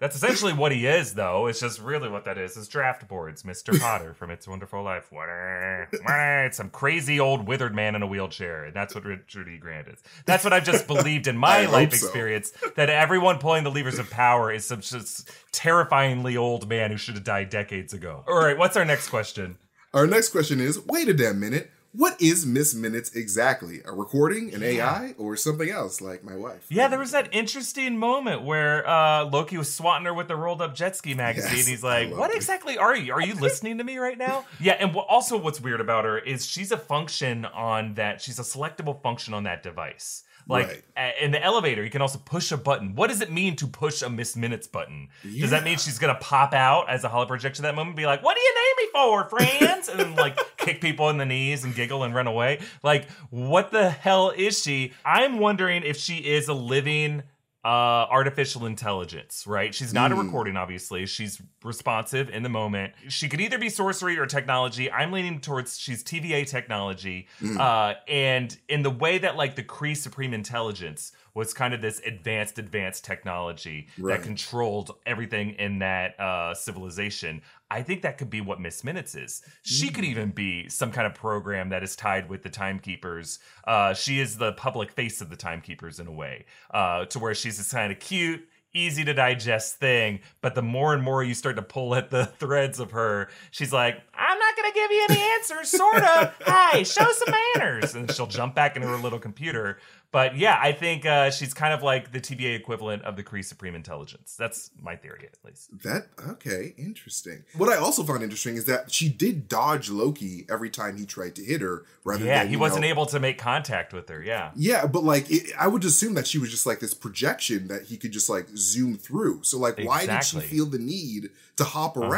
That's 0.00 0.16
essentially 0.16 0.54
what 0.54 0.72
he 0.72 0.86
is, 0.86 1.12
though. 1.12 1.46
It's 1.46 1.60
just 1.60 1.78
really 1.78 2.08
what 2.08 2.24
that 2.24 2.38
is. 2.38 2.56
Is 2.56 2.68
draft 2.68 3.06
boards, 3.06 3.42
Mr. 3.42 3.78
Potter 3.78 4.14
from 4.14 4.30
It's 4.30 4.46
a 4.46 4.50
Wonderful 4.50 4.82
Life. 4.82 5.10
It's 5.12 6.56
some 6.56 6.70
crazy 6.70 7.20
old 7.20 7.46
withered 7.46 7.74
man 7.74 7.94
in 7.94 8.02
a 8.02 8.06
wheelchair, 8.06 8.64
and 8.64 8.74
that's 8.74 8.94
what 8.94 9.04
Richard 9.04 9.48
E. 9.48 9.58
Grant 9.58 9.88
is. 9.88 10.02
That's 10.24 10.42
what 10.42 10.54
I've 10.54 10.64
just 10.64 10.86
believed 10.86 11.26
in 11.26 11.36
my 11.36 11.66
life 11.70 11.92
so. 11.92 12.06
experience. 12.06 12.50
That 12.76 12.88
everyone 12.88 13.38
pulling 13.38 13.62
the 13.62 13.70
levers 13.70 13.98
of 13.98 14.08
power 14.08 14.50
is 14.50 14.64
some 14.64 14.80
just 14.80 15.30
terrifyingly 15.52 16.34
old 16.34 16.66
man 16.66 16.90
who 16.90 16.96
should 16.96 17.14
have 17.16 17.24
died 17.24 17.50
decades 17.50 17.92
ago. 17.92 18.24
All 18.26 18.38
right, 18.38 18.56
what's 18.56 18.78
our 18.78 18.86
next 18.86 19.10
question? 19.10 19.58
Our 19.92 20.06
next 20.06 20.30
question 20.30 20.60
is: 20.60 20.80
Wait 20.86 21.08
a 21.08 21.14
damn 21.14 21.38
minute. 21.38 21.70
What 21.92 22.22
is 22.22 22.46
Miss 22.46 22.72
Minutes 22.72 23.16
exactly? 23.16 23.80
A 23.84 23.90
recording, 23.92 24.54
an 24.54 24.62
AI, 24.62 25.14
or 25.18 25.36
something 25.36 25.68
else 25.68 26.00
like 26.00 26.22
my 26.22 26.36
wife? 26.36 26.66
Yeah, 26.68 26.86
there 26.86 27.00
was 27.00 27.10
that 27.10 27.34
interesting 27.34 27.98
moment 27.98 28.42
where 28.42 28.88
uh, 28.88 29.24
Loki 29.24 29.58
was 29.58 29.72
swatting 29.72 30.04
her 30.06 30.14
with 30.14 30.28
the 30.28 30.36
rolled 30.36 30.62
up 30.62 30.72
jet 30.74 30.94
ski 30.96 31.14
magazine. 31.14 31.56
Yes, 31.56 31.66
He's 31.66 31.82
like, 31.82 32.12
"What 32.16 32.30
it. 32.30 32.36
exactly 32.36 32.78
are 32.78 32.94
you? 32.94 33.12
Are 33.12 33.20
you 33.20 33.34
listening 33.34 33.78
to 33.78 33.84
me 33.84 33.98
right 33.98 34.16
now?" 34.16 34.44
Yeah, 34.60 34.74
and 34.74 34.92
wh- 34.92 34.98
also 35.08 35.36
what's 35.36 35.60
weird 35.60 35.80
about 35.80 36.04
her 36.04 36.18
is 36.18 36.46
she's 36.46 36.70
a 36.70 36.76
function 36.78 37.44
on 37.44 37.94
that. 37.94 38.20
She's 38.20 38.38
a 38.38 38.42
selectable 38.42 39.02
function 39.02 39.34
on 39.34 39.42
that 39.44 39.62
device. 39.64 40.22
Like 40.50 40.84
Right. 40.96 41.14
in 41.20 41.30
the 41.30 41.42
elevator, 41.42 41.82
you 41.84 41.90
can 41.90 42.02
also 42.02 42.18
push 42.18 42.50
a 42.52 42.56
button. 42.56 42.94
What 42.96 43.08
does 43.08 43.20
it 43.20 43.30
mean 43.30 43.56
to 43.56 43.66
push 43.66 44.02
a 44.02 44.10
Miss 44.10 44.34
Minutes 44.36 44.66
button? 44.66 45.08
Does 45.22 45.50
that 45.50 45.64
mean 45.64 45.78
she's 45.78 45.98
gonna 45.98 46.16
pop 46.16 46.52
out 46.52 46.90
as 46.90 47.04
a 47.04 47.08
hollow 47.08 47.26
projection 47.26 47.62
that 47.62 47.74
moment, 47.74 47.96
be 47.96 48.04
like, 48.06 48.22
"What 48.22 48.36
do 48.36 48.42
you 48.42 48.54
name 48.54 48.86
me 48.86 48.90
for, 48.92 49.24
friends?" 49.30 49.88
and 49.88 49.98
then 50.00 50.14
like 50.16 50.38
kick 50.56 50.80
people 50.80 51.08
in 51.08 51.16
the 51.18 51.24
knees 51.26 51.64
and 51.64 51.74
giggle 51.74 52.02
and 52.02 52.14
run 52.14 52.26
away? 52.26 52.58
Like, 52.82 53.08
what 53.30 53.70
the 53.70 53.88
hell 53.90 54.30
is 54.30 54.60
she? 54.62 54.92
I'm 55.04 55.38
wondering 55.38 55.82
if 55.84 55.96
she 55.96 56.16
is 56.16 56.48
a 56.48 56.54
living 56.54 57.22
uh 57.62 57.68
artificial 58.10 58.64
intelligence 58.64 59.44
right? 59.46 59.74
She's 59.74 59.92
not 59.92 60.12
a 60.12 60.14
recording 60.14 60.56
obviously. 60.56 61.04
She's 61.06 61.42
responsive 61.62 62.30
in 62.30 62.42
the 62.42 62.48
moment. 62.48 62.94
She 63.08 63.28
could 63.28 63.40
either 63.40 63.58
be 63.58 63.68
sorcery 63.68 64.18
or 64.18 64.24
technology. 64.26 64.90
I'm 64.90 65.12
leaning 65.12 65.40
towards 65.40 65.78
she's 65.78 66.02
tva 66.02 66.46
technology. 66.48 67.28
Uh 67.58 67.94
and 68.08 68.56
in 68.68 68.82
the 68.82 68.90
way 68.90 69.18
that 69.18 69.36
like 69.36 69.56
the 69.56 69.62
kree 69.62 69.96
supreme 69.96 70.32
intelligence 70.32 71.12
was 71.34 71.52
kind 71.54 71.74
of 71.74 71.80
this 71.82 72.00
advanced 72.06 72.58
advanced 72.58 73.04
technology 73.04 73.88
Right. 73.98 74.16
that 74.18 74.24
controlled 74.26 74.92
everything 75.04 75.50
in 75.50 75.80
that 75.80 76.18
uh 76.18 76.54
civilization 76.54 77.42
i 77.70 77.82
think 77.82 78.02
that 78.02 78.18
could 78.18 78.30
be 78.30 78.40
what 78.40 78.60
miss 78.60 78.82
minutes 78.84 79.14
is 79.14 79.42
she 79.62 79.90
could 79.90 80.04
even 80.04 80.30
be 80.30 80.68
some 80.68 80.90
kind 80.90 81.06
of 81.06 81.14
program 81.14 81.68
that 81.68 81.82
is 81.82 81.96
tied 81.96 82.28
with 82.28 82.42
the 82.42 82.50
timekeepers 82.50 83.38
uh 83.66 83.92
she 83.92 84.20
is 84.20 84.38
the 84.38 84.52
public 84.52 84.90
face 84.90 85.20
of 85.20 85.30
the 85.30 85.36
timekeepers 85.36 86.00
in 86.00 86.06
a 86.06 86.12
way 86.12 86.44
uh 86.72 87.04
to 87.06 87.18
where 87.18 87.34
she's 87.34 87.58
this 87.58 87.72
kind 87.72 87.92
of 87.92 87.98
cute 87.98 88.46
easy 88.72 89.04
to 89.04 89.12
digest 89.12 89.76
thing 89.76 90.20
but 90.40 90.54
the 90.54 90.62
more 90.62 90.94
and 90.94 91.02
more 91.02 91.24
you 91.24 91.34
start 91.34 91.56
to 91.56 91.62
pull 91.62 91.94
at 91.94 92.10
the 92.10 92.26
threads 92.38 92.78
of 92.78 92.92
her 92.92 93.28
she's 93.50 93.72
like 93.72 94.00
i'm 94.14 94.38
not 94.38 94.56
gonna 94.56 94.70
gonna 94.70 94.74
give 94.74 94.90
you 94.90 95.06
any 95.10 95.20
answers, 95.34 95.70
sort 95.70 96.02
of. 96.02 96.34
Hi, 96.42 96.82
show 96.82 97.10
some 97.12 97.34
manners, 97.54 97.94
and 97.94 98.10
she'll 98.12 98.26
jump 98.26 98.54
back 98.54 98.76
into 98.76 98.88
her 98.88 98.96
little 98.96 99.18
computer. 99.18 99.78
But 100.12 100.36
yeah, 100.36 100.58
I 100.60 100.72
think 100.72 101.06
uh, 101.06 101.30
she's 101.30 101.54
kind 101.54 101.72
of 101.72 101.82
like 101.84 102.10
the 102.10 102.20
TVA 102.20 102.56
equivalent 102.56 103.04
of 103.04 103.14
the 103.16 103.22
Kree 103.22 103.44
Supreme 103.44 103.76
Intelligence. 103.76 104.34
That's 104.36 104.70
my 104.80 104.96
theory, 104.96 105.28
at 105.32 105.38
least. 105.44 105.70
That 105.84 106.08
okay, 106.30 106.74
interesting. 106.76 107.44
What 107.56 107.68
I 107.68 107.76
also 107.76 108.02
found 108.02 108.22
interesting 108.24 108.56
is 108.56 108.64
that 108.64 108.90
she 108.92 109.08
did 109.08 109.48
dodge 109.48 109.88
Loki 109.88 110.46
every 110.50 110.68
time 110.68 110.96
he 110.96 111.06
tried 111.06 111.36
to 111.36 111.44
hit 111.44 111.60
her, 111.60 111.84
rather 112.04 112.24
Yeah, 112.24 112.40
than 112.42 112.48
he 112.48 112.56
wasn't 112.56 112.82
know- 112.82 112.88
able 112.88 113.06
to 113.06 113.20
make 113.20 113.38
contact 113.38 113.92
with 113.92 114.08
her. 114.08 114.20
Yeah. 114.22 114.50
Yeah, 114.56 114.86
but 114.86 115.04
like 115.04 115.30
it, 115.30 115.52
I 115.58 115.68
would 115.68 115.84
assume 115.84 116.14
that 116.14 116.26
she 116.26 116.38
was 116.38 116.50
just 116.50 116.66
like 116.66 116.80
this 116.80 116.92
projection 116.94 117.68
that 117.68 117.84
he 117.84 117.96
could 117.96 118.10
just 118.10 118.28
like 118.28 118.48
zoom 118.56 118.96
through. 118.96 119.44
So 119.44 119.58
like, 119.58 119.78
why 119.78 120.06
did 120.06 120.24
she 120.24 120.40
feel 120.40 120.66
the 120.66 120.78
need 120.78 121.30
to 121.56 121.64
hop 121.64 121.96
Uh-huh. 121.96 122.08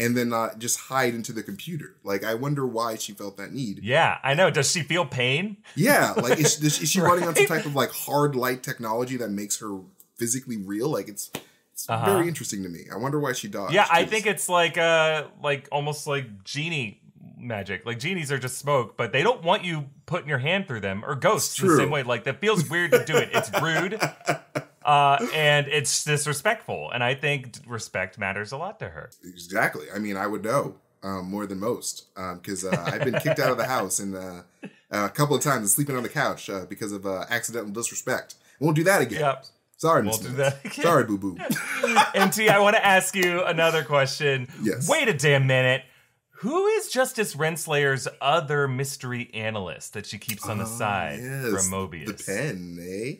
And 0.00 0.16
then 0.16 0.32
uh, 0.32 0.54
just 0.56 0.80
hide 0.80 1.14
into 1.14 1.32
the 1.32 1.42
computer? 1.44 1.94
Like, 2.02 2.24
I 2.24 2.34
wonder 2.34 2.66
why 2.66 2.96
she 2.96 3.12
felt 3.12 3.36
that 3.36 3.52
need. 3.52 3.80
Yeah, 3.84 4.18
I 4.24 4.34
know. 4.34 4.50
Does 4.50 4.70
she 4.72 4.82
feel 4.82 5.06
pain? 5.06 5.58
Yeah, 5.76 6.12
like 6.16 6.40
is, 6.40 6.60
is 6.62 6.90
she 6.90 7.00
running 7.08 7.28
on 7.28 7.36
some 7.36 7.46
type 7.46 7.66
of 7.66 7.74
like 7.76 7.90
hard 7.92 8.34
light 8.34 8.62
technology 8.64 9.16
that 9.18 9.30
makes 9.30 9.60
her 9.60 9.78
physically 10.16 10.56
real? 10.56 10.88
Like, 10.88 11.08
it's 11.08 11.30
it's 11.72 11.88
Uh-huh. 11.88 12.14
very 12.14 12.26
interesting 12.28 12.62
to 12.64 12.68
me. 12.68 12.86
I 12.92 12.96
wonder 12.96 13.20
why 13.20 13.32
she 13.34 13.46
dodged. 13.48 13.74
Yeah, 13.74 13.86
I 13.90 14.04
think 14.04 14.26
it's 14.26 14.48
like 14.48 14.76
uh 14.78 15.24
like 15.42 15.68
almost 15.70 16.06
like 16.06 16.44
genie 16.44 17.00
magic. 17.38 17.86
Like 17.86 17.98
genies 17.98 18.30
are 18.32 18.38
just 18.38 18.58
smoke, 18.58 18.96
but 18.98 19.12
they 19.12 19.22
don't 19.22 19.42
want 19.42 19.64
you 19.64 19.86
putting 20.06 20.28
your 20.28 20.38
hand 20.38 20.66
through 20.68 20.80
them 20.80 21.02
or 21.06 21.14
ghosts 21.14 21.56
the 21.60 21.74
same 21.76 21.90
way. 21.90 22.02
Like 22.02 22.24
that 22.24 22.40
feels 22.40 22.68
weird 22.68 22.90
to 22.92 23.04
do 23.04 23.16
it. 23.16 23.30
It's 23.32 23.50
rude. 23.62 23.98
Uh, 24.84 25.26
and 25.34 25.66
it's 25.68 26.04
disrespectful, 26.04 26.90
and 26.90 27.04
I 27.04 27.14
think 27.14 27.56
respect 27.66 28.18
matters 28.18 28.52
a 28.52 28.56
lot 28.56 28.78
to 28.80 28.88
her. 28.88 29.10
Exactly. 29.24 29.86
I 29.94 29.98
mean, 29.98 30.16
I 30.16 30.26
would 30.26 30.42
know 30.42 30.76
um, 31.02 31.26
more 31.30 31.46
than 31.46 31.60
most 31.60 32.06
because 32.14 32.64
uh, 32.64 32.84
I've 32.86 33.04
been 33.04 33.14
kicked 33.20 33.38
out 33.40 33.50
of 33.50 33.58
the 33.58 33.66
house 33.66 33.98
and 33.98 34.14
uh, 34.14 34.42
a 34.90 35.08
couple 35.10 35.36
of 35.36 35.42
times 35.42 35.60
and 35.60 35.68
sleeping 35.68 35.96
on 35.96 36.02
the 36.02 36.08
couch 36.08 36.48
uh, 36.48 36.64
because 36.66 36.92
of 36.92 37.04
uh, 37.06 37.24
accidental 37.30 37.70
disrespect. 37.72 38.36
Won't 38.58 38.76
do 38.76 38.84
that 38.84 39.02
again. 39.02 39.20
Yep. 39.20 39.44
Sorry, 39.76 40.02
Won't 40.02 40.22
Miss 40.22 40.30
do 40.30 40.36
Minutes. 40.36 40.56
that 40.62 40.72
again. 40.72 40.84
Sorry, 40.84 41.04
boo 41.04 41.16
boo. 41.18 41.38
MT, 42.14 42.48
I 42.50 42.58
want 42.58 42.76
to 42.76 42.84
ask 42.86 43.14
you 43.16 43.42
another 43.44 43.82
question. 43.82 44.46
Yes. 44.62 44.88
Wait 44.88 45.08
a 45.08 45.14
damn 45.14 45.46
minute. 45.46 45.82
Who 46.40 46.66
is 46.68 46.88
Justice 46.88 47.34
Renslayer's 47.34 48.08
other 48.20 48.66
mystery 48.66 49.30
analyst 49.34 49.92
that 49.92 50.06
she 50.06 50.18
keeps 50.18 50.46
on 50.48 50.56
the 50.58 50.64
side 50.66 51.18
Yes, 51.22 51.50
from 51.68 51.72
Mobius? 51.72 52.06
The 52.18 52.24
pen, 52.24 52.78
eh? 52.80 53.10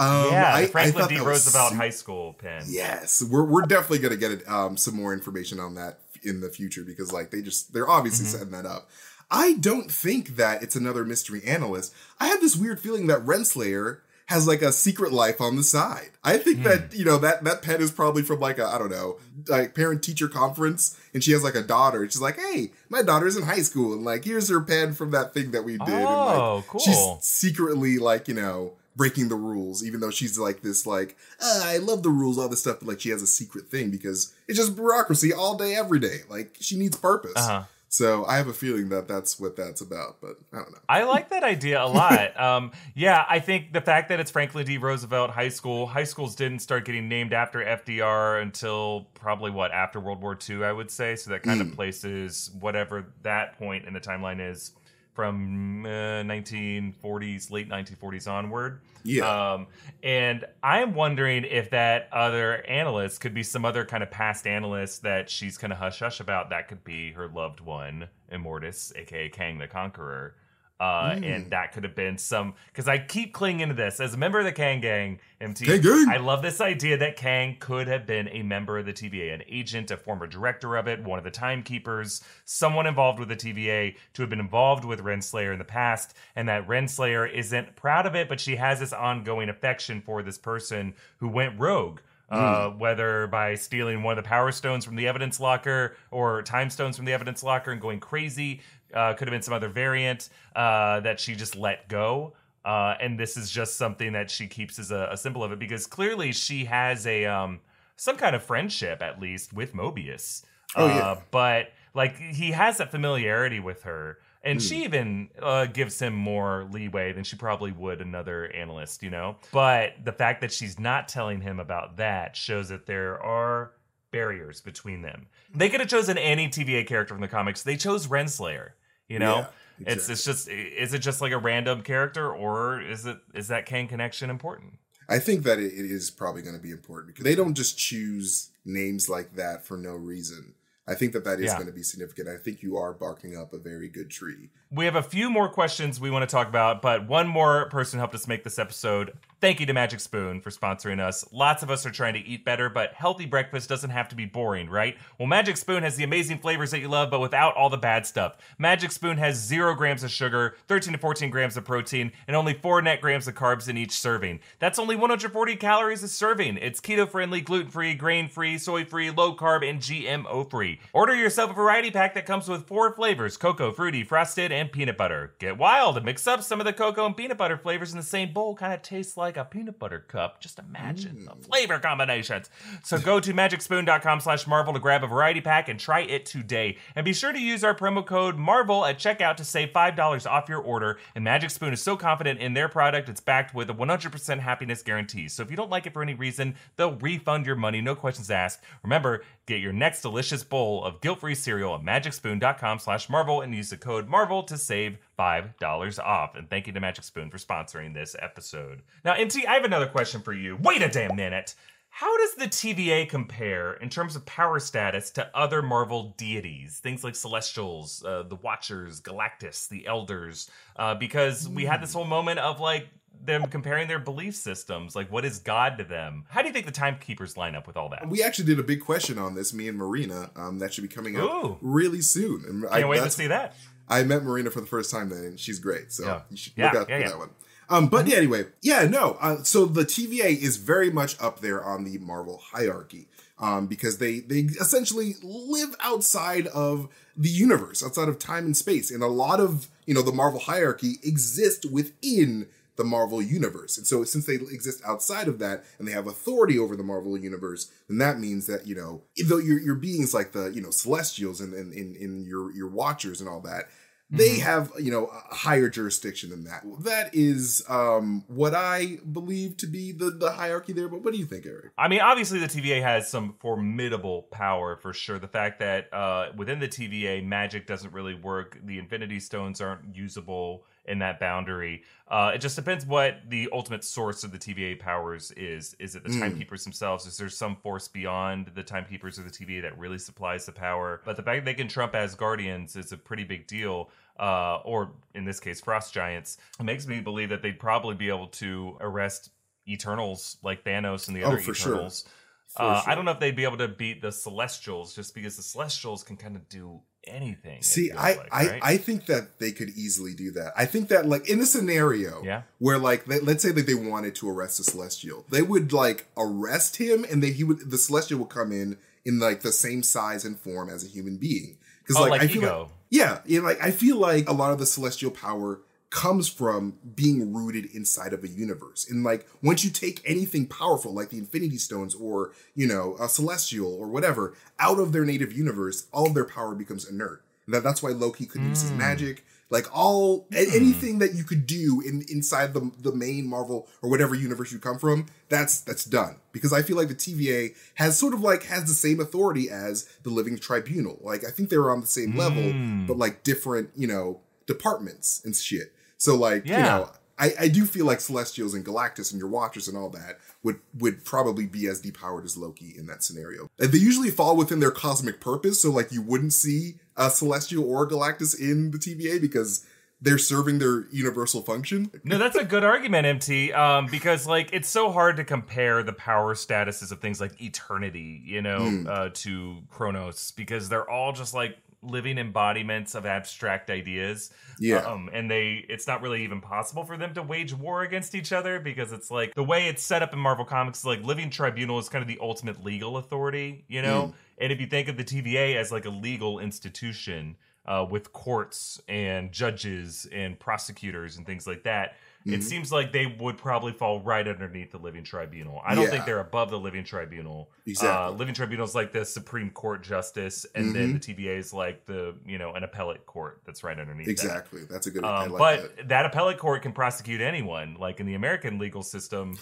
Um, 0.00 0.30
yeah, 0.32 0.54
I- 0.54 0.60
I 0.60 0.66
Franklin 0.66 1.02
thought 1.04 1.10
D. 1.10 1.18
Roosevelt 1.18 1.74
High 1.74 1.90
School 1.90 2.34
pen. 2.34 2.62
Yes, 2.68 3.20
we're 3.22 3.42
we're 3.44 3.62
definitely 3.62 3.98
gonna 3.98 4.16
get 4.16 4.48
um, 4.48 4.76
some 4.76 4.94
more 4.94 5.12
information 5.12 5.58
on 5.58 5.74
that 5.74 5.98
in 6.22 6.40
the 6.40 6.48
future 6.50 6.84
because 6.84 7.12
like 7.12 7.30
they 7.30 7.42
just 7.42 7.72
they're 7.72 7.88
obviously 7.88 8.26
Mm-hmm. 8.26 8.36
setting 8.38 8.52
that 8.52 8.66
up. 8.66 8.88
I 9.30 9.54
don't 9.54 9.90
think 9.90 10.36
that 10.36 10.62
it's 10.62 10.76
another 10.76 11.04
mystery 11.04 11.42
analyst. 11.44 11.92
I 12.20 12.28
have 12.28 12.40
this 12.40 12.56
weird 12.56 12.80
feeling 12.80 13.08
that 13.08 13.26
Renslayer 13.26 13.98
has 14.28 14.46
like 14.46 14.62
a 14.62 14.72
secret 14.72 15.12
life 15.12 15.40
on 15.40 15.56
the 15.56 15.62
side. 15.62 16.10
I 16.24 16.38
think 16.38 16.58
Hmm. 16.58 16.64
that 16.64 16.94
you 16.94 17.04
know 17.04 17.18
that 17.18 17.44
that 17.44 17.62
pen 17.62 17.80
is 17.82 17.90
probably 17.90 18.22
from 18.22 18.40
like 18.40 18.58
a 18.58 18.64
I 18.66 18.78
don't 18.78 18.90
know 18.90 19.16
like 19.48 19.74
parent 19.74 20.02
teacher 20.02 20.28
conference, 20.28 20.96
and 21.14 21.22
she 21.24 21.32
has 21.32 21.42
like 21.42 21.54
a 21.54 21.62
daughter. 21.62 22.02
and 22.02 22.12
She's 22.12 22.20
like, 22.20 22.38
hey, 22.38 22.70
my 22.90 23.02
daughter's 23.02 23.36
in 23.36 23.44
high 23.44 23.62
school, 23.62 23.92
and 23.94 24.04
like 24.04 24.24
here's 24.24 24.48
her 24.50 24.60
pen 24.60 24.92
from 24.94 25.10
that 25.12 25.32
thing 25.34 25.50
that 25.52 25.64
we 25.64 25.72
did. 25.78 25.88
and, 25.88 26.06
Oh, 26.06 26.56
like, 26.56 26.66
cool. 26.68 26.80
She's 26.80 27.26
secretly 27.26 27.98
like 27.98 28.28
you 28.28 28.34
know 28.34 28.72
breaking 28.96 29.28
the 29.28 29.36
rules 29.36 29.84
even 29.84 30.00
though 30.00 30.10
she's 30.10 30.36
like 30.40 30.60
this 30.62 30.84
like 30.84 31.16
"Ah, 31.40 31.68
i 31.70 31.76
love 31.76 32.02
the 32.02 32.10
rules 32.10 32.36
all 32.36 32.48
this 32.48 32.58
stuff 32.58 32.78
but 32.80 32.88
like 32.88 33.00
she 33.00 33.10
has 33.10 33.22
a 33.22 33.28
secret 33.28 33.70
thing 33.70 33.90
because 33.90 34.32
it's 34.48 34.58
just 34.58 34.74
bureaucracy 34.74 35.32
all 35.32 35.56
day 35.56 35.76
every 35.76 36.00
day 36.00 36.22
like 36.28 36.56
she 36.58 36.76
needs 36.76 36.96
purpose 36.96 37.32
Uh-huh. 37.36 37.62
So 37.88 38.24
i 38.26 38.36
have 38.36 38.48
a 38.48 38.52
feeling 38.52 38.88
that 38.88 39.08
that's 39.08 39.40
what 39.40 39.56
that's 39.56 39.80
about 39.80 40.20
but 40.20 40.36
i 40.52 40.56
don't 40.56 40.70
know 40.72 40.78
I 40.90 41.02
like 41.04 41.28
that 41.30 41.42
idea 41.44 41.82
a 41.82 41.86
lot. 41.86 42.38
um, 42.40 42.72
yeah, 42.94 43.24
I 43.28 43.40
think 43.40 43.74
the 43.74 43.82
fact 43.82 44.08
that 44.08 44.20
it's 44.20 44.30
Franklin 44.30 44.64
D. 44.64 44.78
Roosevelt 44.78 45.30
High 45.30 45.50
School, 45.50 45.86
high 45.86 46.04
schools 46.04 46.34
didn't 46.34 46.60
start 46.60 46.86
getting 46.86 47.08
named 47.10 47.34
after 47.34 47.58
FDR 47.62 48.40
until 48.40 49.06
probably 49.12 49.50
what 49.50 49.70
after 49.70 50.00
World 50.00 50.22
War 50.22 50.36
II, 50.48 50.64
I 50.64 50.72
would 50.72 50.90
say. 50.90 51.14
So 51.14 51.30
that 51.30 51.42
kind 51.42 51.60
Hmm. 51.60 51.68
of 51.68 51.74
places 51.74 52.50
whatever 52.58 53.12
that 53.22 53.58
point 53.58 53.84
in 53.84 53.92
the 53.92 54.00
timeline 54.00 54.40
is 54.40 54.72
from 55.18 55.84
uh, 55.84 56.22
1940s, 56.22 57.50
late 57.50 57.68
1940s 57.68 58.30
onward. 58.30 58.80
Yeah. 59.02 59.24
Um, 59.54 59.66
and 60.00 60.44
I'm 60.62 60.94
wondering 60.94 61.42
if 61.42 61.70
that 61.70 62.08
other 62.12 62.64
analyst 62.68 63.20
could 63.20 63.34
be 63.34 63.42
some 63.42 63.64
other 63.64 63.84
kind 63.84 64.04
of 64.04 64.12
past 64.12 64.46
analyst 64.46 65.02
that 65.02 65.28
she's 65.28 65.58
kind 65.58 65.72
of 65.72 65.80
hush 65.80 65.98
hush 65.98 66.20
about. 66.20 66.50
That 66.50 66.68
could 66.68 66.84
be 66.84 67.10
her 67.14 67.26
loved 67.26 67.58
one, 67.58 68.06
Immortus, 68.30 68.92
aka 68.94 69.28
Kang 69.28 69.58
the 69.58 69.66
Conqueror. 69.66 70.36
Uh, 70.80 71.16
Hmm. 71.16 71.24
And 71.24 71.50
that 71.50 71.72
could 71.72 71.82
have 71.82 71.96
been 71.96 72.18
some 72.18 72.54
because 72.68 72.86
I 72.86 72.98
keep 72.98 73.32
clinging 73.32 73.68
to 73.68 73.74
this 73.74 73.98
as 73.98 74.14
a 74.14 74.16
member 74.16 74.38
of 74.38 74.44
the 74.44 74.52
Kang 74.52 74.80
Gang. 74.80 75.18
MT, 75.40 75.64
Kang! 75.66 76.08
I 76.08 76.18
love 76.18 76.40
this 76.42 76.60
idea 76.60 76.96
that 76.98 77.16
Kang 77.16 77.56
could 77.58 77.88
have 77.88 78.06
been 78.06 78.28
a 78.28 78.42
member 78.42 78.78
of 78.78 78.86
the 78.86 78.92
TVA, 78.92 79.34
an 79.34 79.42
agent, 79.48 79.90
a 79.90 79.96
former 79.96 80.26
director 80.28 80.76
of 80.76 80.86
it, 80.86 81.02
one 81.02 81.18
of 81.18 81.24
the 81.24 81.30
timekeepers, 81.32 82.22
someone 82.44 82.86
involved 82.86 83.18
with 83.18 83.28
the 83.28 83.36
TVA 83.36 83.96
to 84.14 84.22
have 84.22 84.30
been 84.30 84.40
involved 84.40 84.84
with 84.84 85.00
Renslayer 85.00 85.52
in 85.52 85.58
the 85.58 85.64
past, 85.64 86.14
and 86.36 86.48
that 86.48 86.66
Renslayer 86.68 87.28
isn't 87.32 87.74
proud 87.76 88.06
of 88.06 88.14
it, 88.14 88.28
but 88.28 88.38
she 88.40 88.56
has 88.56 88.78
this 88.80 88.92
ongoing 88.92 89.48
affection 89.48 90.00
for 90.00 90.22
this 90.22 90.38
person 90.38 90.94
who 91.18 91.28
went 91.28 91.58
rogue. 91.58 92.00
Uh, 92.30 92.68
whether 92.68 93.26
by 93.28 93.54
stealing 93.54 94.02
one 94.02 94.18
of 94.18 94.22
the 94.22 94.28
power 94.28 94.52
stones 94.52 94.84
from 94.84 94.96
the 94.96 95.08
evidence 95.08 95.40
locker 95.40 95.96
or 96.10 96.42
time 96.42 96.68
stones 96.68 96.94
from 96.94 97.06
the 97.06 97.12
evidence 97.14 97.42
locker 97.42 97.72
and 97.72 97.80
going 97.80 97.98
crazy, 97.98 98.60
uh, 98.94 99.14
could 99.14 99.28
have 99.28 99.32
been 99.32 99.42
some 99.42 99.54
other 99.54 99.68
variant 99.68 100.28
uh, 100.56 101.00
that 101.00 101.20
she 101.20 101.34
just 101.34 101.56
let 101.56 101.88
go. 101.88 102.32
Uh, 102.64 102.94
and 103.00 103.18
this 103.18 103.36
is 103.36 103.50
just 103.50 103.76
something 103.76 104.12
that 104.12 104.30
she 104.30 104.46
keeps 104.46 104.78
as 104.78 104.90
a, 104.90 105.08
a 105.12 105.16
symbol 105.16 105.42
of 105.42 105.52
it 105.52 105.58
because 105.58 105.86
clearly 105.86 106.32
she 106.32 106.64
has 106.64 107.06
a 107.06 107.24
um, 107.24 107.60
some 107.96 108.16
kind 108.16 108.34
of 108.36 108.42
friendship 108.42 109.00
at 109.00 109.20
least 109.20 109.52
with 109.52 109.72
Mobius. 109.74 110.44
Oh, 110.76 110.86
uh, 110.86 110.88
yeah. 110.88 111.20
but 111.30 111.68
like 111.94 112.16
he 112.16 112.50
has 112.50 112.78
that 112.78 112.90
familiarity 112.90 113.60
with 113.60 113.84
her, 113.84 114.18
and 114.42 114.62
she 114.62 114.84
even 114.84 115.28
uh, 115.40 115.66
gives 115.66 115.98
him 115.98 116.14
more 116.14 116.68
leeway 116.70 117.12
than 117.12 117.24
she 117.24 117.36
probably 117.36 117.72
would 117.72 118.00
another 118.00 118.46
analyst, 118.52 119.02
you 119.02 119.10
know. 119.10 119.36
But 119.52 119.94
the 120.04 120.12
fact 120.12 120.40
that 120.42 120.52
she's 120.52 120.78
not 120.78 121.08
telling 121.08 121.40
him 121.40 121.58
about 121.58 121.96
that 121.96 122.36
shows 122.36 122.68
that 122.68 122.86
there 122.86 123.20
are 123.22 123.72
barriers 124.10 124.60
between 124.60 125.02
them. 125.02 125.26
They 125.54 125.68
could 125.68 125.80
have 125.80 125.88
chosen 125.88 126.18
any 126.18 126.48
TVA 126.48 126.86
character 126.86 127.14
from 127.14 127.20
the 127.20 127.28
comics. 127.28 127.62
They 127.62 127.76
chose 127.76 128.06
Renslayer. 128.06 128.70
You 129.08 129.18
know, 129.18 129.46
Yeah, 129.78 129.92
it's 129.92 130.08
it's 130.08 130.24
just 130.24 130.48
is 130.48 130.92
it 130.92 130.98
just 130.98 131.20
like 131.20 131.32
a 131.32 131.38
random 131.38 131.82
character 131.82 132.30
or 132.32 132.80
is 132.80 133.06
it 133.06 133.18
is 133.34 133.48
that 133.48 133.64
Kang 133.66 133.88
connection 133.88 134.28
important? 134.30 134.74
i 135.10 135.18
think 135.18 135.42
that 135.44 135.58
it, 135.58 135.72
it 135.72 135.86
is 135.90 136.10
probably 136.10 136.42
going 136.42 136.54
to 136.54 136.60
be 136.60 136.70
important 136.70 137.06
because 137.06 137.24
they 137.24 137.34
don't 137.34 137.54
just 137.54 137.78
choose 137.78 138.50
names 138.66 139.08
like 139.08 139.36
that 139.36 139.64
for 139.64 139.78
no 139.78 139.92
reason 139.94 140.52
i 140.86 140.94
think 140.94 141.14
that 141.14 141.24
that 141.24 141.38
is 141.40 141.46
Yeah. 141.46 141.54
going 141.54 141.66
to 141.68 141.72
be 141.72 141.82
significant 141.82 142.28
i 142.28 142.36
think 142.36 142.62
you 142.62 142.76
are 142.76 142.92
barking 142.92 143.34
up 143.34 143.54
a 143.54 143.58
very 143.58 143.88
good 143.88 144.10
tree 144.10 144.50
We 144.70 144.84
have 144.84 144.96
a 144.96 145.02
few 145.02 145.30
more 145.30 145.48
questions 145.48 145.98
we 145.98 146.10
want 146.10 146.28
to 146.28 146.30
talk 146.32 146.46
about, 146.46 146.82
but 146.82 147.08
one 147.08 147.26
more 147.26 147.70
person 147.70 147.98
helped 147.98 148.14
us 148.14 148.28
make 148.28 148.44
this 148.44 148.58
episode. 148.58 149.14
Thank 149.40 149.60
you 149.60 149.66
to 149.66 149.72
Magic 149.72 150.00
Spoon 150.00 150.40
for 150.40 150.50
sponsoring 150.50 151.00
us. 151.00 151.24
Lots 151.32 151.62
of 151.62 151.70
us 151.70 151.86
are 151.86 151.90
trying 151.90 152.14
to 152.14 152.20
eat 152.20 152.44
better, 152.44 152.68
but 152.68 152.92
healthy 152.92 153.24
breakfast 153.24 153.68
doesn't 153.68 153.90
have 153.90 154.08
to 154.08 154.16
be 154.16 154.26
boring, 154.26 154.68
right? 154.68 154.98
Well, 155.16 155.28
Magic 155.28 155.56
Spoon 155.56 155.84
has 155.84 155.96
the 155.96 156.02
amazing 156.02 156.40
flavors 156.40 156.72
that 156.72 156.80
you 156.80 156.88
love, 156.88 157.08
but 157.08 157.20
without 157.20 157.54
all 157.54 157.70
the 157.70 157.78
bad 157.78 158.04
stuff. 158.04 158.36
Magic 158.58 158.90
Spoon 158.90 159.16
has 159.16 159.36
zero 159.36 159.74
grams 159.74 160.02
of 160.02 160.10
sugar, 160.10 160.56
13 160.66 160.92
to 160.92 160.98
14 160.98 161.30
grams 161.30 161.56
of 161.56 161.64
protein, 161.64 162.10
and 162.26 162.36
only 162.36 162.52
four 162.52 162.82
net 162.82 163.00
grams 163.00 163.28
of 163.28 163.36
carbs 163.36 163.68
in 163.68 163.78
each 163.78 163.92
serving. 163.92 164.40
That's 164.58 164.78
only 164.78 164.96
140 164.96 165.56
calories 165.56 166.02
a 166.02 166.08
serving. 166.08 166.58
It's 166.58 166.80
keto 166.80 167.08
friendly, 167.08 167.40
gluten 167.40 167.70
free, 167.70 167.94
grain 167.94 168.28
free, 168.28 168.58
soy 168.58 168.84
free, 168.84 169.10
low 169.10 169.34
carb, 169.34 169.66
and 169.66 169.80
GMO 169.80 170.50
free. 170.50 170.80
Order 170.92 171.14
yourself 171.14 171.52
a 171.52 171.54
variety 171.54 171.92
pack 171.92 172.12
that 172.14 172.26
comes 172.26 172.48
with 172.48 172.66
four 172.66 172.92
flavors 172.92 173.36
cocoa, 173.36 173.70
fruity, 173.70 174.02
frosted, 174.02 174.50
and 174.58 174.72
peanut 174.72 174.96
butter. 174.96 175.34
Get 175.38 175.56
wild 175.56 175.96
and 175.96 176.04
mix 176.04 176.26
up 176.26 176.42
some 176.42 176.60
of 176.60 176.66
the 176.66 176.72
cocoa 176.72 177.06
and 177.06 177.16
peanut 177.16 177.38
butter 177.38 177.56
flavors 177.56 177.92
in 177.92 177.96
the 177.96 178.02
same 178.02 178.32
bowl. 178.32 178.54
Kind 178.54 178.72
of 178.72 178.82
tastes 178.82 179.16
like 179.16 179.36
a 179.36 179.44
peanut 179.44 179.78
butter 179.78 180.00
cup. 180.00 180.40
Just 180.40 180.58
imagine 180.58 181.24
the 181.24 181.32
mm. 181.32 181.46
flavor 181.46 181.78
combinations. 181.78 182.50
So 182.82 182.98
go 182.98 183.20
to 183.20 183.32
magicspoon.com 183.32 184.20
slash 184.20 184.46
Marvel 184.46 184.74
to 184.74 184.80
grab 184.80 185.04
a 185.04 185.06
variety 185.06 185.40
pack 185.40 185.68
and 185.68 185.78
try 185.78 186.00
it 186.00 186.26
today. 186.26 186.76
And 186.96 187.04
be 187.04 187.12
sure 187.12 187.32
to 187.32 187.38
use 187.38 187.62
our 187.62 187.74
promo 187.74 188.04
code 188.04 188.36
MARVEL 188.36 188.84
at 188.84 188.98
checkout 188.98 189.36
to 189.36 189.44
save 189.44 189.70
$5 189.70 190.30
off 190.30 190.48
your 190.48 190.60
order. 190.60 190.98
And 191.14 191.24
Magic 191.24 191.50
Spoon 191.50 191.72
is 191.72 191.82
so 191.82 191.96
confident 191.96 192.40
in 192.40 192.54
their 192.54 192.68
product, 192.68 193.08
it's 193.08 193.20
backed 193.20 193.54
with 193.54 193.70
a 193.70 193.74
100% 193.74 194.40
happiness 194.40 194.82
guarantee. 194.82 195.28
So 195.28 195.42
if 195.42 195.50
you 195.50 195.56
don't 195.56 195.70
like 195.70 195.86
it 195.86 195.92
for 195.92 196.02
any 196.02 196.14
reason, 196.14 196.56
they'll 196.76 196.96
refund 196.96 197.46
your 197.46 197.56
money, 197.56 197.80
no 197.80 197.94
questions 197.94 198.30
asked. 198.30 198.60
Remember, 198.82 199.22
get 199.46 199.60
your 199.60 199.72
next 199.72 200.02
delicious 200.02 200.42
bowl 200.42 200.84
of 200.84 201.00
guilt-free 201.00 201.34
cereal 201.34 201.74
at 201.74 201.82
magicspoon.com 201.82 202.78
slash 202.78 203.08
Marvel 203.08 203.40
and 203.40 203.54
use 203.54 203.70
the 203.70 203.76
code 203.76 204.08
MARVEL 204.08 204.42
to 204.48 204.58
save 204.58 204.98
$5 205.18 205.98
off. 205.98 206.34
And 206.34 206.48
thank 206.50 206.66
you 206.66 206.72
to 206.72 206.80
Magic 206.80 207.04
Spoon 207.04 207.30
for 207.30 207.38
sponsoring 207.38 207.94
this 207.94 208.14
episode. 208.20 208.82
Now, 209.04 209.14
MT, 209.14 209.46
I 209.46 209.54
have 209.54 209.64
another 209.64 209.86
question 209.86 210.20
for 210.20 210.32
you. 210.32 210.56
Wait 210.60 210.82
a 210.82 210.88
damn 210.88 211.16
minute. 211.16 211.54
How 211.90 212.16
does 212.18 212.34
the 212.34 212.46
TVA 212.46 213.08
compare 213.08 213.74
in 213.74 213.88
terms 213.88 214.14
of 214.14 214.24
power 214.26 214.60
status 214.60 215.10
to 215.12 215.30
other 215.34 215.62
Marvel 215.62 216.14
deities? 216.16 216.78
Things 216.78 217.02
like 217.02 217.16
Celestials, 217.16 218.04
uh, 218.04 218.22
the 218.22 218.36
Watchers, 218.36 219.00
Galactus, 219.00 219.68
the 219.68 219.86
Elders. 219.86 220.50
Uh, 220.76 220.94
because 220.94 221.48
we 221.48 221.64
had 221.64 221.82
this 221.82 221.92
whole 221.92 222.04
moment 222.04 222.38
of 222.38 222.60
like 222.60 222.88
them 223.24 223.46
comparing 223.46 223.88
their 223.88 223.98
belief 223.98 224.34
systems. 224.34 224.94
Like, 224.94 225.10
what 225.10 225.24
is 225.24 225.38
God 225.38 225.78
to 225.78 225.84
them? 225.84 226.24
How 226.28 226.42
do 226.42 226.48
you 226.48 226.54
think 226.54 226.66
the 226.66 226.72
Timekeepers 226.72 227.36
line 227.36 227.54
up 227.54 227.66
with 227.66 227.76
all 227.76 227.88
that? 227.90 228.08
We 228.08 228.22
actually 228.22 228.46
did 228.46 228.58
a 228.58 228.62
big 228.62 228.80
question 228.80 229.18
on 229.18 229.34
this, 229.34 229.52
me 229.52 229.68
and 229.68 229.76
Marina. 229.76 230.30
Um, 230.36 230.58
that 230.60 230.72
should 230.72 230.82
be 230.82 230.88
coming 230.88 231.16
out 231.16 231.22
Ooh. 231.22 231.58
really 231.60 232.00
soon. 232.00 232.44
And 232.48 232.66
I, 232.66 232.78
Can't 232.80 232.88
wait 232.88 233.02
to 233.02 233.10
see 233.10 233.26
that. 233.26 233.54
I 233.88 234.02
met 234.04 234.22
Marina 234.22 234.50
for 234.50 234.60
the 234.60 234.66
first 234.66 234.90
time 234.90 235.08
then, 235.08 235.24
and 235.24 235.40
she's 235.40 235.58
great. 235.58 235.92
So 235.92 236.04
Yeah. 236.04 236.20
you 236.30 236.36
should 236.36 236.52
Yeah, 236.56 236.66
look 236.66 236.74
out 236.82 236.88
yeah, 236.88 237.02
for 237.04 237.08
that 237.10 237.18
one. 237.18 237.30
Um, 237.70 237.88
but 237.88 238.06
yeah, 238.06 238.16
anyway, 238.16 238.46
yeah, 238.62 238.84
no. 238.84 239.18
Uh, 239.20 239.42
so 239.42 239.66
the 239.66 239.84
TVA 239.84 240.36
is 240.40 240.56
very 240.56 240.90
much 240.90 241.20
up 241.20 241.40
there 241.40 241.62
on 241.62 241.84
the 241.84 241.98
Marvel 241.98 242.40
hierarchy 242.52 243.08
um, 243.38 243.66
because 243.66 243.98
they 243.98 244.20
they 244.20 244.40
essentially 244.60 245.16
live 245.22 245.74
outside 245.80 246.46
of 246.48 246.88
the 247.16 247.28
universe, 247.28 247.84
outside 247.84 248.08
of 248.08 248.18
time 248.18 248.46
and 248.46 248.56
space, 248.56 248.90
and 248.90 249.02
a 249.02 249.06
lot 249.08 249.38
of 249.38 249.68
you 249.84 249.92
know 249.94 250.02
the 250.02 250.12
Marvel 250.12 250.40
hierarchy 250.40 250.94
exist 251.02 251.66
within 251.70 252.46
the 252.76 252.84
Marvel 252.84 253.20
universe. 253.20 253.76
And 253.76 253.86
so 253.86 254.04
since 254.04 254.24
they 254.24 254.36
exist 254.36 254.80
outside 254.86 255.26
of 255.26 255.40
that 255.40 255.64
and 255.78 255.86
they 255.86 255.92
have 255.92 256.06
authority 256.06 256.56
over 256.58 256.76
the 256.76 256.84
Marvel 256.84 257.18
universe, 257.18 257.70
then 257.88 257.98
that 257.98 258.20
means 258.20 258.46
that, 258.46 258.68
you 258.68 258.76
know, 258.76 259.02
though 259.26 259.38
your 259.38 259.58
your 259.58 259.74
beings 259.74 260.14
like 260.14 260.30
the, 260.30 260.46
you 260.54 260.62
know, 260.62 260.70
celestials 260.70 261.40
and 261.40 261.52
and 261.52 261.72
in, 261.72 261.96
in 261.96 262.24
your 262.24 262.52
your 262.52 262.68
watchers 262.68 263.20
and 263.20 263.28
all 263.28 263.40
that, 263.40 263.64
they 264.10 264.38
have, 264.38 264.72
you 264.78 264.90
know, 264.90 265.06
a 265.06 265.34
higher 265.34 265.68
jurisdiction 265.68 266.30
than 266.30 266.44
that. 266.44 266.64
That 266.80 267.14
is 267.14 267.62
um 267.68 268.24
what 268.28 268.54
I 268.54 268.98
believe 269.10 269.56
to 269.58 269.66
be 269.66 269.92
the 269.92 270.10
the 270.10 270.32
hierarchy 270.32 270.72
there, 270.72 270.88
but 270.88 271.02
what 271.02 271.12
do 271.12 271.18
you 271.18 271.26
think, 271.26 271.46
Erik? 271.46 271.72
I 271.76 271.88
mean, 271.88 272.00
obviously, 272.00 272.38
the 272.38 272.46
TVA 272.46 272.82
has 272.82 273.08
some 273.08 273.34
formidable 273.40 274.22
power 274.30 274.76
for 274.76 274.92
sure. 274.92 275.18
The 275.18 275.28
fact 275.28 275.58
that 275.60 275.92
uh, 275.92 276.32
within 276.36 276.58
the 276.58 276.68
TVA, 276.68 277.24
magic 277.24 277.66
doesn't 277.66 277.92
really 277.92 278.14
work, 278.14 278.58
the 278.64 278.78
Infinity 278.78 279.20
Stones 279.20 279.60
aren't 279.60 279.94
usable 279.94 280.64
in 280.88 280.98
that 281.00 281.20
boundary. 281.20 281.82
Uh, 282.08 282.32
it 282.34 282.38
just 282.38 282.56
depends 282.56 282.84
what 282.86 283.20
the 283.28 283.48
ultimate 283.52 283.84
source 283.84 284.24
of 284.24 284.32
the 284.32 284.38
TVA 284.38 284.78
powers 284.78 285.30
is. 285.32 285.74
Is 285.78 285.94
it 285.94 286.02
the 286.02 286.08
Mm. 286.10 286.20
Timekeepers 286.20 286.64
themselves? 286.64 287.06
Is 287.06 287.16
there 287.18 287.28
some 287.28 287.54
force 287.56 287.86
beyond 287.88 288.50
the 288.54 288.62
Timekeepers 288.62 289.18
or 289.18 289.22
the 289.22 289.30
TVA 289.30 289.60
that 289.62 289.78
really 289.78 289.98
supplies 289.98 290.46
the 290.46 290.52
power? 290.52 291.02
But 291.04 291.16
the 291.16 291.22
fact 291.22 291.40
that 291.40 291.44
they 291.44 291.54
can 291.54 291.68
trump 291.68 291.94
as 291.94 292.14
Guardians 292.14 292.74
is 292.76 292.90
a 292.92 292.96
pretty 292.96 293.24
big 293.24 293.46
deal. 293.46 293.90
Uh, 294.18 294.56
or 294.64 294.92
in 295.14 295.24
this 295.24 295.38
case, 295.38 295.60
Frost 295.60 295.92
Giants. 295.94 296.38
It 296.58 296.64
makes 296.64 296.86
me 296.88 297.00
believe 297.00 297.28
that 297.28 297.40
they'd 297.42 297.60
probably 297.60 297.94
be 297.94 298.08
able 298.08 298.26
to 298.28 298.76
arrest 298.80 299.30
Eternals 299.68 300.38
like 300.42 300.64
Thanos 300.64 301.08
and 301.08 301.16
the 301.16 301.22
Oh, 301.24 301.28
other 301.28 301.38
for 301.38 301.54
sure. 301.54 301.74
Eternals. 301.74 302.04
For 302.48 302.62
Uh, 302.62 302.80
sure. 302.82 302.90
I 302.90 302.94
don't 302.94 303.04
know 303.04 303.10
if 303.12 303.20
they'd 303.20 303.36
be 303.36 303.44
able 303.44 303.58
to 303.58 303.68
beat 303.68 304.00
the 304.02 304.10
Celestials 304.10 304.94
just 304.94 305.14
because 305.14 305.36
the 305.36 305.42
Celestials 305.42 306.02
can 306.02 306.16
kind 306.16 306.34
of 306.34 306.48
do 306.48 306.80
anything. 307.08 307.62
See, 307.62 307.90
I 307.92 308.14
like, 308.14 308.28
I, 308.32 308.46
right? 308.50 308.60
I 308.62 308.76
think 308.76 309.06
that 309.06 309.38
they 309.38 309.52
could 309.52 309.70
easily 309.70 310.14
do 310.14 310.30
that. 310.32 310.52
I 310.56 310.64
think 310.66 310.88
that 310.88 311.06
like 311.06 311.28
in 311.28 311.40
a 311.40 311.46
scenario 311.46 312.22
Yeah. 312.22 312.42
where 312.58 312.78
like 312.78 313.06
let, 313.08 313.24
let's 313.24 313.42
say 313.42 313.50
that 313.52 313.66
they 313.66 313.74
wanted 313.74 314.14
to 314.16 314.28
arrest 314.30 314.58
the 314.58 314.64
celestial, 314.64 315.24
they 315.30 315.42
would 315.42 315.72
like 315.72 316.06
arrest 316.16 316.76
him, 316.76 317.04
and 317.10 317.22
then 317.22 317.34
he 317.34 317.44
would 317.44 317.70
the 317.70 317.78
celestial 317.78 318.20
would 318.20 318.30
come 318.30 318.52
in 318.52 318.76
in 319.04 319.18
like 319.18 319.40
the 319.42 319.52
same 319.52 319.82
size 319.82 320.24
and 320.24 320.38
form 320.38 320.68
as 320.68 320.84
a 320.84 320.88
human 320.88 321.16
being. 321.16 321.58
Because 321.82 321.96
Oh, 321.96 322.02
like, 322.02 322.10
like 322.12 322.20
I 322.22 322.26
feel 322.28 322.42
like 322.42 322.68
yeah, 322.90 323.20
you 323.26 323.40
know, 323.40 323.46
like 323.46 323.62
I 323.62 323.70
feel 323.70 323.96
like 323.98 324.28
a 324.28 324.32
lot 324.32 324.52
of 324.52 324.58
the 324.58 324.66
celestial 324.66 325.10
power 325.10 325.60
comes 325.90 326.28
from 326.28 326.74
being 326.94 327.32
rooted 327.32 327.66
inside 327.74 328.12
of 328.12 328.22
a 328.22 328.28
universe. 328.28 328.88
And 328.88 329.04
like 329.04 329.26
once 329.42 329.64
you 329.64 329.70
take 329.70 330.00
anything 330.04 330.46
powerful 330.46 330.92
like 330.92 331.10
the 331.10 331.18
Infinity 331.18 331.56
Stones 331.56 331.94
or, 331.94 332.32
you 332.54 332.66
know, 332.66 332.96
a 333.00 333.08
celestial 333.08 333.74
or 333.74 333.88
whatever 333.88 334.34
out 334.58 334.78
of 334.78 334.92
their 334.92 335.04
native 335.04 335.32
universe, 335.32 335.86
all 335.92 336.08
of 336.08 336.14
their 336.14 336.24
power 336.24 336.54
becomes 336.54 336.88
inert. 336.88 337.22
And 337.46 337.54
that, 337.54 337.64
that's 337.64 337.82
why 337.82 337.90
Loki 337.90 338.26
could 338.26 338.42
use 338.42 338.60
his 338.60 338.70
hmm. 338.70 338.78
magic. 338.78 339.24
Like 339.50 339.74
all 339.74 340.26
a- 340.30 340.44
hmm. 340.44 340.50
anything 340.54 340.98
that 340.98 341.14
you 341.14 341.24
could 341.24 341.46
do 341.46 341.80
in 341.80 342.04
inside 342.10 342.52
the 342.52 342.70
the 342.80 342.92
main 342.92 343.26
Marvel 343.26 343.66
or 343.80 343.88
whatever 343.88 344.14
universe 344.14 344.52
you 344.52 344.58
come 344.58 344.78
from, 344.78 345.06
that's 345.30 345.62
that's 345.62 345.86
done. 345.86 346.16
Because 346.32 346.52
I 346.52 346.60
feel 346.60 346.76
like 346.76 346.88
the 346.88 346.94
TVA 346.94 347.54
has 347.76 347.98
sort 347.98 348.12
of 348.12 348.20
like 348.20 348.42
has 348.42 348.66
the 348.66 348.74
same 348.74 349.00
authority 349.00 349.48
as 349.48 349.88
the 350.02 350.10
Living 350.10 350.38
Tribunal. 350.38 350.98
Like 351.00 351.24
I 351.24 351.30
think 351.30 351.48
they 351.48 351.56
were 351.56 351.70
on 351.70 351.80
the 351.80 351.86
same 351.86 352.14
level, 352.14 352.42
hmm. 352.42 352.84
but 352.84 352.98
like 352.98 353.22
different, 353.22 353.70
you 353.74 353.86
know, 353.86 354.20
departments 354.46 355.22
and 355.24 355.34
shit. 355.34 355.72
So 355.98 356.16
like, 356.16 356.46
you 356.46 356.56
know, 356.56 356.90
I, 357.18 357.32
I 357.40 357.48
do 357.48 357.64
feel 357.66 357.84
like 357.84 358.00
Celestials 358.00 358.54
and 358.54 358.64
Galactus 358.64 359.10
and 359.10 359.18
your 359.20 359.28
Watchers 359.28 359.66
and 359.68 359.76
all 359.76 359.90
that 359.90 360.18
would 360.44 360.60
would 360.78 361.04
probably 361.04 361.46
be 361.46 361.66
as 361.66 361.82
depowered 361.82 362.24
as 362.24 362.36
Loki 362.36 362.72
in 362.78 362.86
that 362.86 363.02
scenario. 363.02 363.50
And 363.58 363.72
they 363.72 363.78
usually 363.78 364.10
fall 364.10 364.36
within 364.36 364.60
their 364.60 364.70
cosmic 364.70 365.20
purpose, 365.20 365.60
so 365.62 365.70
like 365.70 365.90
you 365.90 366.00
wouldn't 366.00 366.32
see 366.32 366.76
a 366.96 367.10
Celestial 367.10 367.64
or 367.68 367.88
Galactus 367.88 368.38
in 368.38 368.70
the 368.70 368.78
TVA 368.78 369.20
because 369.20 369.66
they're 370.00 370.16
serving 370.16 370.60
their 370.60 370.86
universal 370.92 371.42
function. 371.42 371.90
No, 372.04 372.18
that's 372.18 372.36
a 372.36 372.44
good 372.44 372.62
argument, 372.62 373.04
MT. 373.04 373.52
Um, 373.52 373.86
because 373.90 374.28
like 374.28 374.50
it's 374.52 374.68
so 374.68 374.92
hard 374.92 375.16
to 375.16 375.24
compare 375.24 375.82
the 375.82 375.92
power 375.92 376.36
statuses 376.36 376.92
of 376.92 377.00
things 377.00 377.20
like 377.20 377.40
eternity, 377.42 378.22
you 378.24 378.40
know, 378.40 378.58
Hmm. 378.60 378.86
uh, 378.88 379.08
to 379.14 379.56
Chronos, 379.70 380.30
because 380.36 380.68
they're 380.68 380.88
all 380.88 381.10
just 381.12 381.34
like 381.34 381.58
living 381.82 382.18
embodiments 382.18 382.94
of 382.94 383.06
abstract 383.06 383.70
ideas. 383.70 384.32
Yeah. 384.58 384.78
Um, 384.78 385.08
and 385.12 385.30
they, 385.30 385.64
it's 385.68 385.86
not 385.86 386.02
really 386.02 386.24
even 386.24 386.40
possible 386.40 386.84
for 386.84 386.96
them 386.96 387.14
to 387.14 387.22
wage 387.22 387.54
war 387.54 387.82
against 387.82 388.14
each 388.14 388.32
other 388.32 388.58
because 388.58 388.92
it's 388.92 389.10
like 389.10 389.34
the 389.34 389.44
way 389.44 389.68
it's 389.68 389.82
set 389.82 390.02
up 390.02 390.12
in 390.12 390.18
Marvel 390.18 390.44
Comics, 390.44 390.80
is 390.80 390.84
like 390.84 391.02
Living 391.02 391.30
Tribunal 391.30 391.78
is 391.78 391.88
kind 391.88 392.02
of 392.02 392.08
the 392.08 392.18
ultimate 392.20 392.64
legal 392.64 392.96
authority, 392.96 393.64
you 393.68 393.82
know. 393.82 394.06
Hmm. 394.06 394.12
And 394.40 394.52
if 394.52 394.60
you 394.60 394.66
think 394.66 394.88
of 394.88 394.96
the 394.96 395.04
TVA 395.04 395.56
as 395.56 395.72
like 395.72 395.84
a 395.84 395.90
legal 395.90 396.38
institution 396.38 397.36
uh, 397.66 397.86
with 397.88 398.12
courts 398.12 398.80
and 398.88 399.30
judges 399.30 400.06
and 400.12 400.38
prosecutors 400.38 401.16
and 401.16 401.26
things 401.26 401.46
like 401.46 401.64
that, 401.64 401.96
Mm-hmm. 402.28 402.40
it 402.40 402.44
seems 402.44 402.70
like 402.70 402.92
they 402.92 403.06
would 403.18 403.38
probably 403.38 403.72
fall 403.72 404.00
right 404.00 404.26
underneath 404.28 404.70
the 404.70 404.78
Living 404.78 405.02
Tribunal. 405.02 405.62
I 405.66 405.74
don't 405.74 405.84
Yeah. 405.84 405.90
think 405.90 406.04
they're 406.04 406.20
above 406.20 406.50
the 406.50 406.58
Living 406.58 406.84
Tribunal. 406.84 407.50
Exactly. 407.66 407.88
Uh, 407.88 408.10
Living 408.10 408.34
Tribunal 408.34 408.64
is 408.66 408.74
like 408.74 408.92
the 408.92 409.04
Supreme 409.04 409.50
Court 409.50 409.82
justice, 409.82 410.44
and 410.54 410.74
then 410.74 410.92
the 410.92 410.98
TVA 411.00 411.38
is 411.38 411.54
like 411.54 411.86
the 411.86 412.14
you 412.26 412.36
know 412.38 412.52
an 412.54 412.64
appellate 412.64 413.06
court 413.06 413.40
that's 413.46 413.64
right 413.64 413.78
underneath. 413.78 414.06
that. 414.06 414.12
Exactly. 414.12 414.62
That's 414.68 414.86
a 414.86 414.90
good 414.90 415.04
Um, 415.04 415.32
like 415.32 415.38
but 415.38 415.76
that. 415.76 415.88
that. 415.88 416.06
appellate 416.06 416.38
court 416.38 416.62
can 416.62 416.72
prosecute 416.72 417.20
anyone. 417.20 417.76
Like 417.78 417.98
in 418.00 418.06
the 418.06 418.14
American 418.14 418.58
legal 418.58 418.82
system, 418.82 419.38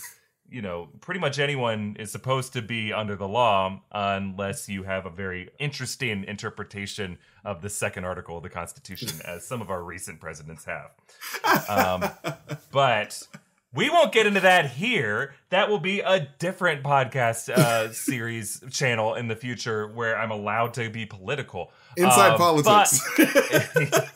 you 0.50 0.62
know, 0.62 0.88
pretty 1.00 1.20
much 1.20 1.38
anyone 1.38 1.96
is 1.98 2.10
supposed 2.12 2.52
to 2.54 2.62
be 2.62 2.92
under 2.92 3.16
the 3.16 3.28
law 3.28 3.80
unless 3.92 4.68
you 4.68 4.82
have 4.84 5.06
a 5.06 5.10
very 5.10 5.50
interesting 5.58 6.24
interpretation 6.24 7.18
of 7.44 7.62
the 7.62 7.68
second 7.70 8.04
article 8.04 8.36
of 8.36 8.42
the 8.42 8.50
Constitution, 8.50 9.08
as 9.24 9.46
some 9.46 9.60
of 9.60 9.70
our 9.70 9.82
recent 9.82 10.20
presidents 10.20 10.64
have. 10.64 10.90
Um, 11.68 12.10
but. 12.72 13.22
We 13.74 13.90
won't 13.90 14.10
get 14.10 14.26
into 14.26 14.40
that 14.40 14.70
here. 14.70 15.34
That 15.50 15.68
will 15.68 15.80
be 15.80 16.00
a 16.00 16.28
different 16.38 16.82
podcast 16.82 17.50
uh, 17.50 17.92
series 17.92 18.62
channel 18.70 19.12
in 19.14 19.28
the 19.28 19.36
future 19.36 19.86
where 19.88 20.16
I'm 20.16 20.30
allowed 20.30 20.72
to 20.74 20.88
be 20.88 21.04
political. 21.04 21.70
Inside 21.94 22.34
Uh, 22.34 22.38
politics. 22.38 23.06
but- 23.18 24.12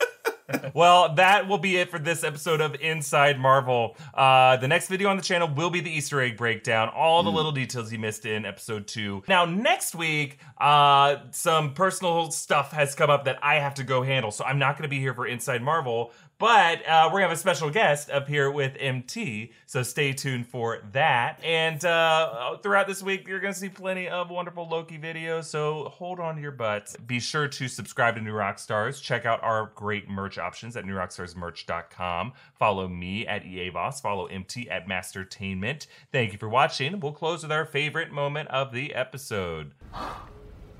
well, 0.81 1.13
that 1.13 1.47
will 1.47 1.59
be 1.59 1.77
it 1.77 1.91
for 1.91 1.99
this 1.99 2.23
episode 2.23 2.59
of 2.59 2.73
Inside 2.81 3.39
Marvel. 3.39 3.95
Uh, 4.15 4.57
the 4.57 4.67
next 4.67 4.87
video 4.87 5.09
on 5.09 5.15
the 5.15 5.21
channel 5.21 5.47
will 5.47 5.69
be 5.69 5.79
the 5.79 5.91
Easter 5.91 6.19
egg 6.19 6.37
breakdown, 6.37 6.89
all 6.89 7.21
the 7.21 7.29
little 7.29 7.51
details 7.51 7.93
you 7.93 7.99
missed 7.99 8.25
in 8.25 8.47
episode 8.47 8.87
two. 8.87 9.21
Now, 9.27 9.45
next 9.45 9.93
week, 9.93 10.39
uh, 10.57 11.17
some 11.29 11.75
personal 11.75 12.31
stuff 12.31 12.71
has 12.71 12.95
come 12.95 13.11
up 13.11 13.25
that 13.25 13.37
I 13.43 13.57
have 13.59 13.75
to 13.75 13.83
go 13.83 14.01
handle, 14.01 14.31
so 14.31 14.43
I'm 14.43 14.57
not 14.57 14.75
going 14.75 14.81
to 14.81 14.89
be 14.89 14.97
here 14.97 15.13
for 15.13 15.27
Inside 15.27 15.61
Marvel. 15.61 16.13
But 16.41 16.83
uh, 16.87 17.03
we're 17.05 17.19
gonna 17.19 17.29
have 17.29 17.37
a 17.37 17.39
special 17.39 17.69
guest 17.69 18.09
up 18.09 18.27
here 18.27 18.49
with 18.49 18.75
MT, 18.79 19.51
so 19.67 19.83
stay 19.83 20.11
tuned 20.11 20.47
for 20.47 20.79
that. 20.91 21.39
And 21.43 21.85
uh, 21.85 22.57
throughout 22.63 22.87
this 22.87 23.03
week, 23.03 23.27
you're 23.27 23.39
gonna 23.39 23.53
see 23.53 23.69
plenty 23.69 24.09
of 24.09 24.31
wonderful 24.31 24.67
Loki 24.67 24.97
videos. 24.97 25.43
So 25.43 25.83
hold 25.93 26.19
on 26.19 26.37
to 26.37 26.41
your 26.41 26.49
butts. 26.49 26.97
Be 26.97 27.19
sure 27.19 27.47
to 27.47 27.67
subscribe 27.67 28.15
to 28.15 28.21
New 28.21 28.33
Rockstars. 28.33 28.99
Check 28.99 29.27
out 29.27 29.43
our 29.43 29.71
great 29.75 30.09
merch 30.09 30.39
options 30.39 30.75
at 30.75 30.83
newrockstarsmerch.com. 30.83 32.33
Follow 32.57 32.87
me 32.87 33.27
at 33.27 33.43
EAVOS. 33.43 34.01
Follow 34.01 34.25
MT 34.25 34.67
at 34.67 34.87
Mastertainment. 34.87 35.85
Thank 36.11 36.31
you 36.31 36.39
for 36.39 36.49
watching. 36.49 36.99
We'll 36.99 37.11
close 37.11 37.43
with 37.43 37.51
our 37.51 37.65
favorite 37.65 38.11
moment 38.11 38.49
of 38.49 38.73
the 38.73 38.95
episode. 38.95 39.73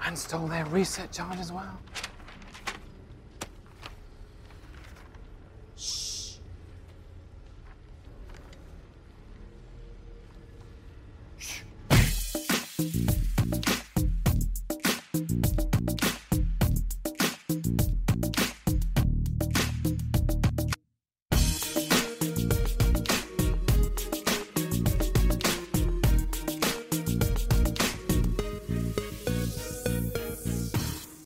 And 0.03 0.17
stole 0.17 0.47
their 0.47 0.65
research 0.65 1.19
on 1.19 1.37
as 1.37 1.51
well. 1.51 1.77